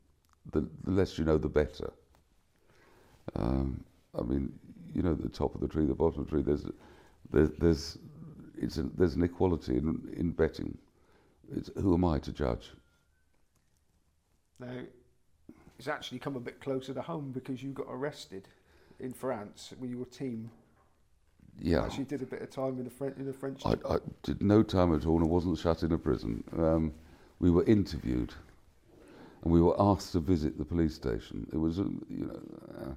The, 0.51 0.69
the 0.85 0.91
less 0.91 1.19
you 1.19 1.25
know, 1.25 1.39
the 1.39 1.49
better. 1.49 1.93
Um, 3.37 3.85
I 4.19 4.23
mean, 4.23 4.53
you 4.93 5.03
know, 5.03 5.15
the 5.15 5.29
top 5.29 5.55
of 5.55 5.61
the 5.61 5.69
tree, 5.69 5.87
the 5.87 5.95
bottom 5.95 6.21
of 6.21 6.27
the 6.27 6.31
tree, 6.31 6.43
there's, 6.43 6.67
there's, 7.31 7.51
there's, 7.59 7.99
it's 8.61 8.79
a, 8.79 8.83
there's 8.83 9.15
an 9.15 9.23
equality 9.23 9.77
in, 9.77 10.13
in 10.17 10.33
betting. 10.33 10.77
It's, 11.55 11.71
who 11.81 11.95
am 11.95 12.05
I 12.05 12.19
to 12.19 12.33
judge? 12.33 12.73
Now, 14.63 14.83
it's 15.79 15.89
actually 15.89 16.21
come 16.21 16.37
a 16.37 16.41
bit 16.41 16.61
closer 16.61 16.95
to 16.95 17.03
home 17.03 17.33
because 17.33 17.63
you 17.63 17.71
got 17.71 17.87
arrested 17.89 18.49
in 19.01 19.13
France 19.13 19.75
with 19.81 19.91
your 19.91 20.05
team. 20.07 20.51
Yeah. 21.61 21.85
Actually, 21.85 22.05
did 22.05 22.23
a 22.23 22.27
bit 22.27 22.43
of 22.43 22.51
time 22.51 22.79
in 22.79 22.87
a 22.87 22.91
French 22.91 23.19
in 23.19 23.29
a 23.29 23.33
French. 23.33 23.63
I, 23.67 23.75
I 23.89 23.99
did 24.23 24.43
no 24.43 24.63
time 24.63 24.95
at 24.95 25.07
all, 25.07 25.17
and 25.17 25.25
I 25.25 25.29
wasn't 25.29 25.59
shut 25.59 25.83
in 25.83 25.93
a 25.93 25.99
prison. 25.99 26.45
Um, 26.57 26.95
we 27.41 27.51
were 27.51 27.65
interviewed, 27.65 28.33
and 29.43 29.53
we 29.53 29.61
were 29.61 29.75
asked 29.79 30.13
to 30.13 30.21
visit 30.21 30.57
the 30.57 30.65
police 30.65 30.95
station. 30.95 31.47
It 31.53 31.59
was, 31.59 31.79
you 31.79 31.97
know, 32.09 32.41
uh, 32.81 32.95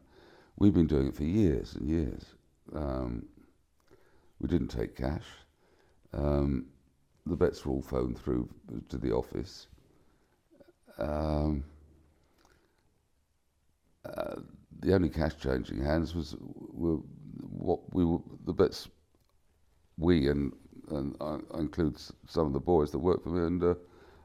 we've 0.58 0.74
been 0.74 0.88
doing 0.88 1.08
it 1.08 1.16
for 1.16 1.24
years 1.24 1.76
and 1.76 1.90
years. 1.90 2.24
Um, 2.74 3.26
we 4.40 4.48
didn't 4.48 4.70
take 4.70 4.96
cash. 4.96 5.26
Um, 6.14 6.68
the 7.26 7.36
bets 7.36 7.66
were 7.66 7.74
all 7.74 7.82
phoned 7.82 8.20
through 8.20 8.48
to 8.90 8.98
the 8.98 9.12
office. 9.12 9.68
Um, 10.98 11.64
uh, 14.06 14.36
the 14.80 14.94
only 14.94 15.10
cash 15.10 15.34
changing 15.42 15.84
hands 15.84 16.14
was 16.16 16.36
were 16.40 17.00
what 17.50 17.94
we 17.94 18.06
were 18.06 18.20
the 18.46 18.54
bets 18.54 18.88
we 19.98 20.30
and 20.30 20.54
and 20.90 21.16
I 21.20 21.40
include 21.58 21.98
some 22.28 22.46
of 22.46 22.54
the 22.54 22.60
boys 22.60 22.92
that 22.92 23.00
work 23.00 23.24
for 23.24 23.30
me 23.30 23.48
and, 23.48 23.64
uh, 23.64 23.74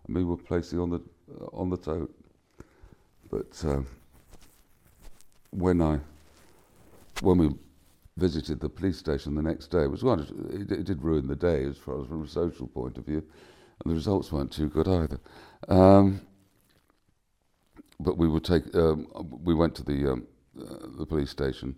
and 0.06 0.16
we 0.16 0.24
were 0.24 0.36
placing 0.36 0.78
on 0.78 0.90
the 0.90 1.00
uh, 1.40 1.46
on 1.52 1.70
the 1.70 1.76
tote. 1.76 2.14
But 3.30 3.64
uh, 3.64 3.82
when 5.50 5.80
I 5.80 6.00
when 7.22 7.38
we 7.38 7.54
visited 8.16 8.60
the 8.60 8.68
police 8.68 8.98
station 8.98 9.34
the 9.34 9.42
next 9.42 9.68
day, 9.68 9.84
it 9.84 9.90
was 9.90 10.04
one 10.04 10.20
it, 10.50 10.70
it 10.70 10.84
did 10.84 11.02
ruin 11.02 11.26
the 11.26 11.36
day 11.36 11.64
as 11.64 11.78
far 11.78 12.00
as 12.00 12.08
from 12.08 12.24
a 12.24 12.28
social 12.28 12.66
point 12.66 12.98
of 12.98 13.06
view, 13.06 13.22
and 13.82 13.90
the 13.90 13.94
results 13.94 14.30
weren't 14.30 14.52
too 14.52 14.68
good 14.68 14.88
either. 14.88 15.20
Um, 15.68 16.20
but 18.00 18.16
we 18.16 18.28
would 18.28 18.44
take 18.44 18.74
um, 18.74 19.06
we 19.44 19.54
went 19.54 19.74
to 19.76 19.84
the 19.84 20.12
um, 20.12 20.26
uh, 20.58 20.86
the 20.98 21.06
police 21.06 21.30
station 21.30 21.76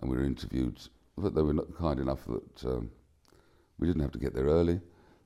and 0.00 0.10
we 0.10 0.16
were 0.16 0.24
interviewed. 0.24 0.80
But 1.16 1.34
they 1.34 1.42
were 1.42 1.54
kind 1.78 1.98
enough 2.00 2.24
that 2.26 2.64
um, 2.64 2.90
we 3.78 3.86
didn't 3.86 4.02
have 4.02 4.12
to 4.12 4.18
get 4.18 4.34
there 4.34 4.46
early. 4.46 4.80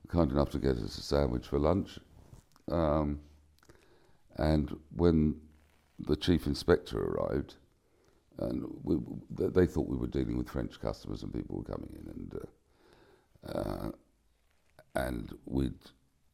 Kind 0.07 0.31
enough 0.31 0.49
to 0.51 0.59
get 0.59 0.77
us 0.77 0.97
a 0.97 1.01
sandwich 1.01 1.47
for 1.47 1.59
lunch. 1.59 1.99
Um, 2.71 3.19
and 4.37 4.75
when 4.95 5.39
the 5.99 6.15
chief 6.15 6.47
inspector 6.47 6.97
arrived, 6.97 7.55
and 8.39 8.65
we, 8.83 8.97
they 9.29 9.67
thought 9.67 9.87
we 9.87 9.97
were 9.97 10.07
dealing 10.07 10.37
with 10.37 10.49
French 10.49 10.79
customers 10.81 11.23
and 11.23 11.33
people 11.33 11.57
were 11.57 11.63
coming 11.63 11.89
in, 11.93 12.09
and 12.11 12.35
uh, 13.47 13.59
uh, 13.59 13.91
and 14.95 15.37
we'd 15.45 15.73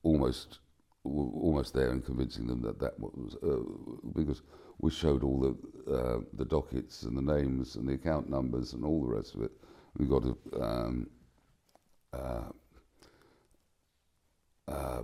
almost 0.03 0.59
almost 1.03 1.73
there 1.73 1.91
and 1.91 2.03
convincing 2.03 2.47
them 2.47 2.61
that 2.61 2.79
that 2.79 2.99
was 2.99 3.35
uh, 3.43 4.11
because 4.13 4.41
we 4.79 4.91
showed 4.91 5.23
all 5.23 5.39
the 5.39 5.93
uh, 5.93 6.19
the 6.33 6.45
dockets 6.45 7.03
and 7.03 7.17
the 7.17 7.21
names 7.21 7.75
and 7.75 7.87
the 7.87 7.93
account 7.93 8.29
numbers 8.29 8.73
and 8.73 8.83
all 8.83 9.01
the 9.01 9.15
rest 9.15 9.35
of 9.35 9.41
it. 9.41 9.51
We 9.97 10.05
got 10.05 10.23
a 10.23 10.61
um, 10.61 11.09
uh, 12.13 12.49
uh, 14.67 15.03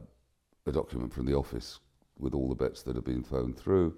a 0.66 0.72
document 0.72 1.14
from 1.14 1.26
the 1.26 1.36
office 1.36 1.80
with 2.18 2.34
all 2.34 2.50
the 2.50 2.56
bets 2.56 2.82
that 2.84 2.96
had 2.96 3.06
been 3.06 3.24
phoned 3.24 3.58
through, 3.58 3.96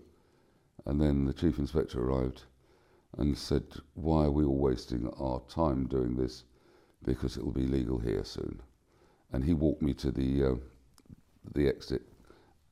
and 0.86 1.00
then 1.00 1.26
the 1.26 1.34
chief 1.34 1.60
inspector 1.60 2.02
arrived 2.02 2.44
and 3.18 3.38
said, 3.38 3.64
"Why 3.96 4.26
are 4.26 4.32
we 4.32 4.46
all 4.46 4.58
wasting 4.58 5.10
our 5.20 5.42
time 5.50 5.88
doing 5.88 6.16
this? 6.16 6.44
Because 7.04 7.38
it 7.38 7.44
will 7.44 7.52
be 7.52 7.68
legal 7.68 8.00
here 8.00 8.24
soon." 8.24 8.62
And 9.32 9.44
he 9.44 9.54
walked 9.54 9.82
me 9.82 9.94
to 9.96 10.12
the 10.12 10.44
uh, 10.44 10.56
the 11.54 11.68
exit, 11.68 12.02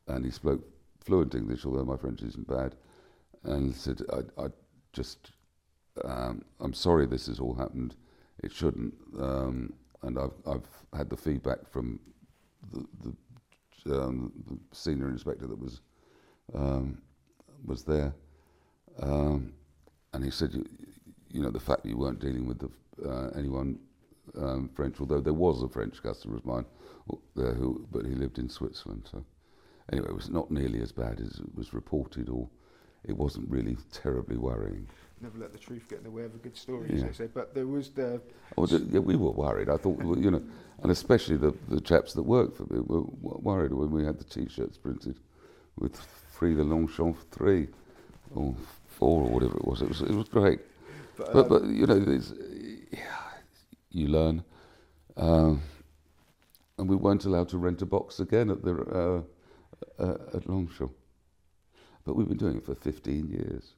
and 0.08 0.26
he 0.26 0.32
spoke 0.32 0.64
fluent 1.04 1.36
English, 1.36 1.66
although 1.66 1.86
my 1.86 1.98
French 1.98 2.22
isn't 2.22 2.48
bad, 2.48 2.76
and 3.44 3.76
said, 3.76 4.02
"I, 4.12 4.44
I 4.44 4.48
just, 4.94 5.32
um, 6.04 6.44
I'm 6.60 6.74
sorry 6.74 7.06
this 7.06 7.28
has 7.28 7.40
all 7.40 7.56
happened. 7.56 7.96
It 8.44 8.52
shouldn't." 8.52 8.94
Um, 9.20 9.74
and 10.04 10.20
I've 10.20 10.38
I've 10.46 10.70
had 10.96 11.10
the 11.10 11.18
feedback 11.18 11.68
from 11.70 12.00
the 12.72 12.86
the, 13.86 14.02
um, 14.02 14.32
the 14.48 14.58
senior 14.72 15.10
inspector 15.10 15.48
that 15.48 15.60
was 15.60 15.82
um, 16.54 17.02
was 17.66 17.84
there, 17.84 18.14
um, 19.02 19.54
and 20.14 20.24
he 20.24 20.32
said, 20.32 20.54
you, 20.54 20.66
you, 21.30 21.42
know, 21.42 21.52
the 21.52 21.60
fact 21.60 21.84
that 21.84 21.90
you 21.90 21.98
weren't 21.98 22.20
dealing 22.20 22.48
with 22.48 22.60
the, 22.60 23.10
uh, 23.10 23.30
anyone 23.38 23.80
um, 24.38 24.70
French, 24.74 24.98
although 25.00 25.22
there 25.22 25.34
was 25.34 25.64
a 25.64 25.70
French 25.70 26.02
customer 26.02 26.38
of 26.38 26.46
mine 26.46 26.66
there 27.36 27.54
who, 27.54 27.86
but 27.92 28.06
he 28.06 28.14
lived 28.14 28.40
in 28.40 28.50
Switzerland. 28.50 29.08
So 29.12 29.24
anyway, 29.92 30.08
it 30.10 30.16
was 30.16 30.30
not 30.30 30.52
nearly 30.52 30.82
as 30.82 30.92
bad 30.92 31.20
as 31.20 31.40
it 31.40 31.56
was 31.56 31.74
reported, 31.74 32.30
or 32.30 32.50
it 33.04 33.16
wasn't 33.16 33.50
really 33.50 33.78
terribly 33.92 34.38
worrying. 34.38 34.88
Never 35.22 35.38
let 35.38 35.54
the 35.54 35.60
truth 35.60 35.88
get 35.88 36.00
in 36.00 36.04
the 36.04 36.12
way 36.12 36.24
of 36.24 36.36
a 36.36 36.40
good 36.40 36.58
story, 36.58 36.90
yeah. 36.90 36.96
as 36.96 37.04
they 37.04 37.26
say. 37.26 37.30
But 37.34 37.54
there 37.54 37.68
was 37.68 37.90
the. 37.90 38.22
Oh, 38.58 38.68
yeah, 38.68 39.00
we 39.00 39.16
were 39.16 39.32
worried. 39.32 39.70
I 39.70 39.78
thought, 39.78 40.00
you 40.18 40.30
know, 40.32 40.44
and 40.84 40.92
especially 40.92 41.38
the, 41.38 41.54
the 41.70 41.80
chaps 41.80 42.14
that 42.14 42.24
worked 42.24 42.58
for 42.58 42.64
me 42.64 42.82
were 42.82 43.04
worried 43.22 43.72
when 43.72 43.92
we 43.92 44.04
had 44.04 44.18
the 44.18 44.26
T-shirts 44.26 44.78
printed 44.78 45.20
with 45.78 45.96
Frida 46.32 46.64
Longchamp 46.64 47.18
three 47.32 47.70
or 48.34 48.56
four 48.88 49.24
or 49.24 49.30
whatever 49.30 49.56
it 49.56 49.66
was. 49.66 49.82
It 49.82 49.88
was 49.88 50.02
it 50.02 50.12
was 50.12 50.28
great. 50.28 50.60
But, 51.18 51.32
but, 51.32 51.40
um, 51.40 51.50
but 51.50 51.64
you 51.66 51.86
know, 51.86 51.96
yeah, 52.92 53.00
you 53.96 54.08
learn. 54.08 54.44
Um, 55.18 55.62
and 56.78 56.90
we 56.90 56.96
weren't 56.96 57.26
allowed 57.26 57.50
to 57.50 57.58
rent 57.58 57.82
a 57.82 57.86
box 57.86 58.20
again 58.20 58.50
at 58.50 58.62
the 58.62 58.74
uh, 60.00 60.04
uh, 60.04 60.18
at 60.34 60.50
Longchamp. 60.50 60.92
But 62.06 62.16
we've 62.16 62.28
been 62.28 62.38
doing 62.38 62.58
it 62.58 62.66
for 62.66 62.76
15 62.76 63.30
years. 63.30 63.74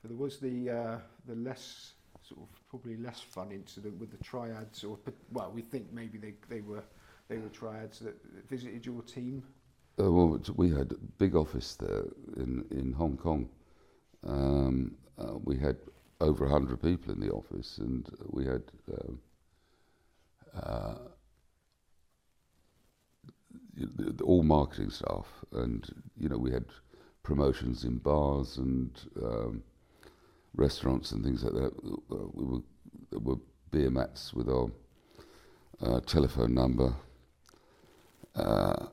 But 0.00 0.10
there 0.10 0.18
was 0.18 0.38
the 0.38 0.70
uh, 0.70 0.98
the 1.26 1.34
less 1.34 1.92
sort 2.22 2.40
of 2.40 2.48
probably 2.70 2.96
less 2.96 3.20
fun 3.20 3.50
incident 3.50 3.98
with 3.98 4.10
the 4.10 4.24
triads, 4.24 4.84
or 4.84 4.98
well, 5.32 5.50
we 5.52 5.62
think 5.62 5.92
maybe 5.92 6.18
they 6.18 6.34
they 6.48 6.60
were 6.60 6.84
they 7.28 7.38
were 7.38 7.48
triads 7.48 7.98
that 8.00 8.14
visited 8.48 8.86
your 8.86 9.02
team. 9.02 9.42
Uh, 10.00 10.10
well, 10.10 10.40
we 10.56 10.70
had 10.70 10.92
a 10.92 10.98
big 11.18 11.34
office 11.34 11.74
there 11.76 12.04
in 12.36 12.64
in 12.70 12.92
Hong 12.92 13.16
Kong. 13.16 13.48
Um, 14.24 14.96
uh, 15.18 15.34
we 15.42 15.58
had 15.58 15.76
over 16.20 16.46
100 16.46 16.80
people 16.80 17.12
in 17.12 17.20
the 17.20 17.30
office, 17.30 17.78
and 17.78 18.08
we 18.30 18.44
had 18.44 18.62
um, 18.92 19.18
uh, 20.54 20.94
all 24.22 24.42
marketing 24.42 24.90
staff, 24.90 25.26
and 25.52 25.88
you 26.18 26.28
know 26.28 26.38
we 26.38 26.50
had 26.50 26.64
promotions 27.22 27.84
in 27.84 27.98
bars 27.98 28.58
and 28.58 28.90
um, 29.22 29.62
restaurants 30.54 31.12
and 31.12 31.24
things 31.24 31.42
like 31.44 31.54
that. 31.54 31.72
Uh, 32.10 32.26
we 32.32 32.44
were 32.44 32.62
there 33.10 33.20
were 33.20 33.36
beer 33.70 33.90
mats 33.90 34.34
with 34.34 34.48
our 34.48 34.70
uh, 35.80 36.00
telephone 36.00 36.54
number 36.54 36.94
uh, 38.36 38.86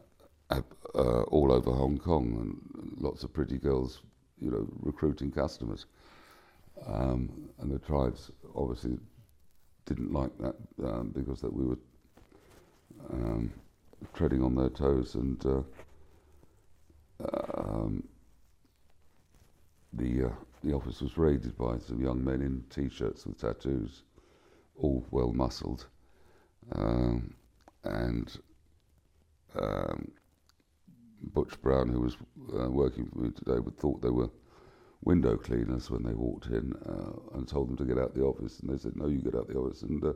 uh, 0.49 1.21
all 1.23 1.51
over 1.51 1.71
Hong 1.71 1.97
Kong, 1.97 2.37
and 2.39 3.01
lots 3.01 3.23
of 3.23 3.33
pretty 3.33 3.57
girls, 3.57 4.01
you 4.39 4.49
know, 4.49 4.67
recruiting 4.79 5.31
customers. 5.31 5.85
Um, 6.85 7.49
and 7.59 7.71
the 7.71 7.79
triads 7.79 8.31
obviously 8.55 8.97
didn't 9.89 10.13
like 10.13 10.37
that 10.37 10.55
um, 10.83 11.11
because 11.15 11.41
that 11.41 11.51
we 11.51 11.65
were 11.65 11.79
um, 13.11 13.51
treading 14.13 14.43
on 14.43 14.55
their 14.55 14.69
toes, 14.69 15.15
and 15.15 15.43
uh, 15.45 15.61
um, 17.57 18.03
the 19.93 20.25
uh, 20.25 20.29
the 20.63 20.73
office 20.73 21.01
was 21.01 21.17
raided 21.17 21.57
by 21.57 21.79
some 21.79 22.01
young 22.01 22.23
men 22.23 22.41
in 22.41 22.63
t-shirts 22.69 23.25
with 23.25 23.39
tattoos, 23.39 24.03
all 24.77 25.03
well 25.09 25.33
muscled, 25.33 25.87
um, 26.73 27.33
and 27.83 28.37
um, 29.59 30.11
Butch 31.33 31.59
Brown, 31.61 31.89
who 31.89 32.01
was 32.01 32.15
uh, 32.53 32.69
working 32.69 33.07
for 33.07 33.19
me 33.19 33.31
today, 33.31 33.57
thought 33.79 34.03
they 34.03 34.09
were 34.09 34.29
window 35.03 35.37
cleaners 35.37 35.89
when 35.89 36.03
they 36.03 36.13
walked 36.13 36.47
in 36.47 36.73
uh, 36.85 37.37
and 37.37 37.47
told 37.47 37.69
them 37.69 37.77
to 37.77 37.85
get 37.85 37.97
out 37.97 38.13
the 38.13 38.23
office, 38.23 38.59
and 38.59 38.69
they 38.69 38.77
said, 38.77 38.95
"No, 38.95 39.07
you 39.07 39.19
get 39.21 39.35
out 39.35 39.47
the 39.47 39.57
office 39.57 39.81
and 39.83 40.03
uh, 40.03 40.13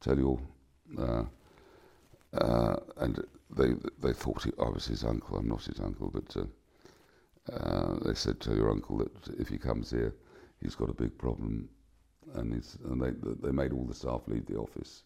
tell 0.00 0.18
your 0.18 0.40
uh, 0.98 1.24
uh, 2.32 2.76
and 2.98 3.24
they 3.50 3.74
they 4.00 4.12
thought 4.12 4.42
he, 4.42 4.52
I 4.60 4.68
was 4.68 4.86
his 4.86 5.04
uncle. 5.04 5.36
I'm 5.36 5.48
not 5.48 5.64
his 5.64 5.80
uncle, 5.80 6.10
but 6.10 6.36
uh, 7.52 7.94
they 8.04 8.14
said 8.14 8.40
to 8.40 8.54
your 8.54 8.70
uncle 8.70 8.98
that 8.98 9.28
if 9.38 9.48
he 9.48 9.58
comes 9.58 9.90
here, 9.90 10.14
he's 10.60 10.74
got 10.74 10.90
a 10.90 10.94
big 10.94 11.16
problem, 11.18 11.68
and, 12.34 12.54
he's, 12.54 12.76
and 12.84 13.00
they 13.00 13.10
they 13.42 13.52
made 13.52 13.72
all 13.72 13.84
the 13.84 13.94
staff 13.94 14.22
leave 14.26 14.46
the 14.46 14.56
office, 14.56 15.04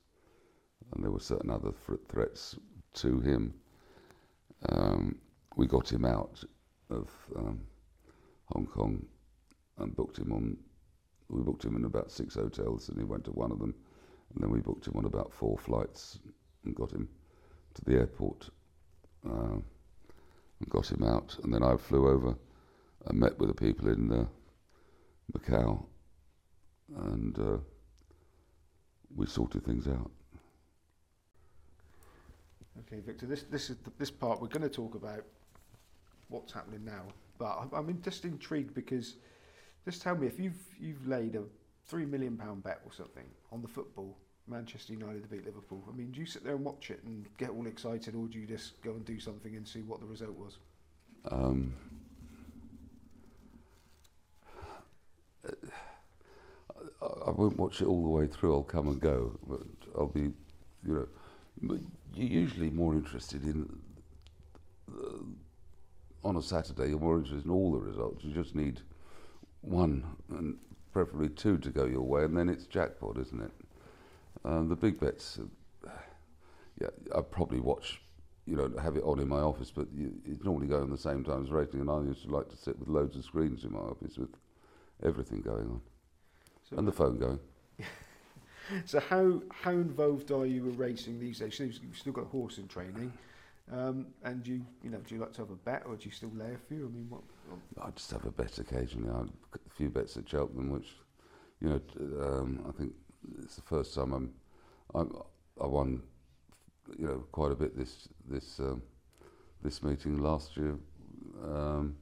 and 0.92 1.04
there 1.04 1.10
were 1.10 1.20
certain 1.20 1.50
other 1.50 1.72
th- 1.86 2.00
threats 2.08 2.56
to 2.94 3.20
him. 3.20 3.54
Um, 4.70 5.16
we 5.56 5.66
got 5.66 5.90
him 5.90 6.04
out 6.04 6.42
of 6.90 7.08
um, 7.36 7.60
Hong 8.52 8.66
Kong 8.66 9.06
and 9.78 9.94
booked 9.96 10.18
him 10.18 10.32
on. 10.32 10.56
We 11.28 11.42
booked 11.42 11.64
him 11.64 11.76
in 11.76 11.84
about 11.84 12.10
six 12.10 12.34
hotels, 12.34 12.88
and 12.88 12.98
he 12.98 13.04
went 13.04 13.24
to 13.24 13.30
one 13.30 13.52
of 13.52 13.58
them, 13.58 13.74
and 14.34 14.42
then 14.42 14.50
we 14.50 14.60
booked 14.60 14.86
him 14.86 14.96
on 14.96 15.04
about 15.04 15.32
four 15.32 15.56
flights 15.56 16.18
and 16.64 16.74
got 16.74 16.92
him 16.92 17.08
to 17.74 17.84
the 17.84 17.98
airport 17.98 18.50
uh, 19.28 19.58
and 20.60 20.68
got 20.68 20.90
him 20.90 21.04
out. 21.04 21.36
And 21.42 21.54
then 21.54 21.62
I 21.62 21.76
flew 21.76 22.08
over 22.08 22.36
and 23.06 23.18
met 23.18 23.38
with 23.38 23.48
the 23.48 23.54
people 23.54 23.88
in 23.88 24.12
uh, 24.12 24.26
Macau, 25.32 25.84
and 26.96 27.38
uh, 27.38 27.58
we 29.14 29.26
sorted 29.26 29.64
things 29.64 29.86
out. 29.86 30.10
Okay, 32.80 33.00
Victor. 33.00 33.26
This 33.26 33.42
this 33.44 33.70
is 33.70 33.76
the, 33.78 33.92
this 33.98 34.10
part 34.10 34.40
we're 34.40 34.48
going 34.48 34.62
to 34.62 34.68
talk 34.68 34.94
about 34.94 35.24
what's 36.28 36.52
happening 36.52 36.84
now. 36.84 37.04
But 37.40 37.70
I'm, 37.72 38.02
just 38.02 38.26
intrigued 38.26 38.74
because 38.74 39.14
just 39.86 40.02
tell 40.02 40.14
me 40.14 40.26
if 40.26 40.38
you've 40.38 40.62
you've 40.78 41.08
laid 41.08 41.36
a 41.36 41.42
three 41.86 42.04
million 42.04 42.36
pound 42.36 42.62
bet 42.62 42.82
or 42.84 42.92
something 42.92 43.24
on 43.50 43.62
the 43.62 43.68
football 43.68 44.18
Manchester 44.46 44.92
United 44.92 45.22
to 45.22 45.28
beat 45.28 45.46
Liverpool. 45.46 45.82
I 45.90 45.96
mean, 45.96 46.10
do 46.12 46.20
you 46.20 46.26
sit 46.26 46.44
there 46.44 46.54
and 46.54 46.62
watch 46.62 46.90
it 46.90 47.02
and 47.02 47.26
get 47.38 47.48
all 47.48 47.66
excited, 47.66 48.14
or 48.14 48.26
do 48.26 48.38
you 48.38 48.46
just 48.46 48.82
go 48.82 48.90
and 48.90 49.06
do 49.06 49.18
something 49.18 49.56
and 49.56 49.66
see 49.66 49.80
what 49.80 50.00
the 50.00 50.06
result 50.06 50.36
was? 50.36 50.58
Um, 51.30 51.72
I 57.00 57.30
won't 57.30 57.56
watch 57.56 57.80
it 57.80 57.86
all 57.86 58.02
the 58.02 58.10
way 58.10 58.26
through. 58.26 58.54
I'll 58.54 58.62
come 58.62 58.88
and 58.88 59.00
go, 59.00 59.38
but 59.48 59.62
I'll 59.96 60.08
be, 60.08 60.32
you 60.86 61.08
know, 61.62 61.78
you're 62.14 62.28
usually 62.42 62.68
more 62.68 62.92
interested 62.92 63.42
in. 63.44 63.66
Uh, 64.92 65.22
on 66.24 66.36
a 66.36 66.42
Saturday, 66.42 66.90
you're 66.90 66.98
more 66.98 67.18
interested 67.18 67.44
in 67.44 67.50
all 67.50 67.72
the 67.72 67.78
results. 67.78 68.24
You 68.24 68.32
just 68.32 68.54
need 68.54 68.80
one 69.62 70.04
and 70.30 70.56
preferably 70.92 71.28
two 71.28 71.58
to 71.58 71.70
go 71.70 71.86
your 71.86 72.02
way, 72.02 72.24
and 72.24 72.36
then 72.36 72.48
it's 72.48 72.66
jackpot, 72.66 73.18
isn't 73.18 73.42
it? 73.42 73.52
Um, 74.44 74.68
the 74.68 74.76
big 74.76 74.98
bets, 74.98 75.38
uh, 75.86 75.90
yeah, 76.80 76.88
I 77.14 77.20
probably 77.20 77.60
watch, 77.60 78.00
you 78.46 78.56
know, 78.56 78.72
have 78.82 78.96
it 78.96 79.04
on 79.04 79.20
in 79.20 79.28
my 79.28 79.40
office, 79.40 79.70
but 79.70 79.86
you, 79.94 80.12
it's 80.24 80.44
normally 80.44 80.66
going 80.66 80.90
the 80.90 80.98
same 80.98 81.24
time 81.24 81.44
as 81.44 81.50
racing, 81.50 81.80
and 81.80 81.90
I 81.90 82.00
used 82.00 82.24
to 82.24 82.30
like 82.30 82.48
to 82.48 82.56
sit 82.56 82.78
with 82.78 82.88
loads 82.88 83.16
of 83.16 83.24
screens 83.24 83.64
in 83.64 83.72
my 83.72 83.80
office 83.80 84.18
with 84.18 84.30
everything 85.04 85.42
going 85.42 85.66
on, 85.66 85.80
so 86.68 86.76
and 86.76 86.88
the 86.88 86.92
phone 86.92 87.18
going. 87.18 87.40
so 88.84 89.00
how 89.00 89.42
how 89.50 89.72
involved 89.72 90.30
are 90.32 90.46
you 90.46 90.64
with 90.64 90.78
racing 90.78 91.20
these 91.20 91.38
days? 91.38 91.56
So 91.56 91.64
you've 91.64 91.98
still 91.98 92.12
got 92.12 92.22
a 92.22 92.28
horse 92.28 92.58
in 92.58 92.66
training. 92.68 93.12
Um, 93.72 94.06
and 94.24 94.46
you, 94.46 94.64
you 94.82 94.90
know, 94.90 94.98
do 94.98 95.14
you 95.14 95.20
like 95.20 95.32
to 95.34 95.42
have 95.42 95.50
a 95.50 95.56
bet, 95.56 95.82
or 95.86 95.96
do 95.96 96.04
you 96.04 96.10
still 96.10 96.32
lay 96.34 96.54
a 96.54 96.58
few? 96.68 96.86
I 96.86 96.88
mean, 96.88 97.06
what? 97.08 97.22
what? 97.48 97.86
I 97.86 97.90
just 97.90 98.10
have 98.10 98.24
a 98.24 98.30
bet 98.30 98.58
occasionally. 98.58 99.10
I, 99.10 99.22
a 99.54 99.70
few 99.76 99.90
bets 99.90 100.16
at 100.16 100.28
Cheltenham, 100.28 100.70
which, 100.70 100.88
you 101.60 101.68
know, 101.68 101.80
um, 102.20 102.64
I 102.68 102.72
think 102.72 102.92
it's 103.42 103.56
the 103.56 103.62
first 103.62 103.94
time 103.94 104.12
I'm, 104.12 104.34
I'm 104.94 105.12
I 105.60 105.66
won, 105.66 106.02
you 106.98 107.06
know, 107.06 107.24
quite 107.30 107.52
a 107.52 107.56
bit 107.56 107.76
this 107.76 108.08
this 108.28 108.58
um, 108.58 108.82
this 109.62 109.82
meeting 109.82 110.18
last 110.18 110.56
year. 110.56 110.76
Um, 111.44 111.96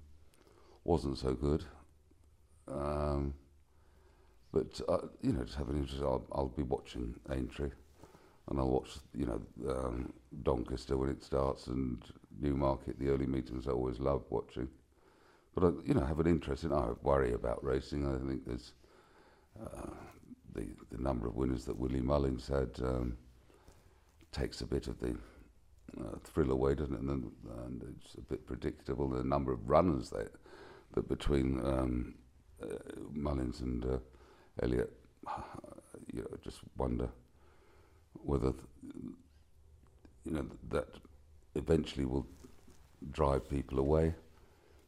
wasn't 0.85 1.19
so 1.19 1.35
good. 1.35 1.65
Um, 2.67 3.35
but 4.53 4.81
uh, 4.89 5.09
you 5.23 5.33
know, 5.33 5.45
just 5.45 5.59
have 5.59 5.69
an 5.69 5.77
interest. 5.77 6.03
I'll, 6.03 6.25
I'll 6.33 6.49
be 6.49 6.63
watching 6.63 7.15
Aintree. 7.31 7.71
And 8.51 8.59
I'll 8.59 8.71
watch 8.71 8.91
you 9.15 9.27
know 9.27 9.41
um, 9.71 10.13
Doncaster 10.43 10.97
when 10.97 11.11
it 11.11 11.23
starts, 11.23 11.67
and 11.67 12.03
Newmarket. 12.41 12.99
The 12.99 13.11
early 13.11 13.27
meetings 13.27 13.67
I 13.67 13.73
always 13.73 14.01
love 14.01 14.25
watching. 14.31 14.69
But 15.55 15.65
I, 15.65 15.71
you 15.85 15.95
know, 15.95 16.05
have 16.05 16.21
an 16.21 16.27
interest 16.27 16.65
in. 16.65 16.73
I 16.73 16.91
worry 17.03 17.33
about 17.33 17.65
racing. 17.65 18.07
I 18.07 18.27
think 18.27 18.47
there's 18.47 18.73
uh, 19.61 19.91
the 20.55 20.69
the 20.91 21.03
number 21.03 21.27
of 21.27 21.37
winners 21.37 21.65
that 21.67 21.79
Willie 21.79 22.01
Mullins 22.01 22.49
had 22.49 22.71
um, 22.83 23.17
takes 24.33 24.61
a 24.61 24.67
bit 24.67 24.89
of 24.89 24.99
the 25.01 25.17
uh, 26.01 26.19
thrill 26.25 26.51
away, 26.51 26.75
doesn't 26.75 26.95
it? 26.95 27.01
And, 27.01 27.09
then, 27.09 27.31
and 27.65 27.97
it's 27.97 28.15
a 28.15 28.21
bit 28.21 28.47
predictable. 28.47 29.09
The 29.09 29.25
number 29.25 29.53
of 29.53 29.69
runners 29.69 30.11
that 30.11 30.33
that 30.95 31.09
between 31.09 31.61
um, 31.65 32.15
uh, 32.63 32.77
Mullins 33.13 33.61
and 33.61 33.85
uh, 33.85 33.99
Elliott, 34.63 34.93
you 36.13 36.23
know, 36.23 36.39
just 36.43 36.61
wonder 36.77 37.11
whether 38.25 38.53
you 40.25 40.33
know 40.33 40.47
that 40.71 40.89
eventually 41.55 42.05
will 42.05 42.27
drive 43.11 43.49
people 43.49 43.79
away. 43.79 44.15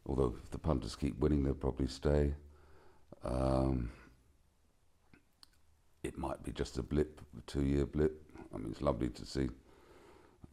Although 0.06 0.34
if 0.42 0.50
the 0.50 0.58
punters 0.58 0.96
keep 0.96 1.18
winning, 1.18 1.42
they'll 1.44 1.54
probably 1.54 1.86
stay. 1.86 2.34
Um, 3.24 3.90
it 6.02 6.16
might 6.16 6.42
be 6.42 6.52
just 6.52 6.78
a 6.78 6.82
blip, 6.82 7.20
a 7.36 7.42
two-year 7.42 7.86
blip. 7.86 8.22
I 8.54 8.58
mean, 8.58 8.70
it's 8.70 8.80
lovely 8.80 9.10
to 9.10 9.26
see 9.26 9.48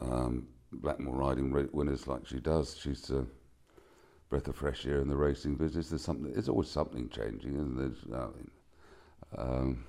um, 0.01 0.47
Blackmore 0.71 1.15
riding 1.15 1.69
winners 1.71 2.07
like 2.07 2.27
she 2.27 2.39
does. 2.39 2.77
She's 2.77 3.09
a 3.09 3.25
breath 4.29 4.47
of 4.47 4.55
fresh 4.55 4.85
air 4.85 5.01
in 5.01 5.07
the 5.07 5.15
racing 5.15 5.55
business. 5.55 5.89
There's 5.89 6.03
something. 6.03 6.31
There's 6.31 6.49
always 6.49 6.69
something 6.69 7.09
changing, 7.09 7.55
and 7.55 7.77
there's. 7.77 7.97
I, 8.13 8.25
mean, 8.25 8.51
um, 9.37 9.85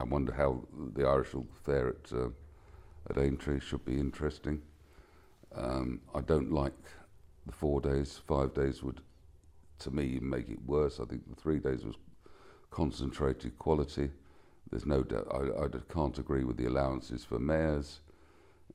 I 0.00 0.04
wonder 0.04 0.32
how 0.32 0.64
the 0.94 1.06
Irish 1.06 1.34
will 1.34 1.48
fare 1.64 1.88
at 1.88 2.12
uh, 2.12 2.28
at 3.10 3.18
Aintree. 3.18 3.60
Should 3.60 3.84
be 3.84 3.98
interesting. 3.98 4.62
Um, 5.54 6.00
I 6.14 6.20
don't 6.20 6.52
like 6.52 6.76
the 7.46 7.52
four 7.52 7.80
days. 7.80 8.20
Five 8.26 8.54
days 8.54 8.82
would, 8.82 9.00
to 9.80 9.90
me, 9.90 10.18
make 10.20 10.48
it 10.48 10.62
worse. 10.66 11.00
I 11.00 11.04
think 11.04 11.28
the 11.28 11.40
three 11.40 11.58
days 11.58 11.84
was 11.84 11.96
concentrated 12.70 13.58
quality. 13.58 14.10
There's 14.70 14.86
no 14.86 15.02
doubt. 15.02 15.26
I, 15.32 15.64
I 15.64 15.68
can't 15.92 16.18
agree 16.18 16.44
with 16.44 16.58
the 16.58 16.66
allowances 16.66 17.24
for 17.24 17.38
mares 17.38 18.00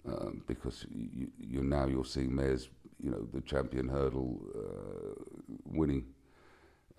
um, 0.07 0.43
because 0.47 0.85
you, 0.89 1.29
you 1.37 1.63
now 1.63 1.85
you're 1.85 2.05
seeing 2.05 2.35
mares, 2.35 2.69
you 3.01 3.11
know, 3.11 3.27
the 3.31 3.41
champion 3.41 3.87
hurdle 3.87 4.41
uh, 4.55 5.23
winning 5.65 6.05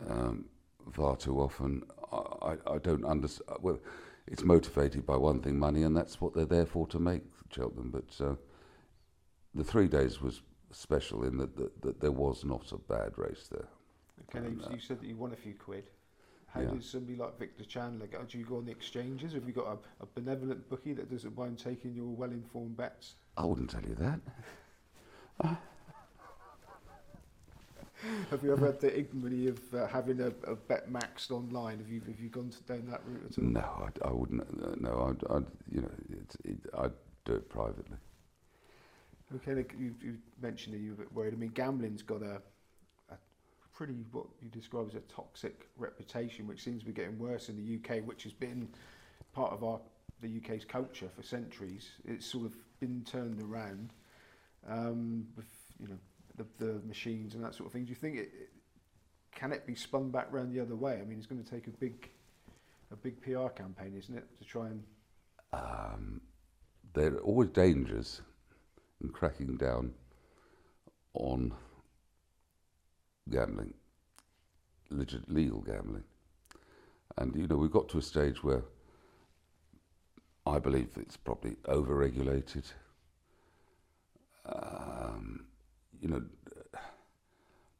um, 0.08 0.44
far 0.92 1.16
too 1.16 1.40
often. 1.40 1.82
I, 2.12 2.16
I, 2.16 2.74
I 2.74 2.78
don't 2.78 3.04
understand. 3.04 3.58
Well, 3.60 3.80
it's 4.26 4.42
motivated 4.42 5.06
by 5.06 5.16
one 5.16 5.40
thing, 5.40 5.58
money, 5.58 5.82
and 5.82 5.96
that's 5.96 6.20
what 6.20 6.34
they're 6.34 6.44
there 6.44 6.66
for 6.66 6.86
to 6.88 6.98
make 6.98 7.22
Cheltenham. 7.50 7.90
But 7.90 8.24
uh, 8.24 8.34
the 9.54 9.64
three 9.64 9.88
days 9.88 10.20
was 10.20 10.42
special 10.70 11.24
in 11.24 11.36
that, 11.38 11.56
that, 11.56 11.82
that 11.82 12.00
there 12.00 12.12
was 12.12 12.44
not 12.44 12.72
a 12.72 12.78
bad 12.78 13.12
race 13.16 13.48
there. 13.50 13.68
Okay, 14.22 14.46
you, 14.48 14.60
you 14.72 14.80
said 14.80 15.00
that 15.00 15.06
you 15.06 15.16
won 15.16 15.32
a 15.32 15.36
few 15.36 15.54
quid. 15.54 15.90
How 16.46 16.60
yeah. 16.60 16.70
does 16.70 16.88
somebody 16.88 17.16
like 17.16 17.38
Victor 17.38 17.64
Chandler 17.64 18.06
go? 18.06 18.22
Do 18.22 18.38
you 18.38 18.44
go 18.44 18.58
on 18.58 18.64
the 18.64 18.70
exchanges? 18.70 19.32
Have 19.32 19.44
you 19.44 19.52
got 19.52 19.66
a, 19.66 20.04
a 20.04 20.06
benevolent 20.14 20.68
bookie 20.68 20.92
that 20.92 21.10
doesn't 21.10 21.36
mind 21.36 21.58
taking 21.58 21.94
your 21.94 22.06
well-informed 22.06 22.76
bets? 22.76 23.14
I 23.36 23.44
wouldn't 23.44 23.70
tell 23.70 23.82
you 23.82 23.96
that. 23.96 25.58
have 28.30 28.42
you 28.42 28.52
ever 28.52 28.66
had 28.66 28.80
the 28.80 28.96
ignominy 28.96 29.48
of 29.48 29.58
uh, 29.74 29.86
having 29.86 30.20
a, 30.20 30.28
a, 30.50 30.54
bet 30.54 30.92
maxed 30.92 31.30
online? 31.30 31.78
Have 31.78 31.88
you 31.88 32.00
have 32.06 32.20
you 32.20 32.28
gone 32.28 32.52
down 32.66 32.86
that 32.90 33.00
route 33.06 33.30
at 33.30 33.38
all? 33.38 33.44
No, 33.44 33.60
I, 33.60 34.08
I 34.08 34.12
wouldn't. 34.12 34.42
Uh, 34.42 34.74
no, 34.78 35.08
I'd, 35.10 35.36
I'd, 35.36 35.46
you 35.70 35.82
know, 35.82 35.90
it, 36.44 36.58
I'd 36.78 36.92
do 37.24 37.34
it 37.34 37.48
privately. 37.48 37.96
Okay, 39.36 39.64
you, 39.78 39.94
you 40.02 40.18
mentioned 40.40 40.74
that 40.74 40.80
you 40.80 40.90
were 40.90 40.94
a 40.94 40.98
bit 40.98 41.12
worried. 41.12 41.34
I 41.34 41.36
mean, 41.36 41.50
gambling's 41.50 42.02
got 42.02 42.22
a 42.22 42.40
pretty 43.74 44.04
what 44.12 44.26
you 44.40 44.48
describe 44.48 44.88
as 44.88 44.94
a 44.94 45.00
toxic 45.00 45.68
reputation, 45.76 46.46
which 46.46 46.62
seems 46.62 46.80
to 46.80 46.86
be 46.86 46.92
getting 46.92 47.18
worse 47.18 47.48
in 47.48 47.56
the 47.56 47.76
UK, 47.76 48.02
which 48.06 48.22
has 48.22 48.32
been 48.32 48.68
part 49.32 49.52
of 49.52 49.64
our 49.64 49.80
the 50.22 50.38
UK's 50.38 50.64
culture 50.64 51.08
for 51.14 51.22
centuries. 51.22 51.90
It's 52.04 52.24
sort 52.24 52.46
of 52.46 52.56
been 52.80 53.04
turned 53.04 53.42
around 53.42 53.92
um, 54.66 55.26
with 55.36 55.48
you 55.78 55.88
know 55.88 55.98
the, 56.36 56.46
the 56.58 56.80
machines 56.86 57.34
and 57.34 57.44
that 57.44 57.54
sort 57.54 57.66
of 57.66 57.72
thing. 57.72 57.84
Do 57.84 57.90
you 57.90 57.96
think 57.96 58.16
it, 58.16 58.30
it 58.34 58.50
can 59.34 59.52
it 59.52 59.66
be 59.66 59.74
spun 59.74 60.10
back 60.10 60.28
round 60.30 60.52
the 60.52 60.60
other 60.60 60.76
way? 60.76 60.98
I 61.00 61.04
mean, 61.04 61.18
it's 61.18 61.26
going 61.26 61.42
to 61.42 61.50
take 61.50 61.66
a 61.66 61.70
big 61.70 62.08
a 62.92 62.96
big 62.96 63.20
PR 63.22 63.48
campaign, 63.48 63.94
isn't 63.96 64.16
it, 64.16 64.26
to 64.38 64.44
try 64.44 64.66
and 64.66 64.82
um, 65.52 66.20
there 66.94 67.14
are 67.14 67.20
always 67.20 67.50
dangers 67.50 68.22
in 69.02 69.10
cracking 69.10 69.56
down 69.56 69.92
on 71.14 71.52
gambling, 73.30 73.74
legit 74.90 75.30
legal 75.30 75.60
gambling. 75.60 76.04
And 77.16 77.34
you 77.36 77.46
know, 77.46 77.56
we've 77.56 77.70
got 77.70 77.88
to 77.90 77.98
a 77.98 78.02
stage 78.02 78.42
where 78.42 78.64
I 80.46 80.58
believe 80.58 80.88
it's 80.96 81.16
probably 81.16 81.56
over-regulated. 81.66 82.64
Um, 84.46 85.46
you 86.04 86.10
know, 86.10 86.22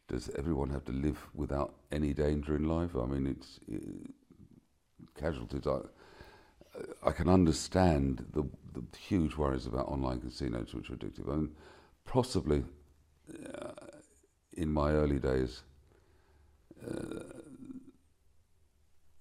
does 0.09 0.31
everyone 0.39 0.70
have 0.70 0.85
to 0.87 0.93
live 0.93 1.18
without 1.35 1.75
any 1.93 2.14
danger 2.14 2.57
in 2.57 2.66
life? 2.66 2.97
I 2.97 3.05
mean, 3.05 3.27
it's 3.27 3.61
it, 3.68 3.83
casualties. 5.14 5.66
I, 5.66 5.81
I 7.07 7.12
can 7.12 7.29
understand 7.29 8.25
the, 8.33 8.45
the 8.72 8.83
huge 8.97 9.37
worries 9.37 9.66
about 9.66 9.89
online 9.89 10.20
casinos, 10.20 10.75
which 10.75 10.89
are 10.89 10.97
addictive. 10.97 11.31
I 11.31 11.37
mean, 11.37 11.51
possibly 12.07 12.64
uh, 13.55 13.72
in 14.55 14.72
my 14.72 14.93
early 14.93 15.18
days, 15.18 15.62
uh, 16.83 17.25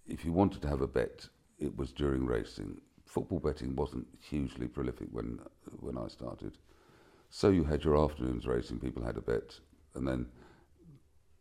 if 0.08 0.24
you 0.24 0.32
wanted 0.32 0.62
to 0.62 0.70
have 0.70 0.82
a 0.82 0.88
bet, 0.88 1.28
it 1.60 1.76
was 1.78 1.92
during 1.92 2.26
racing. 2.26 2.80
Football 3.06 3.40
betting 3.40 3.76
wasn't 3.76 4.08
hugely 4.22 4.68
prolific 4.68 5.10
when 5.12 5.40
when 5.82 5.98
I 5.98 6.08
started, 6.08 6.58
so 7.36 7.50
you 7.50 7.64
had 7.64 7.84
your 7.84 7.98
afternoons 7.98 8.46
racing. 8.46 8.78
People 8.78 9.04
had 9.04 9.18
a 9.18 9.22
bet, 9.22 9.60
and 9.96 10.08
then 10.08 10.28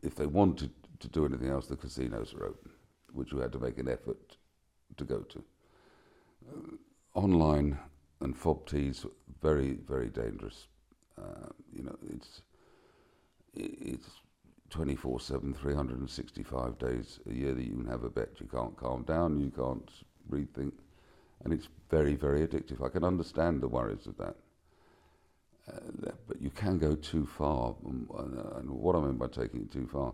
if 0.02 0.14
they 0.14 0.24
wanted 0.24 0.70
to 1.00 1.08
do 1.08 1.26
anything 1.26 1.50
else, 1.50 1.66
the 1.66 1.76
casinos 1.76 2.32
were 2.32 2.46
open, 2.46 2.70
which 3.12 3.30
you 3.30 3.38
had 3.40 3.52
to 3.52 3.58
make 3.58 3.76
an 3.76 3.88
effort 3.88 4.38
to 4.96 5.04
go 5.04 5.18
to. 5.18 5.44
Uh, 6.48 7.18
online 7.18 7.78
and 8.22 8.34
FOBTs, 8.34 9.06
very 9.42 9.74
very 9.86 10.08
dangerous. 10.08 10.66
Uh, 11.20 11.50
you 11.70 11.82
know, 11.82 11.98
it's 12.14 12.40
it's 13.54 14.08
24 14.70 15.20
7, 15.20 15.52
365 15.52 16.78
days 16.78 17.20
a 17.28 17.34
year 17.34 17.52
that 17.52 17.66
you 17.66 17.74
can 17.74 17.86
have 17.86 18.04
a 18.04 18.08
bet. 18.08 18.40
You 18.40 18.46
can't 18.46 18.74
calm 18.78 19.02
down, 19.02 19.38
you 19.38 19.50
can't 19.50 19.90
rethink, 20.30 20.72
and 21.44 21.52
it's 21.52 21.68
very, 21.90 22.14
very 22.14 22.46
addictive. 22.46 22.82
I 22.82 22.88
can 22.88 23.04
understand 23.04 23.60
the 23.60 23.68
worries 23.68 24.06
of 24.06 24.16
that. 24.16 24.36
Uh, 25.70 26.10
but 26.26 26.40
you 26.40 26.50
can 26.50 26.78
go 26.78 26.94
too 26.94 27.26
far. 27.26 27.74
Um, 27.86 28.08
and 28.56 28.70
what 28.70 28.96
I 28.96 29.00
mean 29.00 29.16
by 29.16 29.28
taking 29.28 29.62
it 29.62 29.72
too 29.72 29.86
far 29.86 30.12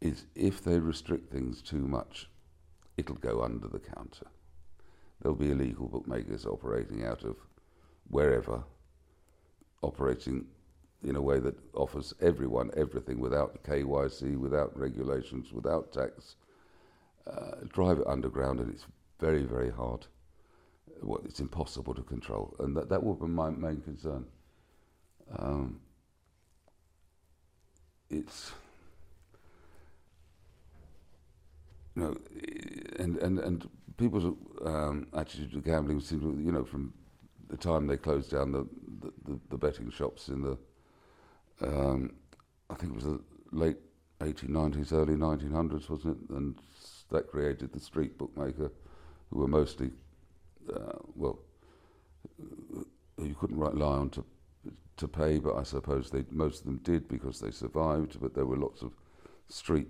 is 0.00 0.26
if 0.34 0.62
they 0.62 0.78
restrict 0.78 1.32
things 1.32 1.62
too 1.62 1.86
much, 1.86 2.28
it'll 2.96 3.16
go 3.16 3.42
under 3.42 3.68
the 3.68 3.78
counter. 3.78 4.26
There'll 5.20 5.36
be 5.36 5.50
illegal 5.50 5.88
bookmakers 5.88 6.46
operating 6.46 7.04
out 7.04 7.24
of 7.24 7.36
wherever, 8.08 8.64
operating 9.82 10.46
in 11.04 11.16
a 11.16 11.22
way 11.22 11.40
that 11.40 11.56
offers 11.74 12.14
everyone 12.20 12.70
everything 12.76 13.18
without 13.18 13.62
KYC, 13.64 14.36
without 14.36 14.76
regulations, 14.78 15.52
without 15.52 15.92
tax. 15.92 16.36
Uh, 17.26 17.56
drive 17.72 17.98
it 17.98 18.06
underground, 18.06 18.60
and 18.60 18.72
it's 18.72 18.86
very, 19.20 19.42
very 19.42 19.70
hard. 19.70 20.06
Well, 21.00 21.20
it's 21.24 21.40
impossible 21.40 21.94
to 21.94 22.02
control, 22.02 22.54
and 22.58 22.76
that 22.76 22.88
that 22.88 23.02
will 23.02 23.14
be 23.14 23.26
my 23.26 23.50
main 23.50 23.80
concern. 23.80 24.26
Um, 25.38 25.80
it's 28.10 28.52
you 31.94 32.02
know, 32.02 32.16
and 32.98 33.16
and 33.18 33.38
and 33.38 33.68
people's 33.96 34.36
um, 34.64 35.06
attitude 35.14 35.52
to 35.52 35.60
gambling 35.60 36.00
seems 36.00 36.22
to, 36.22 36.40
you 36.42 36.52
know, 36.52 36.64
from 36.64 36.92
the 37.48 37.56
time 37.56 37.86
they 37.86 37.96
closed 37.96 38.30
down 38.30 38.50
the, 38.52 38.66
the, 39.26 39.38
the 39.50 39.58
betting 39.58 39.90
shops 39.90 40.28
in 40.28 40.42
the 40.42 40.58
um, 41.60 42.12
I 42.70 42.74
think 42.74 42.92
it 42.92 42.94
was 42.94 43.04
the 43.04 43.20
late 43.52 43.76
1890s, 44.20 44.92
early 44.92 45.14
1900s, 45.14 45.90
wasn't 45.90 46.18
it? 46.22 46.34
And 46.34 46.54
that 47.10 47.28
created 47.28 47.72
the 47.72 47.80
street 47.80 48.16
bookmaker, 48.16 48.72
who 49.30 49.38
were 49.38 49.48
mostly, 49.48 49.90
uh, 50.72 50.98
well, 51.14 51.38
you 53.18 53.34
couldn't 53.38 53.58
rely 53.58 53.96
on 53.98 54.10
to 54.10 54.24
to 54.96 55.08
pay, 55.08 55.38
but 55.38 55.56
I 55.56 55.62
suppose 55.62 56.10
they 56.10 56.24
most 56.30 56.60
of 56.60 56.66
them 56.66 56.80
did 56.84 57.08
because 57.08 57.40
they 57.40 57.50
survived. 57.50 58.20
But 58.20 58.34
there 58.34 58.46
were 58.46 58.56
lots 58.56 58.82
of 58.82 58.92
street 59.48 59.88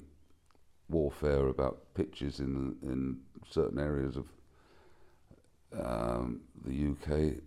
warfare 0.88 1.48
about 1.48 1.94
pitches 1.94 2.40
in 2.40 2.76
in 2.82 3.18
certain 3.48 3.78
areas 3.78 4.16
of 4.16 4.26
um, 5.78 6.40
the 6.64 6.92
UK. 6.92 7.42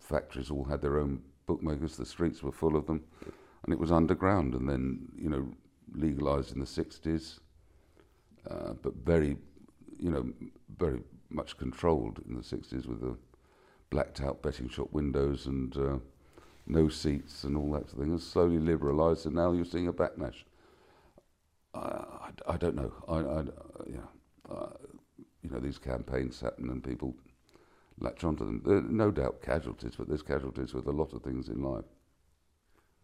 Factories 0.00 0.50
all 0.50 0.64
had 0.64 0.80
their 0.80 0.98
own 0.98 1.22
bookmakers. 1.46 1.96
The 1.96 2.06
streets 2.06 2.42
were 2.42 2.52
full 2.52 2.76
of 2.76 2.86
them, 2.86 3.02
and 3.64 3.72
it 3.72 3.78
was 3.78 3.92
underground. 3.92 4.54
And 4.54 4.68
then 4.68 5.08
you 5.16 5.28
know 5.28 5.48
legalised 5.94 6.52
in 6.52 6.60
the 6.60 6.66
sixties, 6.66 7.40
uh, 8.50 8.74
but 8.82 8.94
very 9.04 9.36
you 9.98 10.10
know 10.10 10.32
very 10.78 11.00
much 11.30 11.56
controlled 11.56 12.22
in 12.28 12.36
the 12.36 12.42
sixties 12.42 12.86
with 12.86 13.00
the 13.00 13.16
blacked 13.90 14.20
out 14.20 14.42
betting 14.42 14.68
shop 14.68 14.88
windows 14.92 15.46
and 15.46 15.76
uh, 15.76 15.98
no 16.66 16.88
seats 16.88 17.44
and 17.44 17.56
all 17.56 17.70
that 17.72 17.88
sort 17.90 17.92
of 17.92 17.98
thing. 18.04 18.14
It's 18.14 18.26
slowly 18.26 18.58
liberalised, 18.58 19.26
and 19.26 19.34
now 19.34 19.52
you're 19.52 19.64
seeing 19.64 19.88
a 19.88 19.92
backlash. 19.92 20.44
I, 21.74 21.78
I, 21.78 22.30
I 22.48 22.56
don't 22.56 22.74
know. 22.74 22.92
I, 23.08 23.18
I 23.18 23.44
yeah, 23.88 24.54
uh, 24.54 24.68
you 25.42 25.50
know, 25.50 25.60
these 25.60 25.78
campaigns 25.78 26.40
happen 26.40 26.70
and 26.70 26.82
people 26.82 27.14
latch 28.00 28.24
onto 28.24 28.44
them. 28.44 28.62
There 28.64 28.76
are 28.76 28.82
no 28.82 29.10
doubt 29.10 29.42
casualties, 29.42 29.92
but 29.96 30.08
there's 30.08 30.22
casualties 30.22 30.74
with 30.74 30.86
a 30.86 30.92
lot 30.92 31.12
of 31.12 31.22
things 31.22 31.48
in 31.48 31.62
life. 31.62 31.84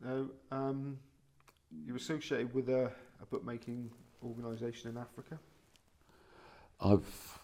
Now, 0.04 0.26
um, 0.50 0.98
you're 1.86 1.96
associated 1.96 2.52
with 2.52 2.68
a, 2.68 2.90
a 3.20 3.26
bookmaking 3.30 3.90
organisation 4.24 4.90
in 4.90 4.98
Africa. 4.98 5.38
I've 6.80 7.38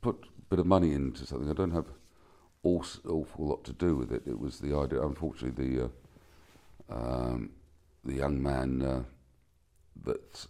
put 0.00 0.24
a 0.24 0.42
bit 0.48 0.58
of 0.58 0.66
money 0.66 0.92
into 0.92 1.26
something. 1.26 1.50
I 1.50 1.52
don't 1.52 1.72
have 1.72 1.86
awful 2.66 3.46
lot 3.46 3.64
to 3.64 3.72
do 3.72 3.96
with 3.96 4.12
it. 4.12 4.22
It 4.26 4.38
was 4.38 4.58
the 4.58 4.76
idea. 4.76 5.02
Unfortunately, 5.02 5.68
the 5.68 5.84
uh, 5.84 5.88
um, 6.88 7.50
the 8.04 8.14
young 8.14 8.42
man 8.42 8.82
uh, 8.82 9.02
that 10.04 10.46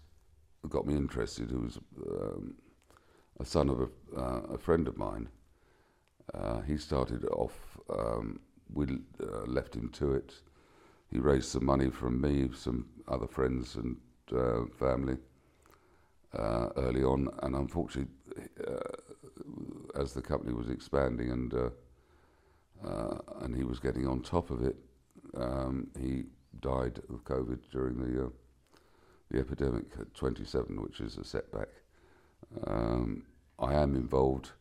got 0.69 0.87
me 0.87 0.95
interested, 0.95 1.51
who 1.51 1.61
was 1.61 1.79
um, 2.11 2.55
a 3.41 3.45
son 3.45 3.69
of 3.69 3.81
a, 3.81 3.89
uh, 4.19 4.55
a 4.55 4.59
friend 4.59 4.89
of 4.89 4.97
mine, 4.97 5.29
uh, 6.35 6.61
he 6.63 6.77
started 6.77 7.25
off. 7.27 7.79
Um, 7.89 8.41
we 8.73 8.87
uh, 9.23 9.45
left 9.47 9.75
him 9.75 9.89
to 9.91 10.13
it. 10.15 10.35
He 11.11 11.19
raised 11.19 11.49
some 11.49 11.65
money 11.65 11.89
from 11.89 12.21
me, 12.21 12.51
some 12.55 12.87
other 13.07 13.29
friends 13.29 13.77
and 13.77 13.97
uh, 14.33 14.65
family 14.77 15.17
early 16.77 17.03
on, 17.03 17.29
and 17.43 17.55
unfortunately, 17.55 18.13
as 19.99 20.13
the 20.13 20.21
company 20.21 20.53
was 20.53 20.69
expanding 20.69 21.31
and 21.31 21.55
uh, 22.85 23.19
and 23.41 23.55
he 23.55 23.65
was 23.65 23.79
getting 23.79 24.07
on 24.07 24.21
top 24.21 24.51
of 24.51 24.65
it. 24.65 24.77
Um, 25.37 25.89
he 25.99 26.25
died 26.61 27.01
of 27.11 27.25
COVID 27.25 27.59
during 27.71 27.99
the 27.99 28.27
uh, 28.27 28.29
the 29.31 29.41
epidemic 29.41 29.87
at 29.99 30.15
27, 30.15 30.81
which 30.81 31.01
is 31.01 31.17
a 31.19 31.25
setback. 31.25 31.69
Um, 32.67 33.25
I 33.59 33.75
am 33.75 33.97
involved. 33.97 34.53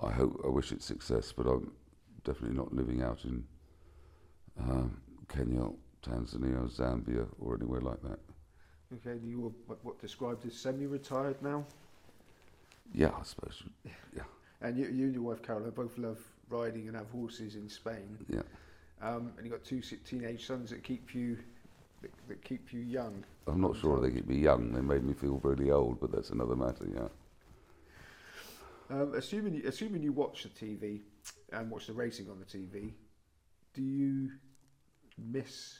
I 0.00 0.12
hope. 0.12 0.40
I 0.44 0.48
wish 0.48 0.70
it 0.72 0.82
success, 0.82 1.32
but 1.32 1.46
I'm 1.46 1.72
definitely 2.24 2.56
not 2.56 2.72
living 2.72 3.02
out 3.02 3.24
in 3.24 3.44
um, 4.60 5.00
Kenya, 5.28 5.70
Tanzania, 6.02 6.70
Zambia, 6.70 7.26
or 7.40 7.56
anywhere 7.56 7.80
like 7.80 8.00
that. 8.02 8.20
Okay, 8.94 9.18
you 9.24 9.40
were 9.40 9.50
what, 9.66 9.84
what 9.84 10.00
described 10.00 10.46
as 10.46 10.54
semi-retired 10.54 11.42
now. 11.42 11.64
Yeah, 12.94 13.10
I 13.18 13.22
suppose. 13.22 13.62
Yeah. 14.16 14.22
and 14.62 14.78
you, 14.78 14.84
you 14.86 15.04
and 15.06 15.14
your 15.14 15.24
wife 15.24 15.42
Carol 15.42 15.70
both 15.70 15.98
love 15.98 16.18
riding 16.50 16.88
and 16.88 16.96
have 16.96 17.10
horses 17.10 17.54
in 17.54 17.68
Spain. 17.68 18.18
Yeah. 18.28 18.42
Um, 19.00 19.32
and 19.36 19.46
you've 19.46 19.52
got 19.52 19.64
two 19.64 19.80
teenage 19.80 20.46
sons 20.46 20.70
that 20.70 20.82
keep 20.82 21.14
you 21.14 21.38
that, 22.02 22.10
that 22.28 22.44
keep 22.44 22.72
you 22.72 22.80
young. 22.80 23.24
I'm 23.46 23.60
not 23.60 23.76
sure 23.76 24.00
they 24.00 24.10
keep 24.10 24.28
me 24.28 24.36
young. 24.36 24.72
They 24.72 24.80
made 24.80 25.04
me 25.04 25.14
feel 25.14 25.40
really 25.42 25.70
old, 25.70 26.00
but 26.00 26.12
that's 26.12 26.30
another 26.30 26.56
matter. 26.56 26.86
Yeah. 26.92 27.08
Um, 28.90 29.14
assuming 29.14 29.54
you, 29.54 29.62
assuming 29.66 30.02
you 30.02 30.12
watch 30.12 30.44
the 30.44 30.48
TV 30.48 31.00
and 31.52 31.70
watch 31.70 31.86
the 31.86 31.92
racing 31.92 32.30
on 32.30 32.38
the 32.38 32.44
TV, 32.44 32.92
do 33.74 33.82
you 33.82 34.30
miss? 35.18 35.78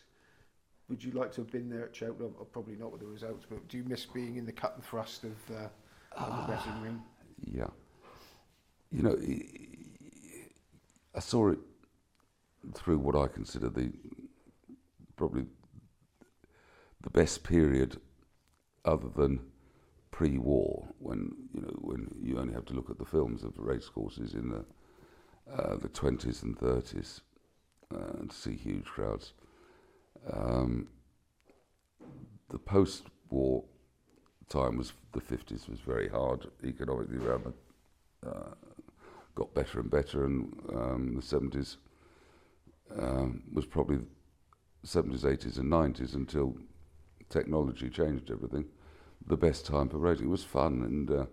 Would 0.88 1.02
you 1.02 1.12
like 1.12 1.32
to 1.32 1.42
have 1.42 1.50
been 1.50 1.68
there 1.68 1.84
at 1.84 1.96
Cheltenham? 1.96 2.34
Or 2.38 2.44
probably 2.44 2.76
not 2.76 2.92
with 2.92 3.00
the 3.00 3.06
results, 3.06 3.46
but 3.48 3.66
do 3.68 3.78
you 3.78 3.84
miss 3.84 4.06
being 4.06 4.36
in 4.36 4.46
the 4.46 4.52
cut 4.52 4.74
and 4.74 4.84
thrust 4.84 5.24
of, 5.24 5.36
uh, 5.50 5.68
of 6.16 6.48
the 6.48 6.52
betting 6.52 6.82
ring? 6.82 7.02
Yeah. 7.44 7.68
You 8.90 9.02
know, 9.02 9.16
I 11.18 11.20
saw 11.20 11.48
it 11.48 11.58
through 12.74 12.98
what 12.98 13.16
I 13.16 13.26
consider 13.26 13.68
the 13.68 13.90
probably 15.16 15.46
the 17.02 17.10
best 17.10 17.42
period 17.42 18.00
other 18.84 19.08
than 19.08 19.40
pre-war 20.12 20.86
when 21.00 21.32
you 21.52 21.62
know 21.62 21.74
when 21.80 22.14
you 22.22 22.38
only 22.38 22.54
have 22.54 22.66
to 22.66 22.72
look 22.72 22.88
at 22.88 22.98
the 22.98 23.04
films 23.04 23.42
of 23.42 23.58
race 23.58 23.88
courses 23.88 24.34
in 24.34 24.48
the 24.50 24.64
uh, 25.52 25.74
the 25.78 25.88
20s 25.88 26.44
and 26.44 26.56
30s 26.56 27.22
uh, 27.92 28.24
to 28.28 28.32
see 28.32 28.54
huge 28.54 28.84
crowds. 28.84 29.32
Um, 30.32 30.86
the 32.48 32.60
post-war 32.60 33.64
time 34.48 34.76
was 34.76 34.92
the 35.14 35.20
50s 35.20 35.68
was 35.68 35.80
very 35.80 36.08
hard 36.08 36.46
economically 36.62 37.18
around 37.18 37.52
the 38.22 38.30
uh, 38.30 38.54
got 39.38 39.54
better 39.54 39.78
and 39.78 39.88
better, 39.88 40.24
and 40.24 40.52
um, 40.74 41.14
the 41.14 41.22
70s 41.22 41.76
um, 42.98 43.44
was 43.52 43.66
probably 43.66 43.98
70s, 44.84 45.20
80s, 45.20 45.58
and 45.58 45.70
90s 45.70 46.14
until 46.14 46.56
technology 47.28 47.88
changed 47.88 48.32
everything. 48.32 48.64
The 49.28 49.36
best 49.36 49.64
time 49.64 49.88
for 49.88 49.98
racing. 49.98 50.26
It 50.26 50.30
was 50.30 50.42
fun, 50.42 50.82
and, 50.82 51.10
uh, 51.10 51.26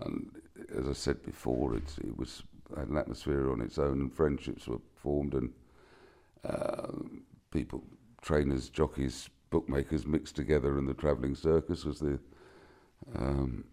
and 0.00 0.30
as 0.76 0.86
I 0.86 0.92
said 0.92 1.22
before, 1.22 1.74
it, 1.74 1.90
it 2.04 2.16
was 2.18 2.42
had 2.76 2.88
an 2.88 2.98
atmosphere 2.98 3.50
on 3.50 3.62
its 3.62 3.78
own, 3.78 4.00
and 4.02 4.12
friendships 4.14 4.68
were 4.68 4.80
formed, 4.94 5.32
and 5.32 5.50
uh, 6.44 6.88
people, 7.50 7.82
trainers, 8.20 8.68
jockeys, 8.68 9.30
bookmakers 9.48 10.06
mixed 10.06 10.36
together 10.36 10.76
in 10.76 10.84
the 10.84 10.92
travelling 10.92 11.34
circus 11.34 11.86
was 11.86 11.98
the 11.98 12.18
um, 13.16 13.64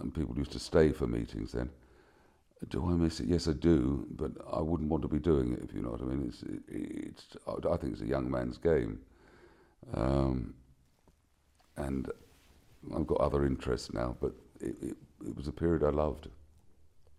and 0.00 0.12
people 0.12 0.36
used 0.36 0.52
to 0.52 0.58
stay 0.58 0.92
for 0.92 1.06
meetings 1.06 1.52
then. 1.52 1.70
Do 2.68 2.86
I 2.86 2.92
miss 2.92 3.20
it? 3.20 3.26
Yes, 3.26 3.48
I 3.48 3.52
do, 3.52 4.06
but 4.10 4.32
I 4.50 4.60
wouldn't 4.60 4.88
want 4.88 5.02
to 5.02 5.08
be 5.08 5.18
doing 5.18 5.52
it 5.52 5.60
if 5.62 5.74
you 5.74 5.82
know 5.82 5.90
what 5.90 6.00
I 6.00 6.04
mean. 6.04 6.26
It's, 6.26 6.42
it's 6.68 7.36
I 7.46 7.76
think 7.76 7.92
it's 7.92 8.02
a 8.02 8.06
young 8.06 8.30
man's 8.30 8.56
game, 8.56 9.00
um, 9.92 10.54
and 11.76 12.10
I've 12.94 13.06
got 13.06 13.20
other 13.20 13.44
interests 13.44 13.92
now. 13.92 14.16
But 14.20 14.32
it, 14.60 14.74
it, 14.82 14.96
it 15.26 15.36
was 15.36 15.48
a 15.48 15.52
period 15.52 15.84
I 15.84 15.90
loved. 15.90 16.28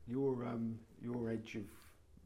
Your 0.08 0.44
um, 0.46 0.80
your 1.02 1.30
edge 1.30 1.56
of 1.56 1.66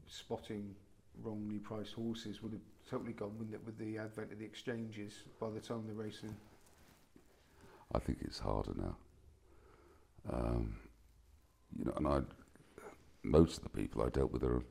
spotting 0.06 0.74
wrongly 1.22 1.58
priced 1.58 1.92
horses 1.92 2.42
would 2.42 2.52
have 2.52 2.62
totally 2.90 3.12
gone, 3.12 3.36
wouldn't 3.36 3.54
it, 3.54 3.60
with 3.66 3.78
the 3.78 3.98
advent 3.98 4.32
of 4.32 4.38
the 4.38 4.44
exchanges 4.44 5.24
by 5.38 5.50
the 5.50 5.60
time 5.60 5.86
the 5.86 5.92
racing? 5.92 6.34
I 7.94 7.98
think 7.98 8.18
it's 8.22 8.38
harder 8.38 8.72
now. 8.74 8.96
Um, 10.32 10.76
you 11.78 11.84
know, 11.84 11.92
and 11.96 12.08
I 12.08 12.20
most 13.22 13.58
of 13.58 13.62
the 13.64 13.70
people 13.70 14.02
I 14.02 14.08
dealt 14.08 14.32
with 14.32 14.42
are 14.42 14.62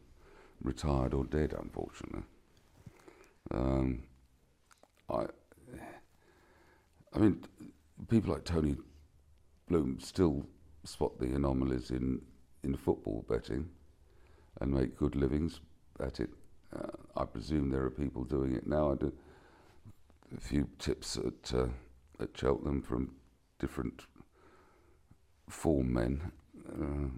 retired 0.62 1.14
or 1.14 1.26
dead, 1.26 1.54
unfortunately. 1.58 2.24
Um, 3.52 4.04
I, 5.10 5.26
I 7.14 7.20
mean, 7.20 7.44
people 8.10 8.34
like 8.34 8.46
Tony 8.46 8.76
Bloom 9.68 10.00
still 10.00 10.46
spot 10.84 11.20
the 11.20 11.34
anomalies 11.34 11.92
in, 11.92 12.22
in 12.64 12.76
football 12.76 13.26
betting 13.28 13.70
and 14.60 14.74
make 14.74 14.98
good 14.98 15.16
livings 15.16 15.62
at 16.00 16.20
it. 16.20 16.30
Uh, 16.76 16.88
I 17.16 17.26
presume 17.26 17.70
there 17.70 17.84
are 17.84 17.90
people 17.90 18.24
doing 18.24 18.56
it 18.56 18.68
now. 18.68 18.92
I 18.92 18.96
did 18.96 19.14
a 20.36 20.40
few 20.40 20.68
tips 20.80 21.18
at 21.18 21.54
uh, 21.54 21.68
at 22.22 22.30
Cheltenham 22.38 22.82
from 22.82 23.16
different 23.60 24.04
form 25.50 25.94
men. 25.94 26.32
Uh, 26.70 27.10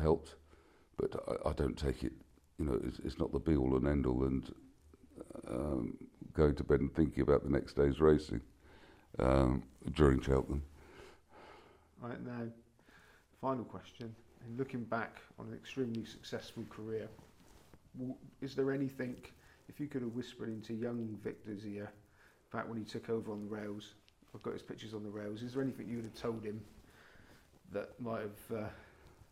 helped, 0.00 0.36
But 0.96 1.14
I, 1.28 1.50
I 1.50 1.52
don't 1.52 1.76
take 1.76 2.02
it, 2.04 2.12
you 2.58 2.64
know, 2.64 2.80
it's, 2.84 2.98
it's 3.00 3.18
not 3.18 3.32
the 3.32 3.38
be 3.38 3.56
all 3.56 3.76
and 3.76 3.86
end 3.86 4.06
all 4.06 4.24
and 4.24 4.54
um, 5.48 5.96
going 6.32 6.54
to 6.54 6.64
bed 6.64 6.80
and 6.80 6.94
thinking 6.94 7.22
about 7.22 7.42
the 7.42 7.50
next 7.50 7.74
day's 7.74 8.00
racing 8.00 8.40
um, 9.18 9.62
during 9.94 10.20
Cheltenham. 10.20 10.62
Right 12.00 12.24
now, 12.24 12.42
final 13.40 13.64
question. 13.64 14.14
And 14.44 14.58
looking 14.58 14.84
back 14.84 15.20
on 15.38 15.46
an 15.46 15.54
extremely 15.54 16.04
successful 16.04 16.64
career, 16.70 17.08
is 18.40 18.54
there 18.54 18.72
anything, 18.72 19.16
if 19.68 19.80
you 19.80 19.86
could 19.86 20.02
have 20.02 20.12
whispered 20.12 20.48
into 20.48 20.74
young 20.74 21.18
Victor's 21.24 21.66
ear 21.66 21.90
back 22.52 22.68
when 22.68 22.78
he 22.78 22.84
took 22.84 23.10
over 23.10 23.32
on 23.32 23.40
the 23.40 23.54
rails, 23.54 23.94
I've 24.34 24.42
got 24.42 24.52
his 24.52 24.62
pictures 24.62 24.94
on 24.94 25.02
the 25.02 25.10
rails, 25.10 25.42
is 25.42 25.54
there 25.54 25.62
anything 25.62 25.88
you 25.88 25.96
would 25.96 26.04
have 26.04 26.14
told 26.14 26.44
him 26.44 26.60
that 27.72 27.98
might 27.98 28.20
have 28.20 28.58
uh, 28.58 28.68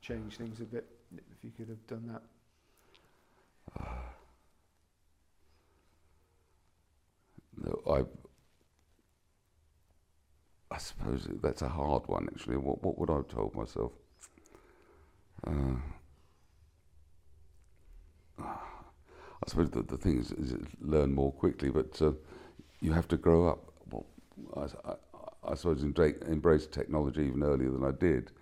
change 0.04 0.36
things 0.36 0.60
a 0.60 0.64
bit 0.64 0.84
if 1.16 1.42
you 1.42 1.50
could 1.56 1.68
have 1.68 1.86
done 1.86 2.06
that? 2.12 2.22
no, 7.56 7.80
I 7.90 8.04
I 10.74 10.78
suppose 10.78 11.26
that's 11.42 11.62
a 11.62 11.68
hard 11.68 12.06
one 12.06 12.28
actually. 12.34 12.56
What 12.58 12.82
what 12.82 12.98
would 12.98 13.10
I 13.10 13.16
have 13.16 13.28
told 13.28 13.54
myself? 13.54 13.92
Uh, 15.46 15.76
I 18.38 19.46
suppose 19.46 19.70
the, 19.70 19.82
the 19.82 19.96
thing 19.96 20.18
is, 20.18 20.32
is 20.32 20.54
learn 20.80 21.14
more 21.14 21.32
quickly, 21.32 21.70
but 21.70 22.00
uh, 22.00 22.12
you 22.80 22.92
have 22.92 23.08
to 23.08 23.16
grow 23.16 23.48
up. 23.48 23.72
Well, 23.90 24.06
I, 24.56 24.90
I, 24.90 24.94
I 25.52 25.54
suppose 25.54 25.82
embrace, 25.82 26.16
embrace 26.26 26.66
technology 26.66 27.22
even 27.26 27.42
earlier 27.42 27.70
than 27.70 27.84
I 27.84 27.90
did, 27.92 28.32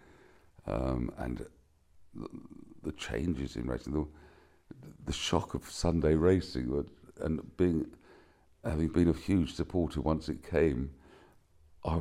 um, 0.66 1.10
and 1.18 1.46
the, 2.82 2.92
changes 2.92 3.56
in 3.56 3.66
racing, 3.66 3.92
the, 3.92 4.06
the 5.06 5.12
shock 5.12 5.54
of 5.54 5.68
Sunday 5.70 6.14
racing, 6.14 6.84
and 7.20 7.56
being 7.56 7.86
having 8.64 8.88
been 8.88 9.08
a 9.08 9.12
huge 9.12 9.54
supporter 9.54 10.00
once 10.00 10.28
it 10.28 10.48
came, 10.48 10.90
I, 11.84 12.00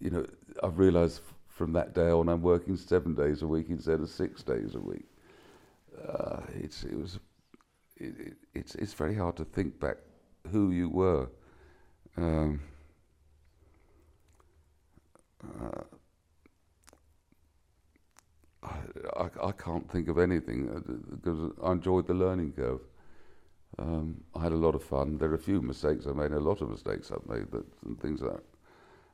you 0.00 0.10
know, 0.10 0.26
I've 0.62 0.78
realised 0.78 1.20
from 1.48 1.72
that 1.72 1.94
day 1.94 2.10
on 2.10 2.28
I'm 2.28 2.42
working 2.42 2.76
seven 2.76 3.14
days 3.14 3.42
a 3.42 3.46
week 3.46 3.66
instead 3.70 4.00
of 4.00 4.08
six 4.08 4.42
days 4.42 4.74
a 4.74 4.80
week. 4.80 5.06
Uh, 6.06 6.40
it's 6.54 6.84
it 6.84 6.96
was 6.96 7.18
it, 7.96 8.14
it, 8.18 8.36
it's 8.54 8.74
it's 8.74 8.92
very 8.92 9.14
hard 9.14 9.36
to 9.36 9.44
think 9.44 9.78
back 9.80 9.96
who 10.50 10.70
you 10.70 10.88
were. 10.88 11.28
Um, 12.16 12.60
uh, 15.42 15.82
I, 18.66 19.28
I, 19.42 19.52
can't 19.52 19.90
think 19.90 20.08
of 20.08 20.18
anything 20.18 20.66
because 21.10 21.38
uh, 21.38 21.66
I 21.66 21.72
enjoyed 21.72 22.06
the 22.06 22.14
learning 22.14 22.52
curve. 22.52 22.80
Um, 23.78 24.22
I 24.34 24.42
had 24.42 24.52
a 24.52 24.56
lot 24.56 24.74
of 24.74 24.82
fun. 24.82 25.18
There 25.18 25.30
are 25.30 25.34
a 25.34 25.38
few 25.38 25.60
mistakes 25.60 26.06
I 26.06 26.12
made, 26.12 26.32
a 26.32 26.40
lot 26.40 26.62
of 26.62 26.70
mistakes 26.70 27.10
I've 27.10 27.28
made, 27.28 27.46
and 27.84 28.00
things 28.00 28.20
that 28.20 28.40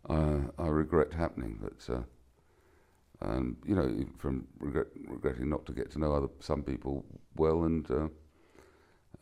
uh, 0.09 0.39
I 0.59 0.69
regret 0.69 1.13
happening. 1.13 1.59
But 1.61 1.95
uh, 1.95 2.03
and 3.21 3.57
you 3.67 3.75
know, 3.75 4.05
from 4.19 4.47
regret, 4.59 4.87
regretting 5.07 5.49
not 5.49 5.67
to 5.67 5.73
get 5.73 5.91
to 5.93 5.99
know 5.99 6.15
other 6.15 6.29
some 6.41 6.63
people 6.63 7.05
well, 7.37 7.65
and 7.65 7.91
uh, 7.91 8.09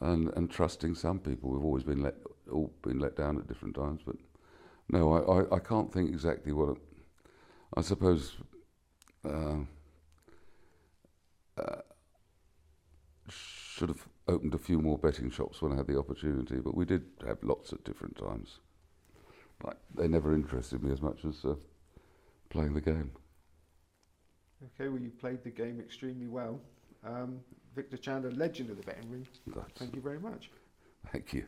and 0.01 0.31
and 0.37 0.51
trusting 0.51 0.95
some 0.95 1.19
people. 1.19 1.51
We've 1.51 1.65
always 1.65 1.85
been 1.85 2.03
let 2.03 2.15
all 2.53 2.73
been 2.83 2.99
let 2.99 3.17
down 3.17 3.39
at 3.39 3.49
different 3.49 3.75
times, 3.75 4.03
but 4.05 4.17
no, 4.91 5.13
I, 5.13 5.41
I, 5.41 5.57
I 5.57 5.59
can't 5.59 5.93
think 5.93 6.11
exactly 6.11 6.53
what. 6.53 6.71
It, 6.71 6.79
I 7.75 7.81
suppose. 7.81 8.37
Uh, 11.61 11.81
should 13.29 13.89
have 13.89 14.07
opened 14.29 14.55
a 14.55 14.59
few 14.59 14.81
more 14.81 14.99
betting 14.99 15.31
shops 15.31 15.63
when 15.63 15.73
I 15.73 15.77
had 15.77 15.87
the 15.87 15.99
opportunity, 15.99 16.57
but 16.57 16.75
we 16.75 16.85
did 16.85 17.05
have 17.27 17.39
lots 17.43 17.73
at 17.73 17.85
different 17.85 18.17
times. 18.17 18.59
But 19.59 19.79
they 19.95 20.09
never 20.09 20.35
interested 20.35 20.83
me 20.83 20.93
as 20.93 21.03
much 21.03 21.25
as 21.25 21.45
uh, 21.45 21.55
playing 22.49 22.75
the 22.75 22.81
game. 22.81 23.13
Okay, 24.63 24.89
well, 24.89 25.01
you 25.01 25.11
played 25.11 25.43
the 25.45 25.51
game 25.51 25.81
extremely 25.81 26.27
well. 26.27 26.61
Um, 27.05 27.41
Victor 27.75 27.97
Chandler, 27.97 28.31
legend 28.33 28.71
of 28.71 28.77
the 28.77 28.83
betting 28.83 29.11
ring. 29.11 29.27
That's 29.47 29.79
Thank 29.79 29.95
you 29.95 30.03
very 30.03 30.19
much. 30.19 30.51
Thank 31.13 31.33
you. 31.33 31.45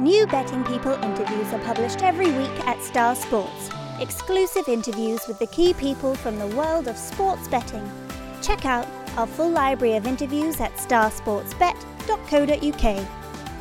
New 0.00 0.26
Betting 0.28 0.64
People 0.64 0.92
interviews 1.04 1.52
are 1.52 1.58
published 1.60 2.02
every 2.02 2.30
week 2.32 2.66
at 2.66 2.82
Star 2.82 3.14
Sports. 3.14 3.70
Exclusive 4.00 4.66
interviews 4.66 5.28
with 5.28 5.38
the 5.38 5.46
key 5.48 5.74
people 5.74 6.14
from 6.14 6.38
the 6.38 6.46
world 6.56 6.88
of 6.88 6.96
sports 6.96 7.46
betting. 7.48 7.86
Check 8.40 8.64
out 8.64 8.88
our 9.18 9.26
full 9.26 9.50
library 9.50 9.96
of 9.96 10.06
interviews 10.06 10.58
at 10.58 10.72
starsportsbet.co.uk. 10.76 13.06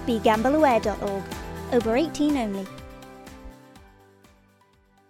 BeGambleAware.org. 0.08 1.24
Over 1.74 1.98
18 1.98 2.38
only. 2.38 2.66